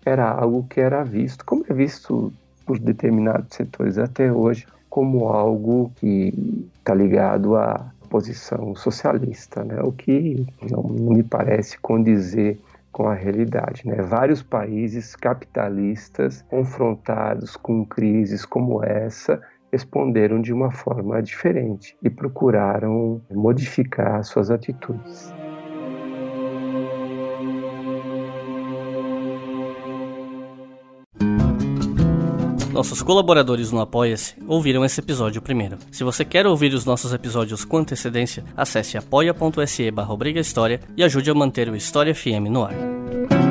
era 0.04 0.26
algo 0.30 0.66
que 0.68 0.80
era 0.80 1.04
visto, 1.04 1.44
como 1.44 1.64
é 1.68 1.74
visto 1.74 2.32
por 2.64 2.78
determinados 2.78 3.54
setores 3.54 3.98
até 3.98 4.32
hoje, 4.32 4.66
como 4.88 5.28
algo 5.28 5.92
que 5.96 6.32
está 6.78 6.94
ligado 6.94 7.56
à 7.56 7.92
posição 8.08 8.74
socialista, 8.74 9.62
né? 9.62 9.80
o 9.82 9.92
que 9.92 10.46
não, 10.70 10.82
me 10.82 11.22
parece 11.22 11.78
condizer 11.78 12.58
com 12.90 13.06
a 13.06 13.14
realidade. 13.14 13.86
Né? 13.86 14.02
Vários 14.02 14.42
países 14.42 15.14
capitalistas 15.14 16.42
confrontados 16.48 17.56
com 17.56 17.84
crises 17.84 18.44
como 18.44 18.82
essa 18.82 19.40
responderam 19.72 20.40
de 20.40 20.52
uma 20.52 20.70
forma 20.70 21.22
diferente 21.22 21.96
e 22.02 22.10
procuraram 22.10 23.20
modificar 23.30 24.22
suas 24.24 24.50
atitudes. 24.50 25.32
Nossos 32.72 33.02
colaboradores 33.02 33.70
no 33.70 33.78
Apoia-se 33.78 34.36
ouviram 34.46 34.82
esse 34.82 35.00
episódio 35.00 35.42
primeiro. 35.42 35.76
Se 35.90 36.02
você 36.02 36.24
quer 36.24 36.46
ouvir 36.46 36.72
os 36.72 36.86
nossos 36.86 37.12
episódios 37.12 37.62
com 37.62 37.76
antecedência, 37.76 38.42
acesse 38.56 38.96
apoia.se 38.96 39.90
barra 39.90 40.16
e 40.96 41.04
ajude 41.04 41.30
a 41.30 41.34
manter 41.34 41.68
o 41.68 41.76
História 41.76 42.14
FM 42.14 42.48
no 42.48 42.64
ar. 42.64 43.49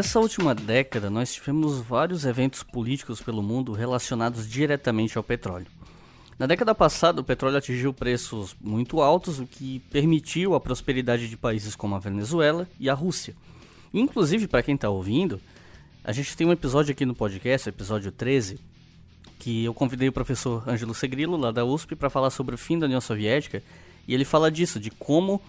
Nessa 0.00 0.18
última 0.18 0.54
década, 0.54 1.10
nós 1.10 1.34
tivemos 1.34 1.78
vários 1.78 2.24
eventos 2.24 2.62
políticos 2.62 3.20
pelo 3.20 3.42
mundo 3.42 3.72
relacionados 3.72 4.48
diretamente 4.48 5.18
ao 5.18 5.22
petróleo. 5.22 5.66
Na 6.38 6.46
década 6.46 6.74
passada, 6.74 7.20
o 7.20 7.24
petróleo 7.24 7.58
atingiu 7.58 7.92
preços 7.92 8.56
muito 8.58 9.02
altos, 9.02 9.38
o 9.38 9.46
que 9.46 9.80
permitiu 9.90 10.54
a 10.54 10.60
prosperidade 10.60 11.28
de 11.28 11.36
países 11.36 11.76
como 11.76 11.94
a 11.94 11.98
Venezuela 11.98 12.66
e 12.80 12.88
a 12.88 12.94
Rússia. 12.94 13.34
Inclusive, 13.92 14.48
para 14.48 14.62
quem 14.62 14.74
está 14.74 14.88
ouvindo, 14.88 15.38
a 16.02 16.12
gente 16.12 16.34
tem 16.34 16.46
um 16.46 16.52
episódio 16.52 16.92
aqui 16.92 17.04
no 17.04 17.14
podcast, 17.14 17.68
episódio 17.68 18.10
13, 18.10 18.58
que 19.38 19.66
eu 19.66 19.74
convidei 19.74 20.08
o 20.08 20.12
professor 20.12 20.66
Ângelo 20.66 20.94
Segrilo, 20.94 21.36
lá 21.36 21.50
da 21.50 21.62
USP, 21.62 21.94
para 21.94 22.08
falar 22.08 22.30
sobre 22.30 22.54
o 22.54 22.58
fim 22.58 22.78
da 22.78 22.86
União 22.86 23.02
Soviética, 23.02 23.62
e 24.08 24.14
ele 24.14 24.24
fala 24.24 24.50
disso, 24.50 24.80
de 24.80 24.90
como 24.90 25.42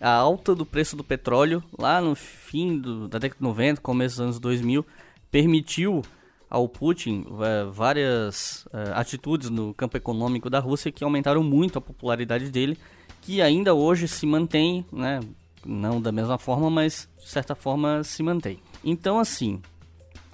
a 0.00 0.10
alta 0.10 0.54
do 0.54 0.66
preço 0.66 0.96
do 0.96 1.04
petróleo, 1.04 1.62
lá 1.78 2.00
no 2.00 2.14
fim 2.14 2.78
do, 2.78 3.08
da 3.08 3.18
década 3.18 3.38
de 3.38 3.44
90, 3.44 3.80
começo 3.80 4.16
dos 4.16 4.20
anos 4.20 4.38
2000, 4.38 4.84
permitiu 5.30 6.02
ao 6.48 6.68
Putin 6.68 7.26
uh, 7.28 7.70
várias 7.72 8.66
uh, 8.66 8.94
atitudes 8.94 9.50
no 9.50 9.74
campo 9.74 9.96
econômico 9.96 10.48
da 10.48 10.60
Rússia 10.60 10.92
que 10.92 11.02
aumentaram 11.02 11.42
muito 11.42 11.78
a 11.78 11.82
popularidade 11.82 12.50
dele, 12.50 12.78
que 13.20 13.42
ainda 13.42 13.74
hoje 13.74 14.06
se 14.06 14.26
mantém, 14.26 14.84
né? 14.92 15.20
não 15.64 16.00
da 16.00 16.12
mesma 16.12 16.38
forma, 16.38 16.70
mas 16.70 17.08
de 17.18 17.28
certa 17.28 17.54
forma 17.54 18.04
se 18.04 18.22
mantém. 18.22 18.60
Então, 18.84 19.18
assim, 19.18 19.60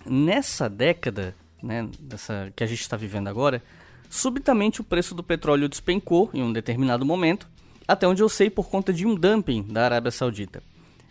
nessa 0.04 0.68
década 0.68 1.34
né, 1.62 1.88
dessa, 1.98 2.52
que 2.54 2.62
a 2.62 2.66
gente 2.66 2.80
está 2.80 2.96
vivendo 2.96 3.28
agora, 3.28 3.62
subitamente 4.10 4.80
o 4.80 4.84
preço 4.84 5.14
do 5.14 5.22
petróleo 5.22 5.68
despencou 5.68 6.28
em 6.34 6.42
um 6.42 6.52
determinado 6.52 7.04
momento, 7.04 7.48
até 7.86 8.06
onde 8.06 8.22
eu 8.22 8.28
sei 8.28 8.50
por 8.50 8.68
conta 8.68 8.92
de 8.92 9.06
um 9.06 9.14
dumping 9.14 9.62
da 9.62 9.84
Arábia 9.84 10.10
Saudita. 10.10 10.62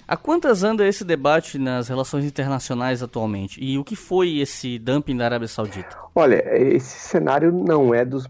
Há 0.08 0.18
quantas 0.18 0.64
anda 0.64 0.86
esse 0.86 1.06
debate 1.06 1.58
nas 1.58 1.88
relações 1.88 2.26
internacionais 2.26 3.02
atualmente? 3.02 3.64
E 3.64 3.78
o 3.78 3.84
que 3.84 3.96
foi 3.96 4.40
esse 4.40 4.78
dumping 4.78 5.16
da 5.16 5.26
Arábia 5.26 5.48
Saudita? 5.48 5.98
Olha, 6.14 6.44
esse 6.54 7.00
cenário 7.00 7.52
não 7.52 7.94
é 7.94 8.04
dos 8.04 8.28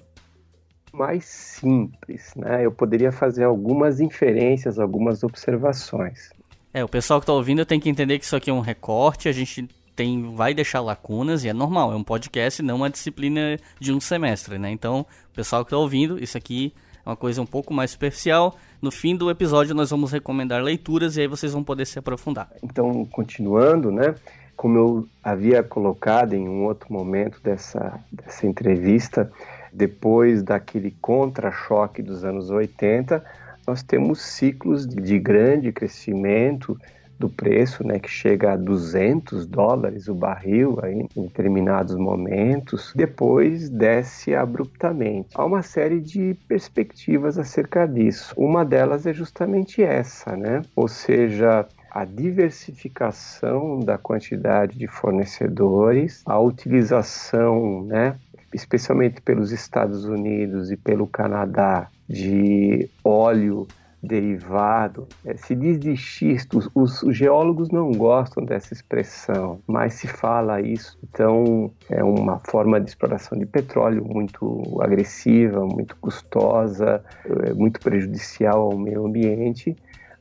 mais 0.94 1.26
simples, 1.26 2.34
né? 2.36 2.66
Eu 2.66 2.72
poderia 2.72 3.12
fazer 3.12 3.46
algumas 3.46 4.00
inferências, 4.00 4.78
algumas 4.78 5.24
observações. 5.24 6.30
É, 6.74 6.84
o 6.84 6.90
pessoal 6.90 7.20
que 7.20 7.24
está 7.24 7.34
ouvindo 7.34 7.66
tem 7.66 7.80
que 7.80 7.90
entender 7.90 8.20
que 8.20 8.26
isso 8.26 8.36
aqui 8.36 8.50
é 8.50 8.54
um 8.54 8.60
recorte, 8.60 9.28
a 9.28 9.32
gente 9.32 9.68
tem, 9.96 10.36
vai 10.36 10.54
deixar 10.54 10.82
lacunas 10.82 11.44
e 11.44 11.50
é 11.50 11.54
normal, 11.54 11.92
é 11.92 11.96
um 11.96 12.04
podcast, 12.04 12.62
não 12.62 12.78
uma 12.78 12.90
disciplina 12.90 13.58
de 13.80 13.92
um 13.92 14.00
semestre, 14.00 14.58
né? 14.58 14.70
Então, 14.72 15.02
o 15.32 15.36
pessoal 15.36 15.64
que 15.66 15.70
está 15.70 15.78
ouvindo, 15.78 16.22
isso 16.22 16.38
aqui 16.38 16.74
é 17.06 17.10
uma 17.10 17.16
coisa 17.16 17.42
um 17.42 17.46
pouco 17.46 17.74
mais 17.74 17.92
superficial. 17.92 18.56
No 18.82 18.92
fim 18.92 19.16
do 19.16 19.30
episódio 19.30 19.76
nós 19.76 19.90
vamos 19.90 20.12
recomendar 20.12 20.62
leituras 20.62 21.18
e 21.18 21.22
aí 21.22 21.28
vocês 21.28 21.54
vão 21.54 21.64
poder 21.64 21.86
se 21.86 22.00
aprofundar. 22.00 22.50
Então, 22.64 23.06
continuando, 23.06 23.92
né? 23.92 24.16
Como 24.56 24.78
eu 24.78 25.08
havia 25.24 25.64
colocado 25.64 26.34
em 26.34 26.48
um 26.48 26.66
outro 26.66 26.92
momento 26.94 27.40
dessa, 27.44 28.00
dessa 28.12 28.46
entrevista, 28.46 29.32
depois 29.74 30.44
daquele 30.44 30.92
contra-choque 31.02 32.02
dos 32.02 32.24
anos 32.24 32.50
80, 32.50 33.24
nós 33.66 33.82
temos 33.82 34.22
ciclos 34.22 34.88
de 34.88 35.18
grande 35.18 35.72
crescimento 35.72 36.78
do 37.22 37.30
preço, 37.30 37.86
né, 37.86 38.00
que 38.00 38.10
chega 38.10 38.54
a 38.54 38.58
200 38.58 39.46
dólares 39.46 40.08
o 40.08 40.16
barril 40.16 40.80
aí, 40.82 41.06
em 41.16 41.24
determinados 41.24 41.96
momentos, 41.96 42.92
depois 42.96 43.70
desce 43.70 44.34
abruptamente. 44.34 45.30
Há 45.36 45.46
uma 45.46 45.62
série 45.62 46.02
de 46.02 46.36
perspectivas 46.48 47.38
acerca 47.38 47.86
disso. 47.86 48.34
Uma 48.36 48.66
delas 48.66 49.06
é 49.06 49.14
justamente 49.14 49.84
essa, 49.84 50.36
né? 50.36 50.64
Ou 50.76 50.88
seja, 50.88 51.68
a 51.92 52.06
diversificação 52.06 53.80
da 53.80 53.98
quantidade 53.98 54.78
de 54.78 54.88
fornecedores, 54.88 56.24
a 56.26 56.40
utilização, 56.40 57.84
né, 57.84 58.18
especialmente 58.54 59.22
pelos 59.22 59.52
Estados 59.52 60.06
Unidos 60.06 60.72
e 60.72 60.78
pelo 60.78 61.06
Canadá, 61.06 61.88
de 62.08 62.90
óleo 63.04 63.68
derivado, 64.02 65.08
é, 65.24 65.36
se 65.38 65.56
diz 65.56 65.80
de 65.80 65.96
xistos, 65.96 66.68
os, 66.74 67.04
os, 67.04 67.16
geólogos 67.16 67.70
não 67.70 67.92
gostam 67.92 68.44
dessa 68.44 68.74
expressão, 68.74 69.60
mas 69.68 69.94
se 69.94 70.08
fala 70.08 70.60
isso, 70.60 70.98
então 71.04 71.72
é 71.90 72.04
uma 72.04 72.40
forma 72.40 72.82
de 72.82 72.90
exploração 72.90 73.38
de 73.38 73.46
petróleo 73.46 74.04
muito 74.04 74.64
agressiva, 74.82 75.66
muito 75.66 75.96
custosa, 75.98 77.04
é, 77.44 77.54
muito 77.54 77.80
prejudicial 77.80 78.72
ao 78.72 78.78
meio 78.78 79.06
ambiente, 79.06 79.76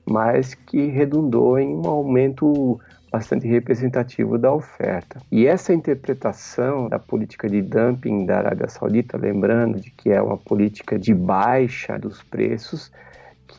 mas 0.04 0.54
que 0.54 0.86
redundou 0.86 1.58
em 1.58 1.74
um 1.74 1.86
aumento 1.86 2.78
bastante 3.10 3.46
representativo 3.48 4.38
da 4.38 4.52
oferta. 4.52 5.20
E 5.32 5.46
essa 5.46 5.74
interpretação 5.74 6.88
da 6.88 6.98
política 6.98 7.48
de 7.48 7.60
dumping 7.60 8.24
da 8.24 8.38
Arábia 8.38 8.68
Saudita, 8.68 9.16
lembrando 9.16 9.80
de 9.80 9.90
que 9.90 10.10
é 10.10 10.22
uma 10.22 10.38
política 10.38 10.98
de 10.98 11.12
baixa 11.12 11.98
dos 11.98 12.22
preços, 12.22 12.92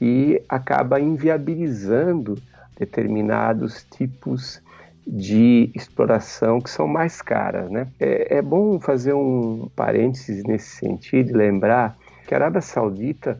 que 0.02 0.44
acaba 0.50 1.00
inviabilizando 1.00 2.36
determinados 2.76 3.84
tipos 3.84 4.60
de 5.06 5.70
exploração 5.76 6.60
que 6.60 6.72
são 6.72 6.88
mais 6.88 7.22
caras. 7.22 7.70
Né? 7.70 7.86
É, 8.00 8.38
é 8.38 8.42
bom 8.42 8.80
fazer 8.80 9.14
um 9.14 9.70
parênteses 9.76 10.44
nesse 10.44 10.78
sentido 10.78 11.30
e 11.30 11.34
lembrar 11.34 11.96
que 12.28 12.34
a 12.34 12.38
Arábia 12.38 12.62
Saudita 12.62 13.40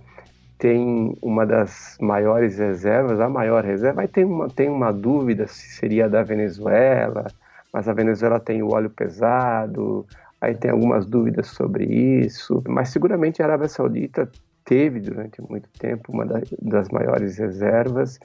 tem 0.60 1.18
uma 1.20 1.48
das 1.48 1.98
maiores 2.00 2.60
reservas, 2.60 3.20
a 3.20 3.28
maior 3.28 3.66
reserva, 3.66 4.02
aí 4.02 4.08
tem 4.08 4.24
uma, 4.24 4.48
tem 4.48 4.70
uma 4.70 4.94
dúvida 4.94 5.48
se 5.48 5.68
seria 5.78 6.08
da 6.08 6.22
Venezuela, 6.22 7.26
mas 7.74 7.90
a 7.90 7.94
Venezuela 7.94 8.40
tem 8.40 8.62
o 8.62 8.72
óleo 8.72 8.92
pesado, 8.92 10.06
aí 10.40 10.54
tem 10.54 10.70
algumas 10.70 11.08
dúvidas 11.08 11.48
sobre 11.48 11.86
isso, 11.86 12.62
mas 12.68 12.90
seguramente 12.90 13.42
a 13.42 13.46
Arábia 13.46 13.68
Saudita 13.68 14.30
teve 14.72 15.02
durante 15.02 15.42
muito 15.42 15.68
tempo 15.78 16.14
uma 16.14 16.26
das 16.62 16.88
maiores 16.88 17.38
reservas. 17.38 18.18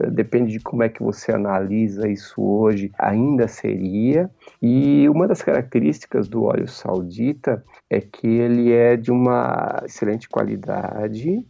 Eh, 0.00 0.10
depende 0.10 0.50
de 0.50 0.58
como 0.58 0.82
é 0.82 0.88
que 0.88 1.00
você 1.00 1.30
analisa 1.30 2.08
isso 2.08 2.42
hoje, 2.42 2.90
ainda 2.98 3.46
seria. 3.46 4.28
E 4.60 5.08
uma 5.08 5.28
das 5.28 5.42
características 5.42 6.26
do 6.26 6.42
óleo 6.42 6.66
saudita 6.66 7.64
é 7.88 8.00
que 8.00 8.26
ele 8.26 8.72
é 8.72 8.96
de 8.96 9.12
uma 9.12 9.80
excelente 9.84 10.28
qualidade, 10.28 11.46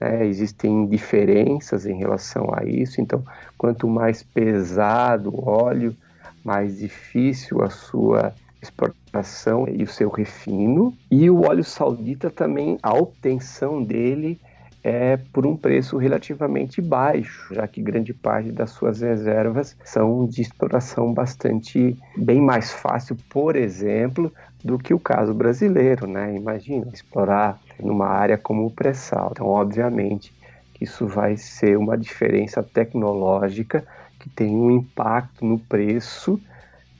né? 0.00 0.26
existem 0.26 0.84
diferenças 0.88 1.86
em 1.86 1.96
relação 1.96 2.50
a 2.52 2.64
isso, 2.64 3.00
então, 3.00 3.22
quanto 3.56 3.86
mais 3.86 4.20
pesado 4.20 5.32
o 5.32 5.48
óleo, 5.48 5.96
mais 6.44 6.78
difícil 6.78 7.62
a 7.62 7.70
sua 7.70 8.34
exportação 8.62 9.66
e 9.68 9.82
o 9.82 9.88
seu 9.88 10.08
refino. 10.08 10.96
E 11.10 11.28
o 11.28 11.42
óleo 11.42 11.64
saudita 11.64 12.30
também, 12.30 12.78
a 12.82 12.94
obtenção 12.94 13.82
dele 13.82 14.40
é 14.84 15.16
por 15.32 15.46
um 15.46 15.56
preço 15.56 15.96
relativamente 15.96 16.80
baixo, 16.80 17.54
já 17.54 17.66
que 17.68 17.80
grande 17.80 18.12
parte 18.12 18.50
das 18.50 18.70
suas 18.70 19.00
reservas 19.00 19.76
são 19.84 20.26
de 20.26 20.42
exploração 20.42 21.12
bastante 21.12 21.96
bem 22.16 22.40
mais 22.40 22.72
fácil, 22.72 23.16
por 23.30 23.54
exemplo, 23.54 24.32
do 24.64 24.78
que 24.78 24.92
o 24.92 24.98
caso 24.98 25.34
brasileiro, 25.34 26.06
né? 26.06 26.34
Imagina 26.34 26.88
explorar 26.92 27.60
numa 27.78 28.06
área 28.06 28.36
como 28.36 28.66
o 28.66 28.70
pré-sal. 28.70 29.30
Então, 29.32 29.46
obviamente, 29.46 30.34
isso 30.80 31.06
vai 31.06 31.36
ser 31.36 31.78
uma 31.78 31.96
diferença 31.96 32.62
tecnológica 32.62 33.84
que 34.18 34.28
tem 34.28 34.54
um 34.54 34.70
impacto 34.70 35.44
no 35.44 35.58
preço 35.58 36.40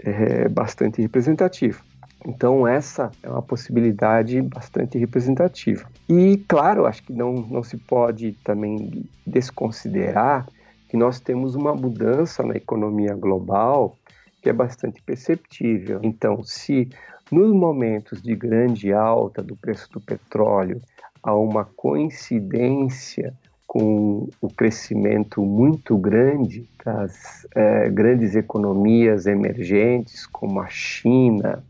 é, 0.05 0.49
bastante 0.49 1.01
representativo. 1.01 1.83
Então, 2.25 2.67
essa 2.67 3.11
é 3.23 3.29
uma 3.29 3.43
possibilidade 3.43 4.41
bastante 4.43 4.97
representativa. 4.97 5.89
E, 6.09 6.37
claro, 6.49 6.87
acho 6.87 7.03
que 7.03 7.13
não, 7.13 7.35
não 7.35 7.63
se 7.63 7.77
pode 7.77 8.33
também 8.45 9.05
desconsiderar 9.27 10.47
que 10.89 10.97
nós 10.97 11.19
temos 11.19 11.55
uma 11.55 11.75
mudança 11.75 12.43
na 12.43 12.55
economia 12.55 13.15
global 13.15 13.97
que 14.41 14.49
é 14.49 14.53
bastante 14.53 15.01
perceptível. 15.03 16.01
Então, 16.03 16.43
se 16.43 16.89
nos 17.31 17.53
momentos 17.53 18.21
de 18.21 18.35
grande 18.35 18.93
alta 18.93 19.43
do 19.43 19.57
preço 19.57 19.91
do 19.93 20.01
petróleo 20.01 20.83
há 21.23 21.35
uma 21.35 21.65
coincidência 21.65 23.33
com 23.73 24.29
o 24.39 24.51
crescimento 24.51 25.41
muito 25.41 25.97
grande 25.97 26.69
das 26.85 27.47
é, 27.55 27.89
grandes 27.89 28.35
economias 28.35 29.25
emergentes, 29.25 30.27
como 30.27 30.61
a 30.61 30.69
China 30.69 31.65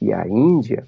e 0.00 0.12
a 0.12 0.24
Índia, 0.24 0.86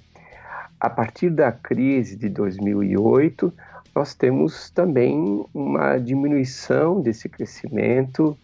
a 0.79 0.89
partir 0.89 1.29
da 1.29 1.51
crise 1.51 2.15
de 2.15 2.29
2008, 2.29 3.51
nós 3.93 4.15
temos 4.15 4.69
também 4.69 5.45
uma 5.53 5.97
diminuição 5.97 7.01
desse 7.01 7.27
crescimento, 7.27 8.37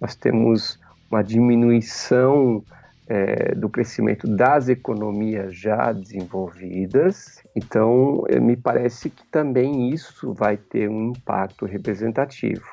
nós 0.00 0.14
temos 0.14 0.80
uma 1.10 1.22
diminuição 1.22 2.64
é, 3.10 3.56
do 3.56 3.68
crescimento 3.68 4.28
das 4.28 4.68
economias 4.68 5.56
já 5.56 5.92
desenvolvidas. 5.92 7.42
Então, 7.56 8.22
é, 8.28 8.38
me 8.38 8.56
parece 8.56 9.10
que 9.10 9.26
também 9.26 9.90
isso 9.90 10.32
vai 10.32 10.56
ter 10.56 10.88
um 10.88 11.08
impacto 11.08 11.66
representativo. 11.66 12.64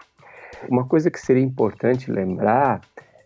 Uma 0.70 0.86
coisa 0.86 1.10
que 1.10 1.20
seria 1.20 1.42
importante 1.42 2.12
lembrar 2.12 2.82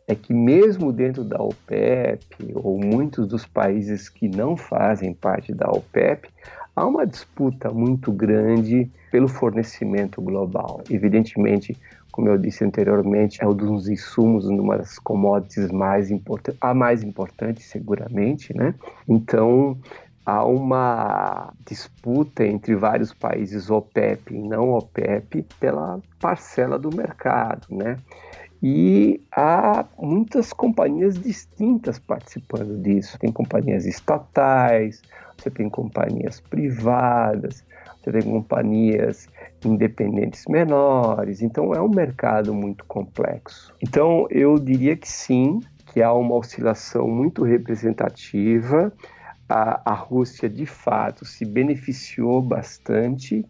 é 0.07 0.15
que, 0.15 0.33
mesmo 0.33 0.93
dentro 0.93 1.25
da 1.25 1.41
OPEP, 1.41 2.53
ou 2.55 2.79
muitos 2.79 3.27
dos 3.27 3.45
países 3.45 4.07
que 4.07 4.29
não 4.29 4.55
fazem 4.55 5.13
parte 5.13 5.53
da 5.53 5.69
OPEP, 5.69 6.29
há 6.73 6.85
uma 6.85 7.05
disputa 7.05 7.71
muito 7.71 8.09
grande 8.13 8.89
pelo 9.11 9.27
fornecimento 9.27 10.21
global. 10.21 10.81
Evidentemente, 10.89 11.77
como 12.11 12.27
eu 12.27 12.37
disse 12.37 12.63
anteriormente, 12.63 13.41
é 13.41 13.47
um 13.47 13.53
dos 13.53 13.87
insumos, 13.87 14.45
uma 14.45 14.77
das 14.77 14.99
commodities 14.99 15.71
mais 15.71 16.11
importantes, 16.11 16.57
a 16.61 16.73
mais 16.73 17.03
importante 17.03 17.61
seguramente, 17.61 18.55
né? 18.55 18.75
Então, 19.07 19.77
há 20.25 20.43
uma 20.45 21.53
disputa 21.65 22.45
entre 22.45 22.75
vários 22.75 23.13
países 23.13 23.69
OPEP 23.69 24.35
e 24.35 24.39
não 24.39 24.71
OPEP 24.71 25.45
pela 25.59 25.99
parcela 26.19 26.77
do 26.77 26.95
mercado, 26.95 27.67
né? 27.69 27.97
E 28.63 29.19
há 29.31 29.85
muitas 29.97 30.53
companhias 30.53 31.17
distintas 31.19 31.97
participando 31.97 32.79
disso. 32.79 33.17
Tem 33.17 33.31
companhias 33.31 33.87
estatais, 33.87 35.01
você 35.35 35.49
tem 35.49 35.67
companhias 35.67 36.39
privadas, 36.39 37.63
você 38.01 38.11
tem 38.11 38.23
companhias 38.23 39.27
independentes 39.63 40.45
menores, 40.47 41.41
então 41.41 41.73
é 41.73 41.81
um 41.81 41.89
mercado 41.89 42.53
muito 42.53 42.83
complexo. 42.85 43.73
Então 43.81 44.25
eu 44.29 44.57
diria 44.57 44.97
que 44.97 45.07
sim, 45.07 45.59
que 45.87 46.01
há 46.01 46.11
uma 46.13 46.35
oscilação 46.35 47.07
muito 47.07 47.43
representativa. 47.43 48.91
A, 49.47 49.91
a 49.91 49.93
Rússia 49.93 50.49
de 50.49 50.65
fato 50.65 51.25
se 51.25 51.45
beneficiou 51.45 52.41
bastante 52.41 53.45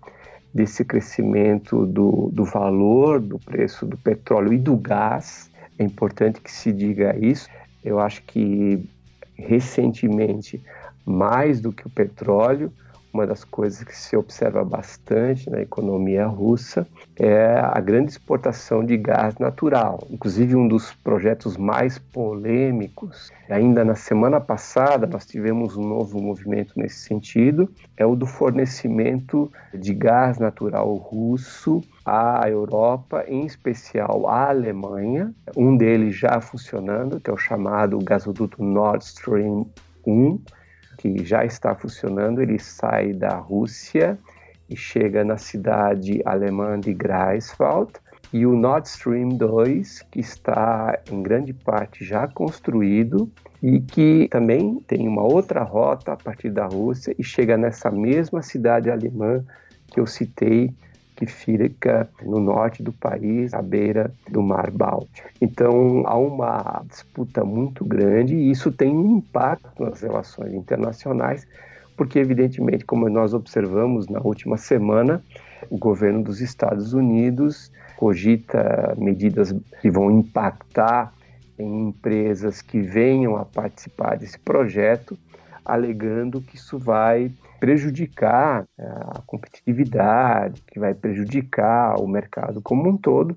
desse 0.54 0.84
crescimento 0.84 1.86
do, 1.86 2.30
do 2.34 2.44
valor 2.44 3.22
do 3.22 3.40
preço 3.40 3.86
do 3.86 3.98
petróleo 3.98 4.54
e 4.54 4.58
do 4.58 4.76
gás. 4.76 5.50
É 5.80 5.84
importante 5.84 6.42
que 6.42 6.52
se 6.52 6.74
diga 6.74 7.16
isso. 7.18 7.48
Eu 7.84 8.00
acho 8.00 8.22
que 8.24 8.84
recentemente, 9.36 10.62
mais 11.06 11.62
do 11.62 11.72
que 11.72 11.88
o 11.88 11.90
petróleo, 11.90 12.72
uma 13.14 13.28
das 13.28 13.44
coisas 13.44 13.84
que 13.84 13.96
se 13.96 14.16
observa 14.16 14.64
bastante 14.64 15.50
na 15.50 15.62
economia 15.62 16.26
russa 16.26 16.88
é 17.18 17.60
a 17.60 17.80
grande 17.80 18.12
exportação 18.12 18.84
de 18.84 18.96
gás 18.98 19.38
natural. 19.38 20.08
Inclusive, 20.10 20.56
um 20.56 20.68
dos 20.68 20.94
projetos 20.94 21.58
mais 21.58 21.98
polêmicos, 21.98 23.32
ainda 23.50 23.84
na 23.84 23.96
semana 23.96 24.40
passada, 24.40 25.06
nós 25.06 25.26
tivemos 25.26 25.76
um 25.76 25.84
novo 25.84 26.22
movimento 26.22 26.74
nesse 26.78 27.00
sentido, 27.00 27.70
é 27.98 28.06
o 28.06 28.16
do 28.16 28.26
fornecimento 28.26 29.52
de 29.74 29.94
gás 29.94 30.40
natural 30.40 30.94
russo 30.96 31.82
à 32.06 32.50
Europa, 32.50 33.26
em 33.28 33.46
especial 33.46 34.28
à 34.28 34.50
Alemanha. 34.50 35.34
Um 35.56 35.76
deles 35.76 36.16
já 36.16 36.40
funcionando, 36.40 37.20
que 37.20 37.30
é 37.30 37.34
o 37.34 37.38
chamado 37.38 38.00
gasoduto 38.00 38.64
Nord 38.64 39.04
Stream 39.04 39.68
1 40.06 40.40
que 41.02 41.26
já 41.26 41.44
está 41.44 41.74
funcionando, 41.74 42.44
ele 42.44 42.60
sai 42.60 43.12
da 43.12 43.36
Rússia 43.36 44.20
e 44.70 44.78
chega 44.78 45.26
na 45.26 45.36
cidade 45.36 46.22
alemã 46.24 46.80
de 46.80 46.94
Greifswald, 46.94 47.92
e 48.32 48.46
o 48.46 48.56
Nord 48.56 48.88
Stream 48.88 49.30
2, 49.30 50.04
que 50.12 50.20
está 50.20 50.98
em 51.12 51.24
grande 51.24 51.54
parte 51.54 52.06
já 52.06 52.28
construído 52.28 53.30
e 53.62 53.82
que 53.82 54.28
também 54.30 54.80
tem 54.88 55.08
uma 55.08 55.24
outra 55.24 55.64
rota 55.64 56.14
a 56.14 56.16
partir 56.16 56.52
da 56.52 56.68
Rússia 56.68 57.16
e 57.18 57.24
chega 57.24 57.58
nessa 57.58 57.90
mesma 57.90 58.44
cidade 58.44 58.90
alemã 58.90 59.44
que 59.88 60.00
eu 60.00 60.06
citei 60.06 60.72
que 61.22 61.28
fica 61.28 62.10
no 62.24 62.40
norte 62.40 62.82
do 62.82 62.92
país, 62.92 63.54
à 63.54 63.62
beira 63.62 64.12
do 64.28 64.42
Mar 64.42 64.72
Báltico. 64.72 65.30
Então 65.40 66.02
há 66.08 66.18
uma 66.18 66.84
disputa 66.90 67.46
muito 67.46 67.86
grande 67.86 68.36
e 68.36 68.50
isso 68.50 68.72
tem 68.72 68.90
um 68.90 69.18
impacto 69.18 69.84
nas 69.84 70.02
relações 70.02 70.52
internacionais, 70.52 71.46
porque, 71.96 72.18
evidentemente, 72.18 72.84
como 72.84 73.08
nós 73.08 73.36
observamos 73.36 74.08
na 74.08 74.20
última 74.20 74.58
semana, 74.58 75.22
o 75.70 75.78
governo 75.78 76.24
dos 76.24 76.42
Estados 76.42 76.92
Unidos 76.94 77.72
cogita 77.98 78.96
medidas 78.98 79.54
que 79.80 79.92
vão 79.92 80.10
impactar 80.10 81.14
em 81.60 81.90
empresas 81.90 82.64
que 82.64 82.82
venham 82.82 83.38
a 83.38 83.46
participar 83.46 84.18
desse 84.18 84.40
projeto, 84.40 85.16
alegando 85.64 86.42
que 86.42 86.56
isso 86.56 86.80
vai 86.80 87.32
prejudicar 87.62 88.68
é, 88.76 88.84
a 88.84 89.22
competitividade, 89.28 90.64
que 90.64 90.80
vai 90.80 90.96
prejudicar 90.96 92.02
o 92.02 92.08
mercado 92.08 92.60
como 92.60 92.90
um 92.90 92.98
todo. 92.98 93.36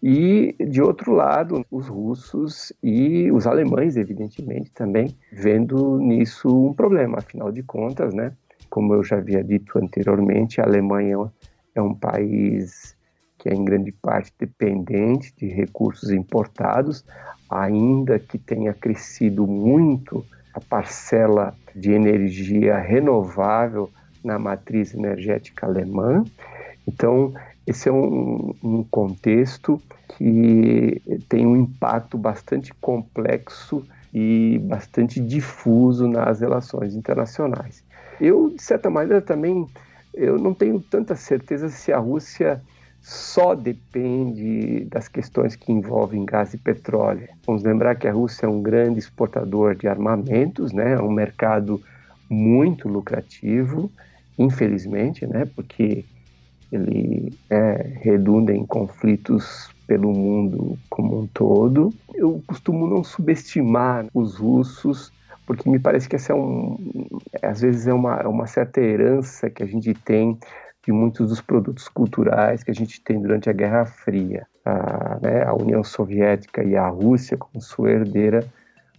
E, 0.00 0.54
de 0.70 0.80
outro 0.80 1.12
lado, 1.12 1.66
os 1.68 1.88
russos 1.88 2.72
e 2.80 3.28
os 3.32 3.44
alemães, 3.44 3.96
evidentemente, 3.96 4.70
também 4.70 5.16
vendo 5.32 5.98
nisso 5.98 6.48
um 6.48 6.72
problema. 6.72 7.18
Afinal 7.18 7.50
de 7.50 7.64
contas, 7.64 8.14
né, 8.14 8.32
como 8.70 8.94
eu 8.94 9.02
já 9.02 9.16
havia 9.16 9.42
dito 9.42 9.76
anteriormente, 9.78 10.60
a 10.60 10.64
Alemanha 10.64 11.16
é 11.74 11.82
um 11.82 11.94
país 11.94 12.96
que 13.36 13.48
é 13.48 13.54
em 13.54 13.64
grande 13.64 13.90
parte 13.90 14.32
dependente 14.38 15.34
de 15.36 15.48
recursos 15.48 16.10
importados, 16.10 17.04
ainda 17.50 18.18
que 18.18 18.38
tenha 18.38 18.72
crescido 18.72 19.44
muito 19.46 20.24
a 20.56 20.60
parcela 20.60 21.54
de 21.74 21.92
energia 21.92 22.78
renovável 22.78 23.90
na 24.24 24.38
matriz 24.38 24.94
energética 24.94 25.66
alemã. 25.66 26.24
Então, 26.88 27.34
esse 27.66 27.90
é 27.90 27.92
um, 27.92 28.54
um, 28.64 28.82
contexto 28.82 29.80
que 30.16 31.02
tem 31.28 31.46
um 31.46 31.56
impacto 31.56 32.16
bastante 32.16 32.72
complexo 32.80 33.86
e 34.14 34.58
bastante 34.64 35.20
difuso 35.20 36.08
nas 36.08 36.40
relações 36.40 36.94
internacionais. 36.94 37.84
Eu, 38.18 38.48
de 38.48 38.62
certa 38.62 38.88
maneira, 38.88 39.20
também 39.20 39.66
eu 40.14 40.38
não 40.38 40.54
tenho 40.54 40.80
tanta 40.80 41.14
certeza 41.14 41.68
se 41.68 41.92
a 41.92 41.98
Rússia 41.98 42.62
só 43.06 43.54
depende 43.54 44.84
das 44.86 45.06
questões 45.06 45.54
que 45.54 45.70
envolvem 45.70 46.24
gás 46.24 46.52
e 46.54 46.58
petróleo. 46.58 47.28
Vamos 47.46 47.62
lembrar 47.62 47.94
que 47.94 48.08
a 48.08 48.12
Rússia 48.12 48.46
é 48.46 48.48
um 48.48 48.60
grande 48.60 48.98
exportador 48.98 49.76
de 49.76 49.86
armamentos, 49.86 50.72
né? 50.72 50.94
É 50.94 51.00
um 51.00 51.12
mercado 51.12 51.80
muito 52.28 52.88
lucrativo, 52.88 53.92
infelizmente, 54.36 55.24
né? 55.24 55.44
Porque 55.54 56.04
ele 56.72 57.32
é, 57.48 57.92
redunda 58.00 58.52
em 58.52 58.66
conflitos 58.66 59.70
pelo 59.86 60.12
mundo 60.12 60.76
como 60.90 61.20
um 61.20 61.26
todo. 61.28 61.94
Eu 62.12 62.42
costumo 62.44 62.88
não 62.88 63.04
subestimar 63.04 64.06
os 64.12 64.38
russos, 64.38 65.12
porque 65.46 65.70
me 65.70 65.78
parece 65.78 66.08
que 66.08 66.16
essa 66.16 66.32
é 66.32 66.34
um, 66.34 66.76
às 67.40 67.60
vezes 67.60 67.86
é 67.86 67.94
uma, 67.94 68.26
uma 68.26 68.48
certa 68.48 68.80
herança 68.80 69.48
que 69.48 69.62
a 69.62 69.66
gente 69.66 69.94
tem 69.94 70.36
de 70.86 70.92
muitos 70.92 71.28
dos 71.28 71.40
produtos 71.40 71.88
culturais 71.88 72.62
que 72.62 72.70
a 72.70 72.74
gente 72.74 73.00
tem 73.00 73.20
durante 73.20 73.50
a 73.50 73.52
Guerra 73.52 73.84
Fria. 73.84 74.46
A, 74.64 75.18
né, 75.20 75.44
a 75.44 75.52
União 75.52 75.82
Soviética 75.82 76.62
e 76.62 76.76
a 76.76 76.88
Rússia 76.88 77.36
como 77.36 77.60
sua 77.60 77.90
herdeira, 77.90 78.44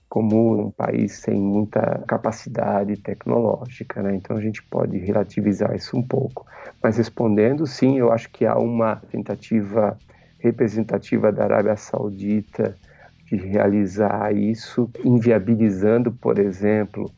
como 0.09 0.67
um 0.67 0.71
país 0.71 1.13
sem 1.13 1.35
muita 1.39 2.03
capacidade 2.07 2.97
tecnológica. 2.97 4.01
Né? 4.01 4.15
Então 4.15 4.35
a 4.35 4.41
gente 4.41 4.61
pode 4.63 4.97
relativizar 4.97 5.73
isso 5.75 5.97
um 5.97 6.03
pouco. 6.03 6.45
Mas 6.83 6.97
respondendo, 6.97 7.65
sim, 7.65 7.97
eu 7.97 8.11
acho 8.11 8.29
que 8.29 8.45
há 8.45 8.57
uma 8.57 8.97
tentativa 9.09 9.97
representativa 10.39 11.31
da 11.31 11.45
Arábia 11.45 11.75
Saudita 11.77 12.75
de 13.25 13.35
realizar 13.35 14.33
isso, 14.33 14.89
inviabilizando, 15.03 16.11
por 16.11 16.39
exemplo, 16.39 17.11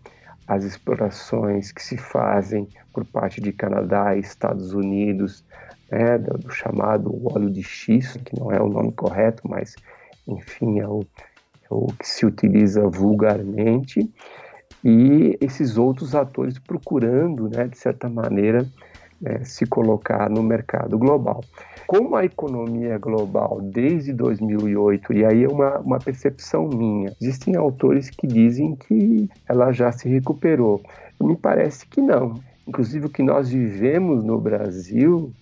as 0.50 0.64
explorações 0.64 1.72
que 1.72 1.82
se 1.82 1.96
fazem 1.96 2.68
por 2.92 3.06
parte 3.06 3.40
de 3.40 3.54
Canadá 3.54 4.16
e 4.16 4.20
Estados 4.20 4.74
Unidos, 4.74 5.46
né, 5.92 6.18
do, 6.18 6.40
do, 6.40 6.50
chamado 6.50 7.16
óleo 7.32 7.52
de 7.52 7.62
xisto, 7.62 8.18
que 8.24 8.38
não 8.38 8.52
é 8.52 8.60
o 8.60 8.68
nome 8.68 8.92
correto, 8.92 9.44
mas 9.48 9.76
enfim 10.28 10.80
é 10.80 10.88
o, 10.88 11.06
é 11.64 11.68
o 11.70 11.86
que 12.00 12.08
se 12.08 12.26
utiliza 12.26 12.82
vulgarmente, 12.88 14.12
e 14.84 15.38
esses 15.40 15.78
outros 15.78 16.16
atores 16.16 16.58
procurando, 16.58 17.48
né, 17.48 17.68
de 17.68 17.78
certa 17.78 18.10
maneira, 18.10 18.66
né, 19.22 19.44
se 19.44 19.68
colocar 19.68 20.32
no 20.32 20.42
mercado 20.42 20.98
global. 20.98 21.42
Como 21.90 22.16
a 22.16 22.24
economia 22.24 23.00
global 23.00 23.60
desde 23.64 24.14
2008, 24.14 25.12
e 25.12 25.26
aí 25.26 25.44
é 25.44 25.48
uma, 25.48 25.80
uma 25.80 25.98
percepção 25.98 26.68
minha, 26.68 27.12
existem 27.20 27.56
autores 27.56 28.12
que 28.12 28.28
dizem 28.28 28.76
que 28.76 29.28
ela 29.48 29.72
já 29.72 29.92
se 29.92 30.08
recuperou. 30.08 30.84
Me 31.20 31.36
parece 31.36 31.88
que 31.88 32.00
não. 32.00 32.36
Inclusive, 32.68 33.08
o 33.08 33.10
que 33.10 33.24
nós 33.24 33.50
vivemos 33.50 34.24
no 34.24 34.40
Brasil 34.40 35.34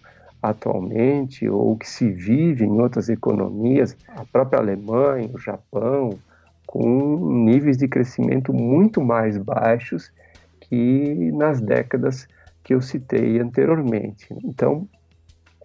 atualmente, 0.42 1.50
ou 1.50 1.76
que 1.76 1.90
se 1.90 2.10
vive 2.10 2.64
em 2.64 2.80
outras 2.80 3.10
economias, 3.10 3.98
a 4.16 4.24
própria 4.24 4.62
Alemanha, 4.62 5.30
o 5.34 5.38
Japão, 5.38 6.18
com 6.66 7.44
níveis 7.44 7.76
de 7.76 7.90
crescimento 7.90 8.54
muito 8.54 9.02
mais 9.02 9.38
baixos 9.38 10.14
que 10.62 11.30
nas 11.34 11.60
décadas 11.60 12.26
que 12.64 12.74
eu 12.74 12.82
citei 12.82 13.38
anteriormente. 13.38 14.34
Então, 14.46 14.88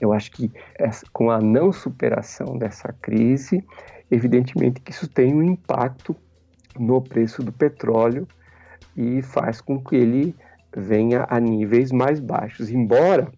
eu 0.03 0.13
acho 0.13 0.33
que 0.33 0.51
essa, 0.75 1.07
com 1.13 1.31
a 1.31 1.41
não 1.41 1.73
superação 1.73 2.59
dessa 2.59 2.93
crise, 3.01 3.65
evidentemente 4.11 4.81
que 4.81 4.91
isso 4.91 5.07
tem 5.07 5.33
um 5.33 5.43
impacto 5.45 6.17
no 6.77 7.01
preço 7.01 7.41
do 7.41 7.53
petróleo 7.53 8.27
e 8.97 9.23
faz 9.23 9.61
com 9.61 9.81
que 9.81 9.95
ele 9.95 10.35
venha 10.77 11.25
a 11.31 11.39
níveis 11.39 11.93
mais 11.93 12.19
baixos, 12.19 12.69
embora 12.69 13.29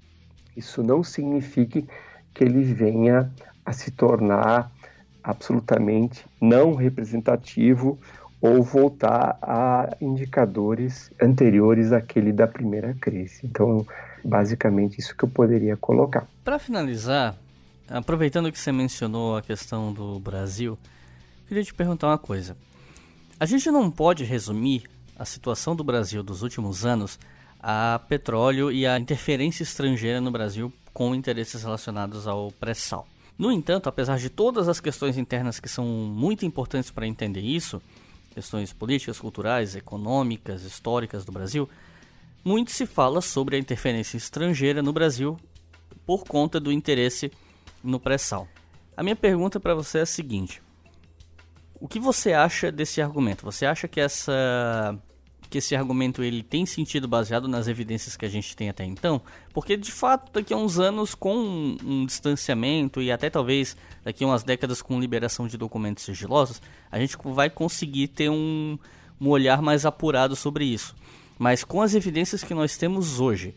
isso 0.57 0.83
não 0.83 1.03
signifique 1.03 1.87
que 2.33 2.43
ele 2.43 2.63
venha 2.63 3.31
a 3.67 3.73
se 3.73 3.91
tornar 3.91 4.73
absolutamente 5.23 6.25
não 6.41 6.75
representativo 6.75 7.99
ou 8.41 8.63
voltar 8.63 9.39
a 9.43 9.97
indicadores 10.01 11.11
anteriores 11.21 11.93
àquele 11.93 12.33
da 12.33 12.47
primeira 12.47 12.95
crise. 12.95 13.41
Então, 13.45 13.87
basicamente 14.25 14.99
isso 14.99 15.15
que 15.17 15.25
eu 15.25 15.29
poderia 15.29 15.77
colocar. 15.77 16.27
Para 16.43 16.59
finalizar, 16.59 17.37
aproveitando 17.89 18.51
que 18.51 18.59
você 18.59 18.73
mencionou 18.73 19.37
a 19.37 19.43
questão 19.43 19.93
do 19.93 20.19
Brasil, 20.19 20.79
queria 21.47 21.63
te 21.63 21.75
perguntar 21.75 22.09
uma 22.09 22.19
coisa. 22.19 22.57
A 23.39 23.47
gente 23.47 23.71
não 23.71 23.91
pode 23.91 24.25
resumir 24.25 24.85
a 25.19 25.25
situação 25.25 25.77
do 25.77 25.85
Brasil 25.85 26.23
dos 26.23 26.43
últimos 26.43 26.85
anos 26.85 27.19
a 27.61 28.01
petróleo 28.09 28.71
e 28.71 28.87
a 28.87 28.99
interferência 28.99 29.63
estrangeira 29.63 30.21
no 30.21 30.31
Brasil 30.31 30.73
com 30.93 31.15
interesses 31.15 31.63
relacionados 31.63 32.27
ao 32.27 32.53
pré-sal. 32.53 33.07
No 33.39 33.51
entanto, 33.51 33.89
apesar 33.89 34.19
de 34.19 34.31
todas 34.31 34.69
as 34.69 34.81
questões 34.81 35.19
internas 35.19 35.59
que 35.59 35.69
são 35.69 35.85
muito 35.85 36.47
importantes 36.47 36.91
para 36.91 37.07
entender 37.07 37.41
isso, 37.41 37.83
questões 38.33 38.73
políticas, 38.73 39.19
culturais, 39.19 39.75
econômicas, 39.75 40.63
históricas 40.63 41.25
do 41.25 41.33
Brasil, 41.33 41.69
muito 42.45 42.71
se 42.71 42.85
fala 42.85 43.21
sobre 43.21 43.57
a 43.57 43.59
interferência 43.59 44.17
estrangeira 44.17 44.83
no 44.83 44.93
Brasil 44.93 45.39
por 46.05 46.25
conta 46.25 46.61
do 46.61 46.71
interesse 46.71 47.33
no 47.83 47.99
pré-sal. 47.99 48.47
A 48.97 49.03
minha 49.03 49.17
pergunta 49.17 49.59
para 49.59 49.75
você 49.75 49.99
é 49.99 50.03
a 50.03 50.07
seguinte: 50.07 50.63
o 51.81 51.89
que 51.89 51.99
você 51.99 52.33
acha 52.33 52.71
desse 52.71 53.01
argumento? 53.01 53.45
Você 53.45 53.65
acha 53.67 53.89
que 53.89 54.01
essa 54.01 54.99
que 55.51 55.59
esse 55.59 55.77
argumento 55.77 56.23
ele 56.23 56.43
tem 56.43 56.67
sentido 56.67 57.07
baseado 57.07 57.47
nas 57.47 57.69
evidências 57.69 58.17
que 58.17 58.25
a 58.25 58.29
gente 58.29 58.57
tem 58.57 58.69
até 58.69 58.85
então, 58.85 59.23
porque 59.53 59.77
de 59.77 59.93
fato 59.93 60.33
daqui 60.33 60.53
a 60.53 60.57
uns 60.57 60.81
anos 60.81 61.15
com 61.15 61.37
um, 61.37 61.77
um 61.85 62.07
distanciamento 62.07 63.01
e 63.01 63.13
até 63.13 63.31
talvez 63.31 63.77
daqui 64.03 64.25
a 64.25 64.27
umas 64.27 64.43
décadas 64.43 64.83
com 64.83 64.99
liberação 64.99 65.47
de 65.47 65.57
documentos 65.57 66.03
sigilosos, 66.03 66.61
a 66.91 66.99
gente 66.99 67.17
vai 67.23 67.49
conseguir 67.49 68.09
ter 68.09 68.31
um, 68.31 68.77
um 69.21 69.29
olhar 69.29 69.63
mais 69.63 69.87
apurado 69.87 70.35
sobre 70.35 70.65
isso. 70.65 70.95
Mas 71.39 71.65
com 71.65 71.83
as 71.83 71.95
evidências 71.95 72.45
que 72.45 72.55
nós 72.55 72.77
temos 72.77 73.21
hoje, 73.21 73.55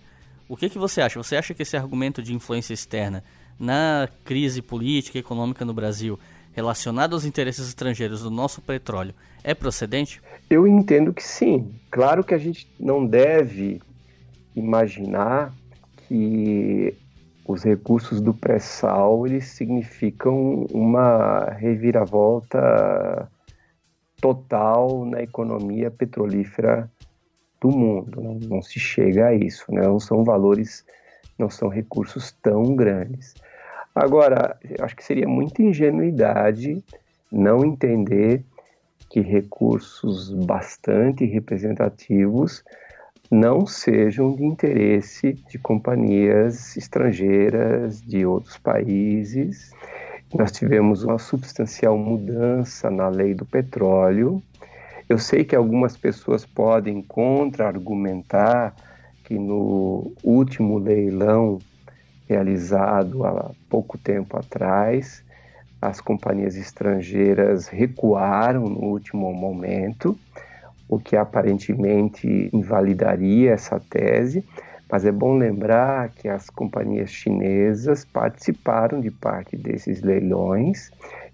o 0.49 0.55
que, 0.55 0.69
que 0.69 0.77
você 0.77 1.01
acha? 1.01 1.21
Você 1.21 1.35
acha 1.35 1.53
que 1.53 1.61
esse 1.61 1.77
argumento 1.77 2.21
de 2.21 2.33
influência 2.33 2.73
externa 2.73 3.23
na 3.59 4.07
crise 4.23 4.61
política 4.61 5.17
e 5.17 5.21
econômica 5.21 5.65
no 5.65 5.73
Brasil 5.73 6.19
relacionado 6.53 7.13
aos 7.13 7.25
interesses 7.25 7.67
estrangeiros 7.67 8.23
do 8.23 8.31
nosso 8.31 8.61
petróleo 8.61 9.13
é 9.43 9.53
procedente? 9.53 10.21
Eu 10.49 10.67
entendo 10.67 11.13
que 11.13 11.23
sim. 11.23 11.75
Claro 11.91 12.23
que 12.23 12.33
a 12.33 12.37
gente 12.37 12.67
não 12.79 13.05
deve 13.05 13.81
imaginar 14.55 15.53
que 16.07 16.95
os 17.45 17.63
recursos 17.63 18.19
do 18.19 18.33
pré-sal 18.33 19.27
eles 19.27 19.45
significam 19.49 20.65
uma 20.71 21.45
reviravolta 21.51 23.29
total 24.19 25.05
na 25.05 25.21
economia 25.21 25.91
petrolífera 25.91 26.89
do 27.59 27.69
mundo. 27.69 28.21
Não, 28.21 28.35
não 28.35 28.61
se 28.61 28.79
chega 28.79 29.27
a 29.27 29.33
isso, 29.33 29.65
né? 29.69 29.81
não 29.81 29.99
são 29.99 30.23
valores, 30.23 30.85
não 31.37 31.49
são 31.49 31.69
recursos 31.69 32.31
tão 32.41 32.75
grandes. 32.75 33.35
Agora, 33.93 34.57
acho 34.79 34.95
que 34.95 35.03
seria 35.03 35.27
muita 35.27 35.61
ingenuidade 35.63 36.83
não 37.31 37.65
entender 37.65 38.43
que 39.09 39.21
recursos 39.21 40.29
bastante 40.31 41.25
representativos 41.25 42.63
não 43.29 43.65
sejam 43.65 44.33
de 44.33 44.45
interesse 44.45 45.33
de 45.49 45.57
companhias 45.57 46.77
estrangeiras 46.77 48.01
de 48.01 48.25
outros 48.25 48.57
países. 48.57 49.71
Nós 50.33 50.51
tivemos 50.51 51.03
uma 51.03 51.17
substancial 51.17 51.97
mudança 51.97 52.89
na 52.89 53.09
lei 53.09 53.33
do 53.33 53.45
petróleo. 53.45 54.41
Eu 55.09 55.17
sei 55.17 55.45
que 55.45 55.55
algumas 55.55 55.95
pessoas 55.95 56.45
podem 56.45 57.01
contra-argumentar 57.01 58.75
que 59.23 59.39
no 59.39 60.11
último 60.21 60.77
leilão 60.77 61.59
realizado 62.27 63.25
há 63.25 63.51
pouco 63.69 63.97
tempo 63.97 64.37
atrás, 64.37 65.23
as 65.81 66.01
companhias 66.01 66.57
estrangeiras 66.57 67.67
recuaram 67.67 68.67
no 68.67 68.83
último 68.83 69.33
momento, 69.33 70.17
o 70.89 70.99
que 70.99 71.15
aparentemente 71.15 72.49
invalidaria 72.51 73.53
essa 73.53 73.79
tese, 73.79 74.43
mas 74.89 75.05
é 75.05 75.11
bom 75.11 75.37
lembrar 75.37 76.09
que 76.09 76.27
as 76.27 76.49
companhias 76.49 77.11
chinesas 77.11 78.03
participaram 78.03 78.99
de 78.99 79.11
parte 79.11 79.55
desses 79.55 80.01
leilões 80.01 80.91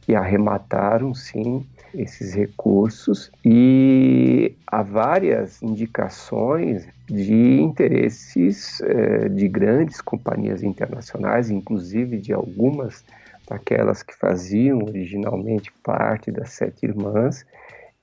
e 0.07 0.15
arremataram, 0.15 1.13
sim, 1.13 1.65
esses 1.93 2.33
recursos 2.33 3.31
e 3.45 4.55
há 4.65 4.81
várias 4.81 5.61
indicações 5.61 6.87
de 7.05 7.61
interesses 7.61 8.81
eh, 8.81 9.29
de 9.29 9.47
grandes 9.47 10.01
companhias 10.01 10.63
internacionais, 10.63 11.49
inclusive 11.49 12.17
de 12.17 12.33
algumas 12.33 13.03
daquelas 13.47 14.01
que 14.01 14.15
faziam 14.15 14.79
originalmente 14.79 15.71
parte 15.83 16.31
das 16.31 16.51
Sete 16.51 16.85
Irmãs, 16.85 17.45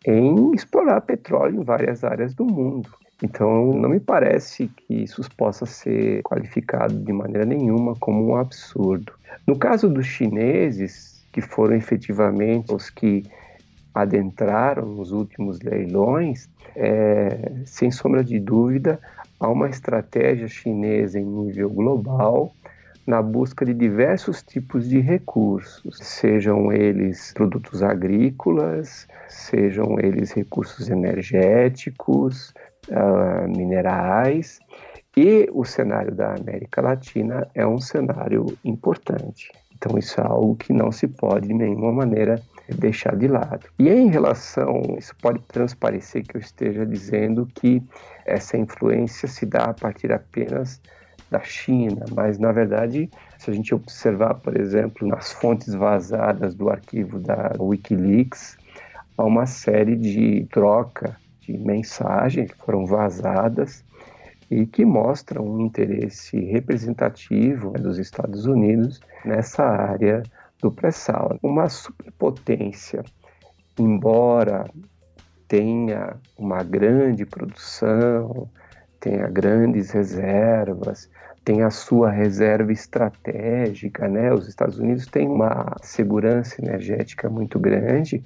em 0.07 0.53
explorar 0.55 1.01
petróleo 1.01 1.61
em 1.61 1.65
várias 1.65 2.05
áreas 2.05 2.35
do 2.35 2.45
mundo. 2.45 2.89
Então, 3.23 3.73
não 3.75 3.91
me 3.91 4.01
parece 4.01 4.69
que 4.69 4.95
isso 4.95 5.23
possa 5.37 5.67
ser 5.67 6.23
qualificado 6.23 6.95
de 6.95 7.13
maneira 7.13 7.45
nenhuma 7.45 7.95
como 7.97 8.29
um 8.29 8.37
absurdo. 8.37 9.13
No 9.47 9.59
caso 9.59 9.91
dos 9.91 10.07
chineses, 10.07 11.10
que 11.33 11.41
foram 11.41 11.77
efetivamente 11.77 12.73
os 12.73 12.91
que 12.91 13.25
adentraram 13.95 14.87
nos 14.87 15.13
últimos 15.13 15.61
leilões, 15.61 16.49
é, 16.77 17.53
sem 17.65 17.91
sombra 17.91 18.23
de 18.23 18.39
dúvida, 18.39 19.01
há 19.39 19.49
uma 19.49 19.69
estratégia 19.69 20.49
chinesa 20.49 21.19
em 21.19 21.25
nível 21.25 21.69
global 21.71 22.53
na 23.07 23.21
busca 23.21 23.65
de 23.65 23.75
diversos 23.75 24.43
tipos 24.43 24.89
de 24.89 25.01
recursos, 25.01 25.99
sejam 25.99 26.71
eles 26.71 27.33
produtos 27.33 27.83
agrícolas, 27.83 29.09
sejam 29.29 29.99
eles 29.99 30.31
recursos 30.33 30.89
energéticos, 30.89 32.55
uh, 32.89 33.49
minerais. 33.49 34.61
E 35.17 35.49
o 35.53 35.65
cenário 35.65 36.15
da 36.15 36.35
América 36.35 36.81
Latina 36.81 37.49
é 37.53 37.67
um 37.67 37.81
cenário 37.81 38.57
importante. 38.65 39.51
Então, 39.81 39.97
isso 39.99 40.21
é 40.21 40.25
algo 40.27 40.55
que 40.57 40.75
não 40.75 40.93
se 40.93 41.09
pode 41.09 41.49
de 41.49 41.55
nenhuma 41.55 41.91
maneira 41.91 42.39
deixar 42.69 43.17
de 43.17 43.27
lado. 43.27 43.67
E 43.79 43.89
em 43.89 44.11
relação, 44.11 44.83
isso 44.99 45.17
pode 45.23 45.41
transparecer 45.49 46.23
que 46.23 46.37
eu 46.37 46.41
esteja 46.41 46.85
dizendo 46.85 47.49
que 47.55 47.83
essa 48.27 48.59
influência 48.59 49.27
se 49.27 49.47
dá 49.47 49.65
a 49.65 49.75
partir 49.75 50.13
apenas 50.13 50.83
da 51.31 51.41
China, 51.41 52.05
mas 52.15 52.39
na 52.39 52.53
verdade, 52.53 53.09
se 53.39 53.51
a 53.51 53.55
gente 53.55 53.75
observar, 53.75 54.35
por 54.35 54.61
exemplo, 54.61 55.09
nas 55.09 55.33
fontes 55.33 55.73
vazadas 55.73 56.55
do 56.55 56.69
arquivo 56.69 57.19
da 57.19 57.53
WikiLeaks, 57.59 58.59
há 59.17 59.25
uma 59.25 59.47
série 59.47 59.97
de 59.97 60.47
troca 60.51 61.17
de 61.41 61.57
mensagens 61.57 62.51
que 62.51 62.59
foram 62.59 62.85
vazadas 62.85 63.83
e 64.51 64.67
que 64.67 64.85
mostram 64.85 65.45
um 65.45 65.61
interesse 65.61 66.39
representativo 66.41 67.71
dos 67.73 67.99
Estados 67.99 68.47
Unidos 68.47 69.01
nessa 69.25 69.65
área 69.65 70.23
do 70.61 70.73
pré-sal. 70.73 71.39
Uma 71.43 71.69
superpotência, 71.69 73.05
embora 73.79 74.69
tenha 75.47 76.17
uma 76.37 76.63
grande 76.63 77.25
produção, 77.25 78.49
tenha 78.99 79.29
grandes 79.29 79.91
reservas, 79.91 81.09
tem 81.45 81.63
a 81.63 81.71
sua 81.71 82.11
reserva 82.11 82.73
estratégica, 82.73 84.09
né? 84.09 84.33
Os 84.33 84.47
Estados 84.47 84.79
Unidos 84.79 85.07
têm 85.07 85.27
uma 85.27 85.75
segurança 85.83 86.61
energética 86.61 87.31
muito 87.31 87.59
grande, 87.59 88.23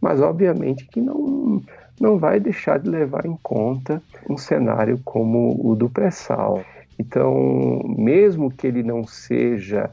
mas 0.00 0.20
obviamente 0.20 0.86
que 0.86 1.00
não 1.00 1.62
não 2.00 2.18
vai 2.18 2.38
deixar 2.38 2.78
de 2.78 2.88
levar 2.88 3.24
em 3.24 3.36
conta 3.42 4.02
um 4.28 4.36
cenário 4.36 5.00
como 5.04 5.58
o 5.64 5.74
do 5.74 5.88
pré-sal. 5.88 6.62
Então, 6.98 7.82
mesmo 7.96 8.50
que 8.50 8.66
ele 8.66 8.82
não 8.82 9.06
seja 9.06 9.90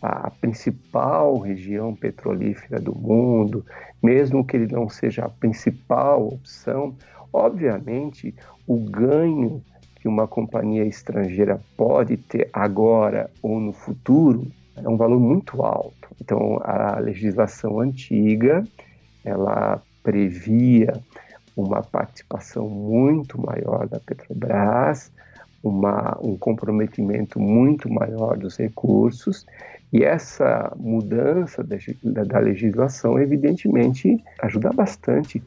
a 0.00 0.30
principal 0.30 1.38
região 1.38 1.94
petrolífera 1.94 2.80
do 2.80 2.94
mundo, 2.94 3.64
mesmo 4.02 4.44
que 4.44 4.56
ele 4.56 4.72
não 4.72 4.88
seja 4.88 5.24
a 5.24 5.28
principal 5.28 6.28
opção, 6.28 6.94
obviamente 7.32 8.34
o 8.66 8.78
ganho 8.78 9.62
que 10.00 10.06
uma 10.06 10.28
companhia 10.28 10.84
estrangeira 10.84 11.60
pode 11.76 12.16
ter 12.16 12.48
agora 12.52 13.30
ou 13.42 13.58
no 13.58 13.72
futuro 13.72 14.46
é 14.76 14.88
um 14.88 14.96
valor 14.96 15.18
muito 15.18 15.62
alto. 15.62 16.08
Então, 16.20 16.60
a 16.62 16.98
legislação 16.98 17.80
antiga, 17.80 18.62
ela 19.24 19.80
previa 20.02 21.02
uma 21.56 21.82
participação 21.82 22.68
muito 22.68 23.40
maior 23.40 23.88
da 23.88 23.98
Petrobras, 23.98 25.10
uma, 25.62 26.16
um 26.22 26.36
comprometimento 26.36 27.40
muito 27.40 27.90
maior 27.90 28.36
dos 28.36 28.56
recursos, 28.58 29.46
e 29.92 30.04
essa 30.04 30.72
mudança 30.76 31.64
da, 31.64 31.76
da 32.24 32.38
legislação, 32.38 33.18
evidentemente, 33.18 34.22
ajuda 34.42 34.70
bastante 34.70 35.42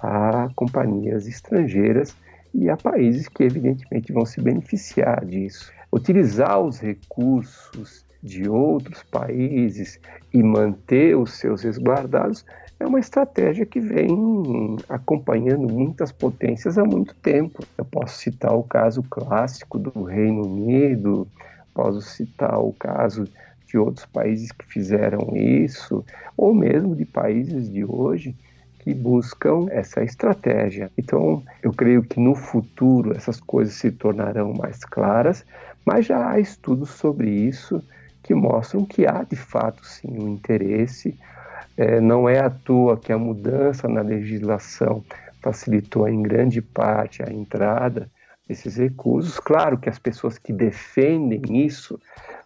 a 0.00 0.48
companhias 0.54 1.26
estrangeiras 1.26 2.14
e 2.54 2.70
a 2.70 2.76
países 2.76 3.28
que, 3.28 3.42
evidentemente, 3.42 4.12
vão 4.12 4.24
se 4.24 4.40
beneficiar 4.40 5.24
disso. 5.24 5.72
Utilizar 5.92 6.60
os 6.60 6.78
recursos 6.78 8.06
de 8.22 8.48
outros 8.48 9.02
países 9.04 10.00
e 10.32 10.42
manter 10.42 11.16
os 11.16 11.32
seus 11.34 11.62
resguardados 11.62 12.44
é 12.80 12.86
uma 12.86 13.00
estratégia 13.00 13.66
que 13.66 13.80
vem 13.80 14.76
acompanhando 14.88 15.68
muitas 15.68 16.12
potências 16.12 16.78
há 16.78 16.84
muito 16.84 17.14
tempo. 17.16 17.64
Eu 17.76 17.84
posso 17.84 18.18
citar 18.18 18.54
o 18.54 18.62
caso 18.62 19.02
clássico 19.02 19.78
do 19.78 20.04
Reino 20.04 20.46
Unido, 20.46 21.26
posso 21.74 22.00
citar 22.02 22.58
o 22.60 22.72
caso 22.72 23.24
de 23.66 23.76
outros 23.76 24.06
países 24.06 24.52
que 24.52 24.64
fizeram 24.64 25.36
isso, 25.36 26.04
ou 26.36 26.54
mesmo 26.54 26.94
de 26.94 27.04
países 27.04 27.70
de 27.70 27.84
hoje 27.84 28.34
que 28.78 28.94
buscam 28.94 29.66
essa 29.70 30.02
estratégia. 30.02 30.90
Então, 30.96 31.42
eu 31.62 31.72
creio 31.72 32.02
que 32.02 32.20
no 32.20 32.34
futuro 32.34 33.14
essas 33.14 33.40
coisas 33.40 33.74
se 33.74 33.90
tornarão 33.90 34.54
mais 34.54 34.84
claras, 34.84 35.44
mas 35.84 36.06
já 36.06 36.30
há 36.30 36.38
estudos 36.38 36.90
sobre 36.90 37.28
isso 37.28 37.82
que 38.22 38.34
mostram 38.34 38.84
que 38.84 39.06
há 39.06 39.24
de 39.24 39.36
fato 39.36 39.84
sim 39.84 40.08
um 40.18 40.28
interesse 40.28 41.18
é, 41.78 42.00
não 42.00 42.28
é 42.28 42.40
à 42.40 42.50
toa 42.50 42.96
que 42.96 43.12
a 43.12 43.18
mudança 43.18 43.86
na 43.86 44.02
legislação 44.02 45.04
facilitou 45.40 46.08
em 46.08 46.20
grande 46.20 46.60
parte 46.60 47.22
a 47.22 47.32
entrada 47.32 48.10
desses 48.48 48.76
recursos. 48.76 49.38
Claro 49.38 49.78
que 49.78 49.88
as 49.88 49.98
pessoas 49.98 50.36
que 50.38 50.52
defendem 50.52 51.64
isso 51.64 52.00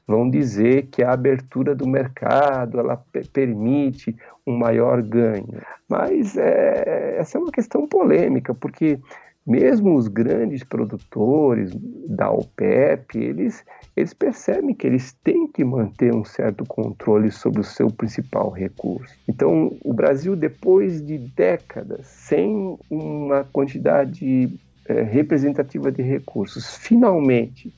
vão 0.07 0.29
dizer 0.29 0.89
que 0.91 1.03
a 1.03 1.13
abertura 1.13 1.75
do 1.75 1.87
mercado 1.87 2.79
ela 2.79 3.03
permite 3.33 4.15
um 4.47 4.55
maior 4.55 5.01
ganho, 5.01 5.63
mas 5.89 6.37
é, 6.37 7.17
essa 7.19 7.39
é 7.39 7.41
uma 7.41 7.53
questão 7.53 7.87
polêmica 7.87 8.53
porque 8.53 8.99
mesmo 9.47 9.97
os 9.97 10.07
grandes 10.07 10.63
produtores 10.63 11.73
da 12.07 12.31
OPEP, 12.31 13.19
eles, 13.19 13.65
eles 13.97 14.15
percebem 14.15 14.75
que 14.75 14.87
eles 14.87 15.13
têm 15.25 15.49
que 15.49 15.65
manter 15.65 16.15
um 16.15 16.25
certo 16.25 16.65
controle 16.65 17.31
sobre 17.31 17.61
o 17.61 17.65
seu 17.65 17.91
principal 17.91 18.51
recurso. 18.51 19.15
Então, 19.29 19.77
o 19.83 19.93
Brasil, 19.93 20.37
depois 20.37 21.05
de 21.05 21.19
décadas 21.19 22.07
sem 22.07 22.79
uma 22.89 23.45
quantidade 23.53 24.49
é, 24.87 25.03
representativa 25.03 25.91
de 25.91 26.03
recursos, 26.03 26.77
finalmente 26.77 27.75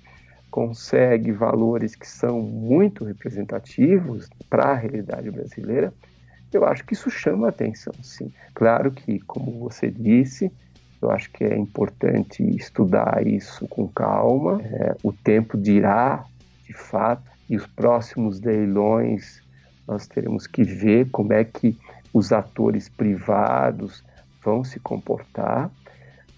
consegue 0.51 1.33
valores 1.33 1.97
que 1.97 2.07
são 2.07 2.41
muito 2.41 3.05
representativos 3.05 4.29
para 4.49 4.67
a 4.67 4.75
realidade 4.75 5.29
brasileira, 5.31 5.93
eu 6.53 6.65
acho 6.65 6.85
que 6.85 6.93
isso 6.93 7.11
chama 7.11 7.49
atenção, 7.49 7.93
sim. 8.01 8.33
Claro 8.55 8.93
que, 8.93 9.19
como 9.21 9.59
você 9.59 9.91
disse, 9.91 10.53
eu 11.05 11.11
acho 11.11 11.31
que 11.31 11.45
é 11.45 11.57
importante 11.57 12.43
estudar 12.57 13.27
isso 13.27 13.69
com 13.69 13.87
calma. 13.87 14.61
É, 14.63 14.97
o 15.03 15.13
tempo 15.13 15.57
dirá, 15.59 16.25
de 16.67 16.73
fato, 16.73 17.31
e 17.49 17.57
os 17.57 17.67
próximos 17.67 18.41
leilões 18.41 19.43
nós 19.87 20.07
teremos 20.07 20.47
que 20.47 20.65
ver 20.65 21.11
como 21.11 21.33
é 21.33 21.45
que 21.45 21.77
os 22.13 22.33
atores 22.33 22.89
privados 22.89 24.03
vão 24.43 24.65
se 24.65 24.81
comportar. 24.81 25.71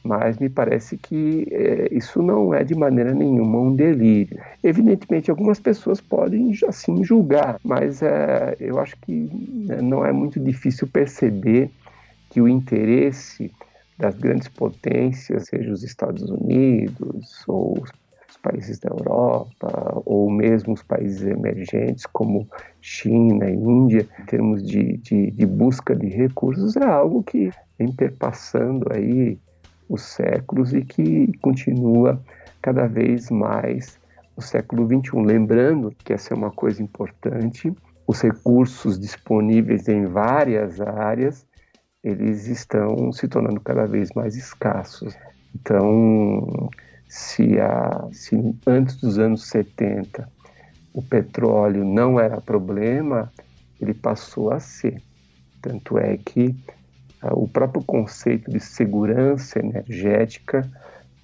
mas 0.02 0.38
me 0.38 0.48
parece 0.48 0.96
que 0.96 1.48
é, 1.50 1.88
isso 1.90 2.22
não 2.22 2.54
é 2.54 2.62
de 2.62 2.76
maneira 2.76 3.12
nenhuma 3.12 3.58
um 3.58 3.74
delírio. 3.74 4.40
Evidentemente, 4.62 5.30
algumas 5.32 5.58
pessoas 5.58 6.00
podem 6.00 6.56
assim 6.68 7.02
julgar, 7.02 7.58
mas 7.64 8.02
é, 8.02 8.56
eu 8.60 8.78
acho 8.78 8.96
que 8.98 9.12
né, 9.66 9.80
não 9.82 10.06
é 10.06 10.12
muito 10.12 10.38
difícil 10.38 10.86
perceber 10.86 11.70
que 12.30 12.40
o 12.40 12.46
interesse 12.48 13.52
das 13.98 14.14
grandes 14.16 14.48
potências, 14.48 15.46
seja 15.46 15.72
os 15.72 15.82
Estados 15.82 16.28
Unidos 16.30 17.44
ou 17.48 17.78
os 17.82 18.36
países 18.42 18.78
da 18.78 18.90
Europa, 18.90 20.02
ou 20.04 20.30
mesmo 20.30 20.74
os 20.74 20.82
países 20.82 21.22
emergentes 21.22 22.06
como 22.06 22.48
China 22.80 23.48
e 23.48 23.54
Índia, 23.54 24.06
em 24.20 24.24
termos 24.26 24.62
de, 24.62 24.98
de, 24.98 25.30
de 25.30 25.46
busca 25.46 25.96
de 25.96 26.08
recursos, 26.08 26.76
é 26.76 26.84
algo 26.84 27.22
que 27.22 27.50
vem 27.78 27.90
perpassando 27.92 28.86
aí 28.92 29.38
os 29.88 30.02
séculos 30.02 30.72
e 30.72 30.82
que 30.82 31.32
continua 31.40 32.20
cada 32.60 32.86
vez 32.86 33.30
mais 33.30 33.98
no 34.36 34.42
século 34.42 34.86
XXI. 34.86 35.22
Lembrando 35.24 35.92
que 36.04 36.12
essa 36.12 36.34
é 36.34 36.36
uma 36.36 36.50
coisa 36.50 36.82
importante, 36.82 37.72
os 38.06 38.20
recursos 38.20 38.98
disponíveis 38.98 39.88
em 39.88 40.06
várias 40.06 40.80
áreas 40.80 41.46
eles 42.06 42.46
estão 42.46 43.10
se 43.10 43.26
tornando 43.26 43.60
cada 43.60 43.84
vez 43.84 44.12
mais 44.12 44.36
escassos. 44.36 45.12
Então, 45.52 46.70
se, 47.08 47.58
a, 47.58 48.08
se 48.12 48.36
antes 48.64 48.96
dos 48.96 49.18
anos 49.18 49.48
70 49.48 50.28
o 50.94 51.02
petróleo 51.02 51.84
não 51.84 52.20
era 52.20 52.40
problema, 52.40 53.32
ele 53.80 53.92
passou 53.92 54.52
a 54.52 54.60
ser. 54.60 55.02
Tanto 55.60 55.98
é 55.98 56.16
que 56.16 56.54
ah, 57.20 57.34
o 57.34 57.48
próprio 57.48 57.82
conceito 57.82 58.52
de 58.52 58.60
segurança 58.60 59.58
energética 59.58 60.70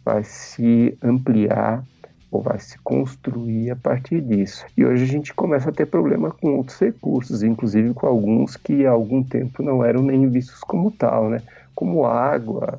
vai 0.05 0.25
se 0.25 0.99
ampliar 1.01 1.85
ou 2.33 2.41
vai 2.41 2.59
se 2.59 2.79
construir 2.79 3.71
a 3.71 3.77
partir 3.77 4.23
disso. 4.23 4.65
E 4.75 4.85
hoje 4.85 5.05
a 5.05 5.07
gente 5.07 5.35
começa 5.35 5.69
a 5.69 5.73
ter 5.73 5.85
problema 5.85 6.31
com 6.31 6.57
outros 6.57 6.79
recursos, 6.81 7.43
inclusive 7.43 7.93
com 7.93 8.07
alguns 8.07 8.57
que 8.57 8.87
há 8.87 8.91
algum 8.91 9.23
tempo 9.23 9.63
não 9.63 9.85
eram 9.85 10.03
nem 10.03 10.27
vistos 10.31 10.61
como 10.61 10.91
tal, 10.91 11.29
né? 11.29 11.43
Como 11.75 12.07
água, 12.07 12.79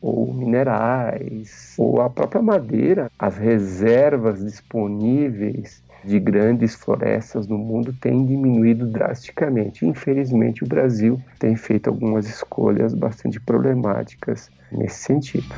ou 0.00 0.32
minerais, 0.32 1.74
ou 1.76 2.00
a 2.00 2.08
própria 2.08 2.40
madeira, 2.40 3.10
as 3.18 3.36
reservas 3.36 4.42
disponíveis 4.42 5.82
de 6.04 6.18
grandes 6.18 6.74
florestas 6.74 7.46
no 7.46 7.58
mundo 7.58 7.92
têm 7.92 8.24
diminuído 8.24 8.86
drasticamente. 8.86 9.84
Infelizmente, 9.84 10.64
o 10.64 10.66
Brasil 10.66 11.20
tem 11.38 11.56
feito 11.56 11.90
algumas 11.90 12.26
escolhas 12.26 12.94
bastante 12.94 13.38
problemáticas 13.38 14.48
nesse 14.72 15.00
sentido. 15.00 15.54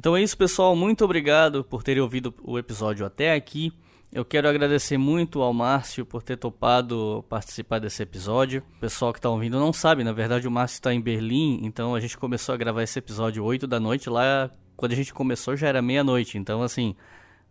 Então 0.00 0.16
é 0.16 0.22
isso, 0.22 0.34
pessoal. 0.34 0.74
Muito 0.74 1.04
obrigado 1.04 1.62
por 1.62 1.82
terem 1.82 2.02
ouvido 2.02 2.32
o 2.42 2.58
episódio 2.58 3.04
até 3.04 3.34
aqui. 3.34 3.70
Eu 4.10 4.24
quero 4.24 4.48
agradecer 4.48 4.96
muito 4.96 5.42
ao 5.42 5.52
Márcio 5.52 6.06
por 6.06 6.22
ter 6.22 6.38
topado 6.38 7.22
participar 7.28 7.80
desse 7.80 8.02
episódio. 8.02 8.62
O 8.78 8.80
pessoal 8.80 9.12
que 9.12 9.18
está 9.18 9.28
ouvindo 9.28 9.58
não 9.58 9.74
sabe, 9.74 10.02
na 10.02 10.14
verdade 10.14 10.48
o 10.48 10.50
Márcio 10.50 10.76
está 10.76 10.94
em 10.94 11.02
Berlim, 11.02 11.60
então 11.64 11.94
a 11.94 12.00
gente 12.00 12.16
começou 12.16 12.54
a 12.54 12.56
gravar 12.56 12.82
esse 12.82 12.98
episódio 12.98 13.44
8 13.44 13.66
da 13.66 13.78
noite. 13.78 14.08
Lá, 14.08 14.50
quando 14.74 14.92
a 14.92 14.96
gente 14.96 15.12
começou, 15.12 15.54
já 15.54 15.68
era 15.68 15.82
meia-noite, 15.82 16.38
então 16.38 16.62
assim, 16.62 16.96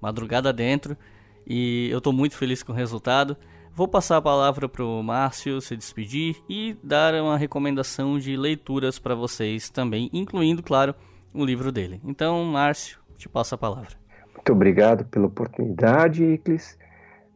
madrugada 0.01 0.51
dentro. 0.51 0.97
E 1.45 1.87
eu 1.91 1.99
estou 1.99 2.11
muito 2.11 2.35
feliz 2.35 2.63
com 2.63 2.71
o 2.71 2.75
resultado. 2.75 3.37
Vou 3.75 3.87
passar 3.87 4.17
a 4.17 4.21
palavra 4.23 4.67
para 4.67 4.83
o 4.83 5.03
Márcio 5.03 5.61
se 5.61 5.77
despedir 5.77 6.37
e 6.49 6.75
dar 6.81 7.13
uma 7.13 7.37
recomendação 7.37 8.17
de 8.17 8.35
leituras 8.35 8.97
para 8.97 9.13
vocês 9.13 9.69
também, 9.69 10.09
incluindo, 10.11 10.63
claro, 10.63 10.95
o 11.33 11.45
livro 11.45 11.71
dele. 11.71 12.01
Então, 12.03 12.43
Márcio, 12.45 12.99
te 13.17 13.27
passo 13.27 13.55
a 13.55 13.57
palavra. 13.57 13.91
Muito 14.33 14.51
obrigado 14.53 15.05
pela 15.05 15.27
oportunidade, 15.27 16.23
Iclis. 16.23 16.77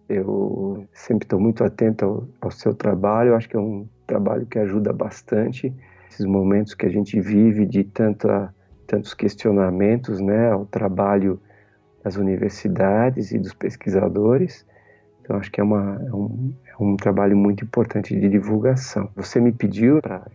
Eu 0.08 0.88
sempre 0.94 1.26
estou 1.26 1.40
muito 1.40 1.64
atento 1.64 2.06
ao, 2.06 2.28
ao, 2.42 2.52
seu 2.52 2.74
trabalho. 2.74 3.30
Eu 3.30 3.36
acho 3.36 3.50
que 3.50 3.56
é 3.56 3.60
um 3.60 3.88
trabalho 4.06 4.46
que 4.46 4.60
ajuda 4.60 4.94
bastante 4.94 5.74
esses 6.10 6.26
momentos 6.26 6.74
que 6.74 6.86
a 6.86 6.90
gente 6.90 7.20
vive 7.20 7.66
de 7.66 7.84
tanta, 7.84 8.54
tantos 8.86 9.14
questionamentos, 9.14 10.20
né, 10.20 10.52
ao 10.52 10.66
trabalho 10.66 11.40
das 12.04 12.16
universidades 12.16 13.32
e 13.32 13.40
dos 13.40 13.54
pesquisadores. 13.54 14.66
Então, 15.22 15.38
acho 15.38 15.52
que 15.52 15.62
é, 15.62 15.64
uma, 15.64 16.02
é, 16.06 16.14
um, 16.14 16.54
é 16.66 16.84
um 16.84 16.98
trabalho 16.98 17.36
muito 17.36 17.64
importante 17.64 18.14
de 18.20 18.30
divulgação. 18.30 19.10
Você 19.16 19.40
me 19.40 19.52
pediu 19.52 20.02
para 20.02 20.28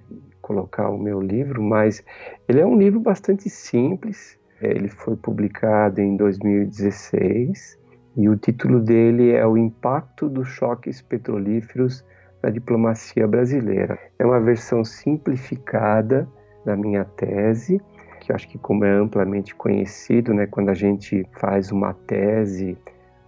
colocar 0.48 0.88
o 0.88 0.96
meu 0.96 1.20
livro, 1.20 1.62
mas 1.62 2.02
ele 2.48 2.60
é 2.60 2.66
um 2.66 2.78
livro 2.78 2.98
bastante 2.98 3.50
simples. 3.50 4.38
É, 4.62 4.70
ele 4.70 4.88
foi 4.88 5.14
publicado 5.14 6.00
em 6.00 6.16
2016 6.16 7.78
e 8.16 8.28
o 8.30 8.36
título 8.36 8.80
dele 8.80 9.32
é 9.32 9.46
O 9.46 9.58
Impacto 9.58 10.26
dos 10.26 10.48
Choques 10.48 11.02
Petrolíferos 11.02 12.02
na 12.42 12.48
Diplomacia 12.48 13.28
Brasileira. 13.28 13.98
É 14.18 14.24
uma 14.24 14.40
versão 14.40 14.82
simplificada 14.82 16.26
da 16.64 16.74
minha 16.74 17.04
tese, 17.04 17.78
que 18.20 18.32
acho 18.32 18.48
que 18.48 18.58
como 18.58 18.84
é 18.86 18.92
amplamente 18.92 19.54
conhecido, 19.54 20.32
né, 20.32 20.46
quando 20.46 20.70
a 20.70 20.74
gente 20.74 21.26
faz 21.38 21.70
uma 21.70 21.92
tese, 21.92 22.76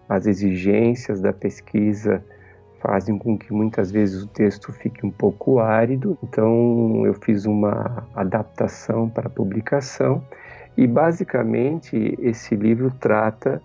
as 0.08 0.26
exigências 0.26 1.20
da 1.20 1.32
pesquisa 1.32 2.24
fazem 2.80 3.16
com 3.18 3.38
que 3.38 3.52
muitas 3.52 3.90
vezes 3.90 4.22
o 4.22 4.26
texto 4.26 4.72
fique 4.72 5.06
um 5.06 5.10
pouco 5.10 5.60
árido. 5.60 6.18
Então 6.22 7.02
eu 7.04 7.14
fiz 7.14 7.46
uma 7.46 8.06
adaptação 8.14 9.08
para 9.08 9.28
publicação 9.28 10.22
e 10.76 10.86
basicamente 10.86 12.16
esse 12.20 12.56
livro 12.56 12.90
trata 12.98 13.62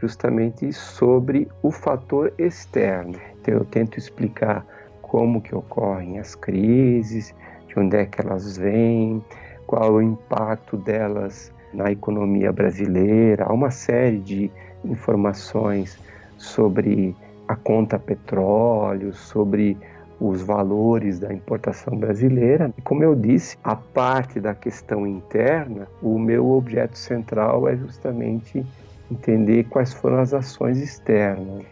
justamente 0.00 0.72
sobre 0.72 1.48
o 1.62 1.70
fator 1.70 2.32
externo. 2.38 3.18
Então 3.40 3.54
eu 3.54 3.64
tento 3.64 3.98
explicar 3.98 4.64
como 5.02 5.40
que 5.40 5.54
ocorrem 5.54 6.18
as 6.18 6.34
crises, 6.34 7.34
de 7.66 7.78
onde 7.78 7.96
é 7.96 8.04
que 8.04 8.20
elas 8.20 8.56
vêm, 8.56 9.24
qual 9.66 9.94
o 9.94 10.02
impacto 10.02 10.76
delas 10.76 11.52
na 11.72 11.90
economia 11.90 12.52
brasileira, 12.52 13.44
há 13.44 13.52
uma 13.52 13.70
série 13.70 14.18
de 14.18 14.50
informações 14.84 15.98
sobre 16.36 17.14
a 17.48 17.56
conta 17.56 17.98
petróleo, 17.98 19.12
sobre 19.14 19.76
os 20.20 20.42
valores 20.42 21.18
da 21.18 21.32
importação 21.32 21.96
brasileira. 21.96 22.72
E 22.76 22.82
como 22.82 23.02
eu 23.02 23.14
disse, 23.14 23.56
a 23.64 23.74
parte 23.74 24.38
da 24.40 24.54
questão 24.54 25.06
interna, 25.06 25.88
o 26.02 26.18
meu 26.18 26.50
objeto 26.50 26.98
central 26.98 27.68
é 27.68 27.76
justamente 27.76 28.64
entender 29.10 29.64
quais 29.64 29.94
foram 29.94 30.18
as 30.18 30.34
ações 30.34 30.78
externas. 30.78 31.64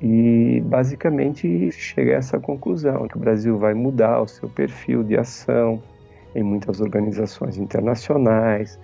E 0.00 0.62
basicamente 0.66 1.72
chega 1.72 2.12
a 2.12 2.18
essa 2.18 2.38
conclusão 2.38 3.08
que 3.08 3.16
o 3.16 3.20
Brasil 3.20 3.58
vai 3.58 3.74
mudar 3.74 4.20
o 4.20 4.28
seu 4.28 4.48
perfil 4.48 5.02
de 5.02 5.16
ação 5.16 5.82
em 6.34 6.42
muitas 6.42 6.80
organizações 6.80 7.56
internacionais. 7.56 8.78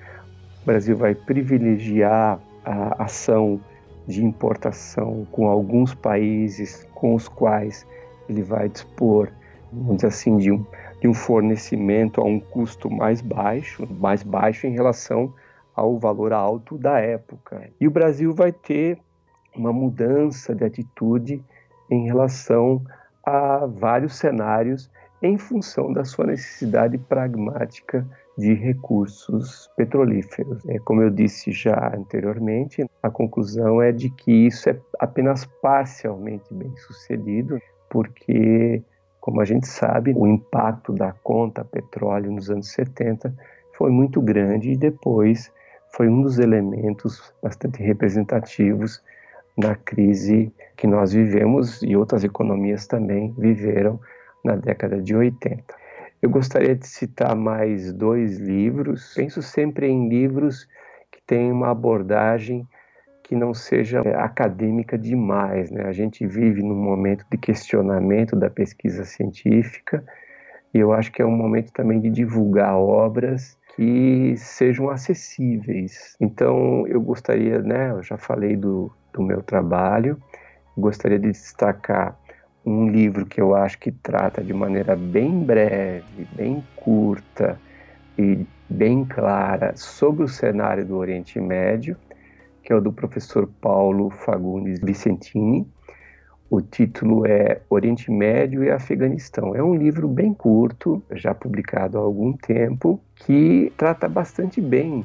O 0.62 0.66
Brasil 0.66 0.97
vai 0.97 1.15
privilegiar 1.15 2.40
a 2.65 3.05
ação 3.05 3.61
de 4.06 4.24
importação 4.24 5.26
com 5.32 5.48
alguns 5.48 5.94
países 5.94 6.86
com 6.94 7.14
os 7.14 7.28
quais 7.28 7.86
ele 8.28 8.43
vai 8.43 8.68
dispor, 8.68 9.28
vamos 9.72 9.97
dizer 9.97 10.09
assim, 10.09 10.36
de 10.36 10.51
um, 10.51 10.64
de 11.01 11.09
um 11.09 11.14
fornecimento 11.14 12.20
a 12.20 12.24
um 12.24 12.39
custo 12.40 12.90
mais 12.90 13.20
baixo, 13.20 13.86
mais 13.98 14.22
baixo 14.22 14.66
em 14.66 14.72
relação 14.72 15.32
ao 15.74 15.98
valor 15.98 16.32
alto 16.32 16.78
da 16.78 17.01
época. 17.01 17.70
E 17.81 17.86
o 17.86 17.90
Brasil 17.90 18.32
vai 18.32 18.52
ter 18.52 18.98
uma 19.55 19.72
mudança 19.72 20.55
de 20.55 20.64
atitude 20.64 21.43
em 21.90 22.06
relação 22.06 22.82
a 23.24 23.66
vários 23.66 24.16
cenários 24.16 24.90
em 25.22 25.39
função 25.39 25.93
da 25.93 26.05
sua 26.05 26.26
necessidade 26.26 26.98
pragmática 26.98 28.06
de 28.36 28.52
recursos 28.55 29.70
petrolíferos. 29.77 30.62
É, 30.69 30.78
como 30.81 31.02
eu 31.02 31.11
disse 31.11 31.52
já 31.52 31.93
anteriormente, 31.94 32.85
a 33.02 33.11
conclusão 33.11 33.81
é 33.81 33.93
de 33.93 34.11
que 34.11 34.47
isso 34.47 34.69
é 34.69 34.78
apenas 34.98 35.44
parcialmente 35.62 36.52
bem 36.52 36.74
sucedido, 36.77 37.59
porque, 37.89 38.82
como 39.20 39.40
a 39.40 39.44
gente 39.44 39.66
sabe, 39.69 40.12
o 40.16 40.27
impacto 40.27 40.93
da 40.93 41.12
conta 41.12 41.65
petróleo 41.65 42.32
nos 42.32 42.51
anos 42.51 42.70
70 42.73 43.35
foi 43.77 43.90
muito 43.90 44.20
grande 44.20 44.73
e 44.73 44.77
depois 44.77 45.52
foi 45.94 46.09
um 46.09 46.23
dos 46.23 46.39
elementos 46.39 47.32
bastante 47.40 47.82
representativos 47.82 49.01
na 49.56 49.77
crise 49.77 50.52
que 50.77 50.86
nós 50.86 51.12
vivemos 51.12 51.81
e 51.82 51.94
outras 51.97 52.24
economias 52.24 52.86
também 52.89 53.32
viveram 53.39 54.01
na 54.44 54.56
década 54.56 55.01
de 55.01 55.15
80. 55.15 55.62
Eu 56.24 56.30
gostaria 56.30 56.74
de 56.74 56.86
citar 56.86 57.36
mais 57.36 57.92
dois 57.92 58.38
livros. 58.38 59.12
Penso 59.14 59.42
sempre 59.42 59.88
em 59.88 60.09
livros 60.09 60.66
que 61.12 61.20
tenha 61.26 61.52
uma 61.52 61.70
abordagem 61.70 62.66
que 63.22 63.36
não 63.36 63.52
seja 63.52 64.01
é, 64.02 64.14
acadêmica 64.14 64.96
demais. 64.96 65.70
Né? 65.70 65.84
A 65.84 65.92
gente 65.92 66.26
vive 66.26 66.62
num 66.62 66.82
momento 66.82 67.26
de 67.30 67.36
questionamento 67.36 68.34
da 68.34 68.48
pesquisa 68.48 69.05
científica 69.05 70.02
e 70.72 70.78
eu 70.78 70.94
acho 70.94 71.12
que 71.12 71.20
é 71.20 71.26
um 71.26 71.36
momento 71.36 71.70
também 71.74 72.01
de 72.01 72.09
divulgar 72.09 72.74
obras 72.74 73.59
que 73.76 74.34
sejam 74.38 74.88
acessíveis. 74.88 76.16
Então, 76.18 76.86
eu 76.86 77.02
gostaria, 77.02 77.60
né, 77.60 77.90
eu 77.90 78.02
já 78.02 78.16
falei 78.16 78.56
do, 78.56 78.90
do 79.12 79.22
meu 79.22 79.42
trabalho, 79.42 80.16
gostaria 80.74 81.18
de 81.18 81.32
destacar 81.32 82.18
um 82.65 82.89
livro 82.89 83.27
que 83.27 83.41
eu 83.41 83.55
acho 83.55 83.78
que 83.78 83.93
trata 83.93 84.43
de 84.43 84.53
maneira 84.55 84.97
bem 84.97 85.41
breve, 85.41 86.27
bem 86.35 86.65
curta 86.77 87.61
e 88.19 88.47
bem 88.69 89.05
clara 89.05 89.77
sobre 89.77 90.24
o 90.24 90.28
cenário 90.28 90.85
do 90.85 90.97
Oriente 90.97 91.39
Médio, 91.41 91.97
que 92.62 92.73
é 92.73 92.77
o 92.77 92.81
do 92.81 92.93
professor 92.93 93.47
Paulo 93.61 94.09
Fagundes 94.09 94.81
Vicentini. 94.81 95.66
O 96.49 96.62
título 96.62 97.27
é 97.27 97.61
Oriente 97.69 98.11
Médio 98.11 98.65
e 98.65 98.70
Afeganistão. 98.70 99.55
É 99.55 99.62
um 99.62 99.74
livro 99.74 100.09
bem 100.09 100.32
curto, 100.32 101.03
já 101.12 101.35
publicado 101.35 101.99
há 101.99 102.01
algum 102.01 102.32
tempo, 102.32 103.01
que 103.16 103.73
trata 103.77 104.09
bastante 104.09 104.61
bem, 104.61 105.05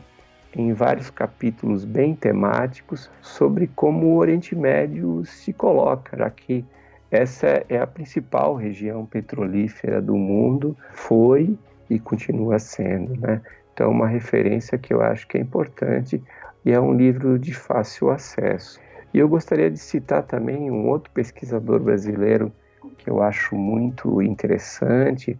em 0.55 0.73
vários 0.73 1.09
capítulos 1.09 1.83
bem 1.83 2.15
temáticos, 2.15 3.09
sobre 3.21 3.67
como 3.67 4.07
o 4.07 4.17
Oriente 4.17 4.55
Médio 4.55 5.25
se 5.25 5.51
coloca, 5.51 6.17
já 6.17 6.29
que 6.29 6.63
essa 7.11 7.63
é 7.67 7.79
a 7.79 7.87
principal 7.87 8.55
região 8.55 9.05
petrolífera 9.05 10.01
do 10.01 10.15
mundo, 10.15 10.77
foi 10.93 11.57
e 11.89 11.99
continua 11.99 12.59
sendo, 12.59 13.19
né? 13.19 13.41
Então, 13.73 13.89
uma 13.89 14.07
referência 14.07 14.77
que 14.77 14.93
eu 14.93 15.01
acho 15.01 15.27
que 15.27 15.37
é 15.37 15.41
importante 15.41 16.21
e 16.63 16.71
é 16.71 16.79
um 16.79 16.93
livro 16.93 17.39
de 17.39 17.53
fácil 17.53 18.11
acesso. 18.11 18.79
E 19.13 19.17
eu 19.17 19.27
gostaria 19.27 19.71
de 19.71 19.79
citar 19.79 20.23
também 20.23 20.69
um 20.69 20.87
outro 20.87 21.11
pesquisador 21.11 21.79
brasileiro 21.79 22.51
que 22.97 23.09
eu 23.09 23.23
acho 23.23 23.55
muito 23.55 24.21
interessante, 24.21 25.37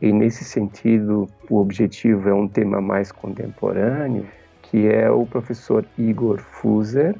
e 0.00 0.12
nesse 0.12 0.44
sentido 0.44 1.28
o 1.48 1.58
objetivo 1.58 2.28
é 2.28 2.34
um 2.34 2.48
tema 2.48 2.80
mais 2.80 3.12
contemporâneo, 3.12 4.26
que 4.62 4.88
é 4.88 5.10
o 5.10 5.24
professor 5.24 5.84
Igor 5.96 6.38
Fuser, 6.38 7.14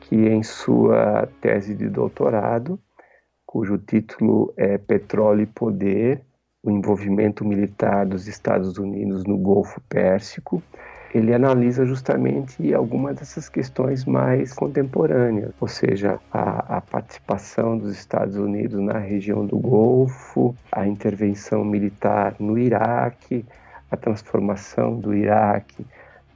que 0.00 0.16
em 0.16 0.42
sua 0.42 1.28
tese 1.40 1.74
de 1.74 1.88
doutorado 1.88 2.78
cujo 3.54 3.78
título 3.78 4.52
é 4.56 4.76
Petróleo 4.76 5.42
e 5.42 5.46
Poder: 5.46 6.20
O 6.60 6.72
Envolvimento 6.72 7.44
Militar 7.44 8.04
dos 8.04 8.26
Estados 8.26 8.78
Unidos 8.78 9.22
no 9.22 9.38
Golfo 9.38 9.80
Pérsico. 9.88 10.60
Ele 11.14 11.32
analisa 11.32 11.86
justamente 11.86 12.74
algumas 12.74 13.14
dessas 13.14 13.48
questões 13.48 14.04
mais 14.04 14.52
contemporâneas, 14.52 15.52
ou 15.60 15.68
seja, 15.68 16.18
a, 16.32 16.78
a 16.78 16.80
participação 16.80 17.78
dos 17.78 17.96
Estados 17.96 18.34
Unidos 18.34 18.80
na 18.80 18.98
região 18.98 19.46
do 19.46 19.56
Golfo, 19.56 20.56
a 20.72 20.84
intervenção 20.84 21.64
militar 21.64 22.34
no 22.40 22.58
Iraque, 22.58 23.46
a 23.88 23.96
transformação 23.96 24.98
do 24.98 25.14
Iraque 25.14 25.86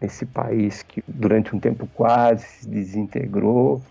nesse 0.00 0.24
país 0.24 0.84
que 0.84 1.02
durante 1.08 1.56
um 1.56 1.58
tempo 1.58 1.88
quase 1.92 2.46
se 2.46 2.68
desintegrou 2.68 3.82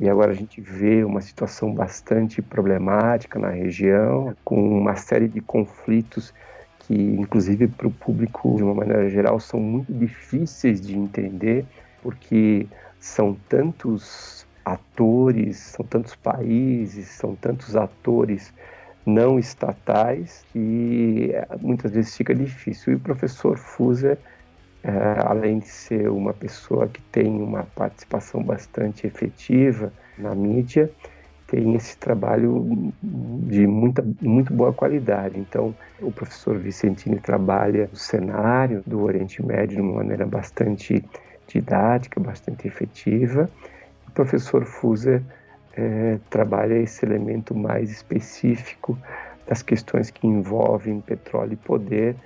e 0.00 0.08
agora 0.08 0.32
a 0.32 0.34
gente 0.34 0.60
vê 0.60 1.04
uma 1.04 1.20
situação 1.20 1.72
bastante 1.72 2.42
problemática 2.42 3.38
na 3.38 3.50
região, 3.50 4.34
com 4.44 4.78
uma 4.78 4.96
série 4.96 5.28
de 5.28 5.40
conflitos 5.40 6.32
que, 6.80 6.94
inclusive 6.94 7.68
para 7.68 7.86
o 7.86 7.90
público, 7.90 8.56
de 8.56 8.62
uma 8.62 8.74
maneira 8.74 9.08
geral, 9.08 9.38
são 9.38 9.60
muito 9.60 9.92
difíceis 9.92 10.80
de 10.80 10.96
entender, 10.96 11.64
porque 12.02 12.66
são 12.98 13.36
tantos 13.48 14.46
atores, 14.64 15.56
são 15.58 15.84
tantos 15.84 16.14
países, 16.14 17.08
são 17.08 17.34
tantos 17.34 17.76
atores 17.76 18.52
não 19.04 19.38
estatais 19.38 20.44
que 20.52 21.30
eh, 21.32 21.46
muitas 21.60 21.90
vezes 21.90 22.16
fica 22.16 22.34
difícil. 22.34 22.92
E 22.92 22.96
o 22.96 23.00
professor 23.00 23.58
Fuser 23.58 24.18
é, 24.82 24.90
além 25.24 25.60
de 25.60 25.68
ser 25.68 26.10
uma 26.10 26.32
pessoa 26.32 26.88
que 26.88 27.00
tem 27.02 27.40
uma 27.40 27.64
participação 27.76 28.42
bastante 28.42 29.06
efetiva 29.06 29.92
na 30.18 30.34
mídia, 30.34 30.90
tem 31.46 31.74
esse 31.74 31.96
trabalho 31.98 32.92
de 33.02 33.66
muita, 33.66 34.04
muito 34.20 34.52
boa 34.54 34.72
qualidade. 34.72 35.38
Então, 35.38 35.74
o 36.00 36.10
professor 36.10 36.58
Vicentini 36.58 37.20
trabalha 37.20 37.90
o 37.92 37.96
cenário 37.96 38.82
do 38.86 39.02
Oriente 39.02 39.44
Médio 39.44 39.76
de 39.76 39.82
uma 39.82 39.96
maneira 39.96 40.26
bastante 40.26 41.04
didática, 41.46 42.18
bastante 42.18 42.66
efetiva. 42.66 43.50
O 44.08 44.10
professor 44.12 44.64
Fuser 44.64 45.22
é, 45.76 46.18
trabalha 46.30 46.74
esse 46.74 47.04
elemento 47.04 47.54
mais 47.54 47.90
específico 47.90 48.98
das 49.46 49.62
questões 49.62 50.10
que 50.10 50.26
envolvem 50.26 51.00
petróleo 51.00 51.52
e 51.52 51.56
poder 51.56 52.16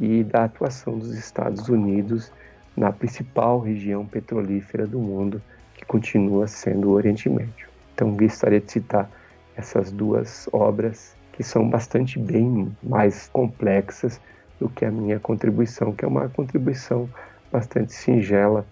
e 0.00 0.24
da 0.24 0.44
atuação 0.44 0.98
dos 0.98 1.14
Estados 1.16 1.68
Unidos 1.68 2.32
na 2.76 2.90
principal 2.90 3.60
região 3.60 4.06
petrolífera 4.06 4.86
do 4.86 4.98
mundo, 4.98 5.42
que 5.74 5.84
continua 5.84 6.46
sendo 6.46 6.88
o 6.88 6.92
Oriente 6.92 7.28
Médio. 7.28 7.68
Então, 7.94 8.16
gostaria 8.16 8.60
de 8.60 8.72
citar 8.72 9.10
essas 9.56 9.92
duas 9.92 10.48
obras 10.52 11.14
que 11.32 11.42
são 11.42 11.68
bastante 11.68 12.18
bem 12.18 12.74
mais 12.82 13.28
complexas 13.32 14.20
do 14.60 14.68
que 14.68 14.84
a 14.84 14.90
minha 14.90 15.18
contribuição, 15.18 15.92
que 15.92 16.04
é 16.04 16.08
uma 16.08 16.28
contribuição 16.28 17.08
bastante 17.50 17.92
singela 17.92 18.66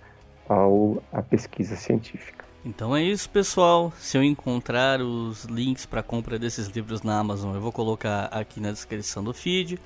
ao, 0.48 1.02
à 1.12 1.22
pesquisa 1.22 1.76
científica. 1.76 2.44
Então 2.64 2.94
é 2.94 3.02
isso, 3.02 3.28
pessoal. 3.30 3.92
Se 3.98 4.18
eu 4.18 4.22
encontrar 4.22 5.00
os 5.00 5.44
links 5.44 5.86
para 5.86 6.02
compra 6.02 6.38
desses 6.38 6.68
livros 6.68 7.02
na 7.02 7.18
Amazon, 7.18 7.54
eu 7.54 7.60
vou 7.60 7.72
colocar 7.72 8.26
aqui 8.26 8.60
na 8.60 8.70
descrição 8.70 9.24
do 9.24 9.32
feed 9.32 9.78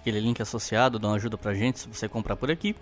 aquele 0.00 0.20
link 0.20 0.40
associado, 0.40 0.98
dá 0.98 1.08
uma 1.08 1.16
ajuda 1.16 1.38
pra 1.38 1.54
gente 1.54 1.80
se 1.80 1.88
você 1.88 2.08
comprar 2.08 2.36
por 2.36 2.50
aqui. 2.50 2.74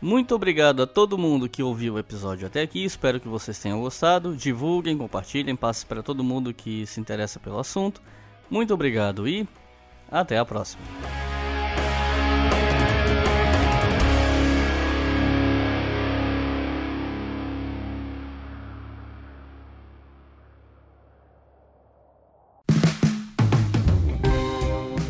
Muito 0.00 0.32
obrigado 0.34 0.82
a 0.82 0.86
todo 0.86 1.18
mundo 1.18 1.48
que 1.48 1.62
ouviu 1.62 1.94
o 1.94 1.98
episódio 1.98 2.46
até 2.46 2.62
aqui, 2.62 2.84
espero 2.84 3.18
que 3.18 3.26
vocês 3.26 3.58
tenham 3.58 3.80
gostado. 3.80 4.36
Divulguem, 4.36 4.96
compartilhem, 4.96 5.56
passe 5.56 5.84
para 5.84 6.02
todo 6.02 6.22
mundo 6.22 6.54
que 6.54 6.86
se 6.86 7.00
interessa 7.00 7.40
pelo 7.40 7.58
assunto. 7.58 8.00
Muito 8.48 8.72
obrigado 8.72 9.26
e 9.26 9.46
até 10.10 10.38
a 10.38 10.44
próxima. 10.44 10.82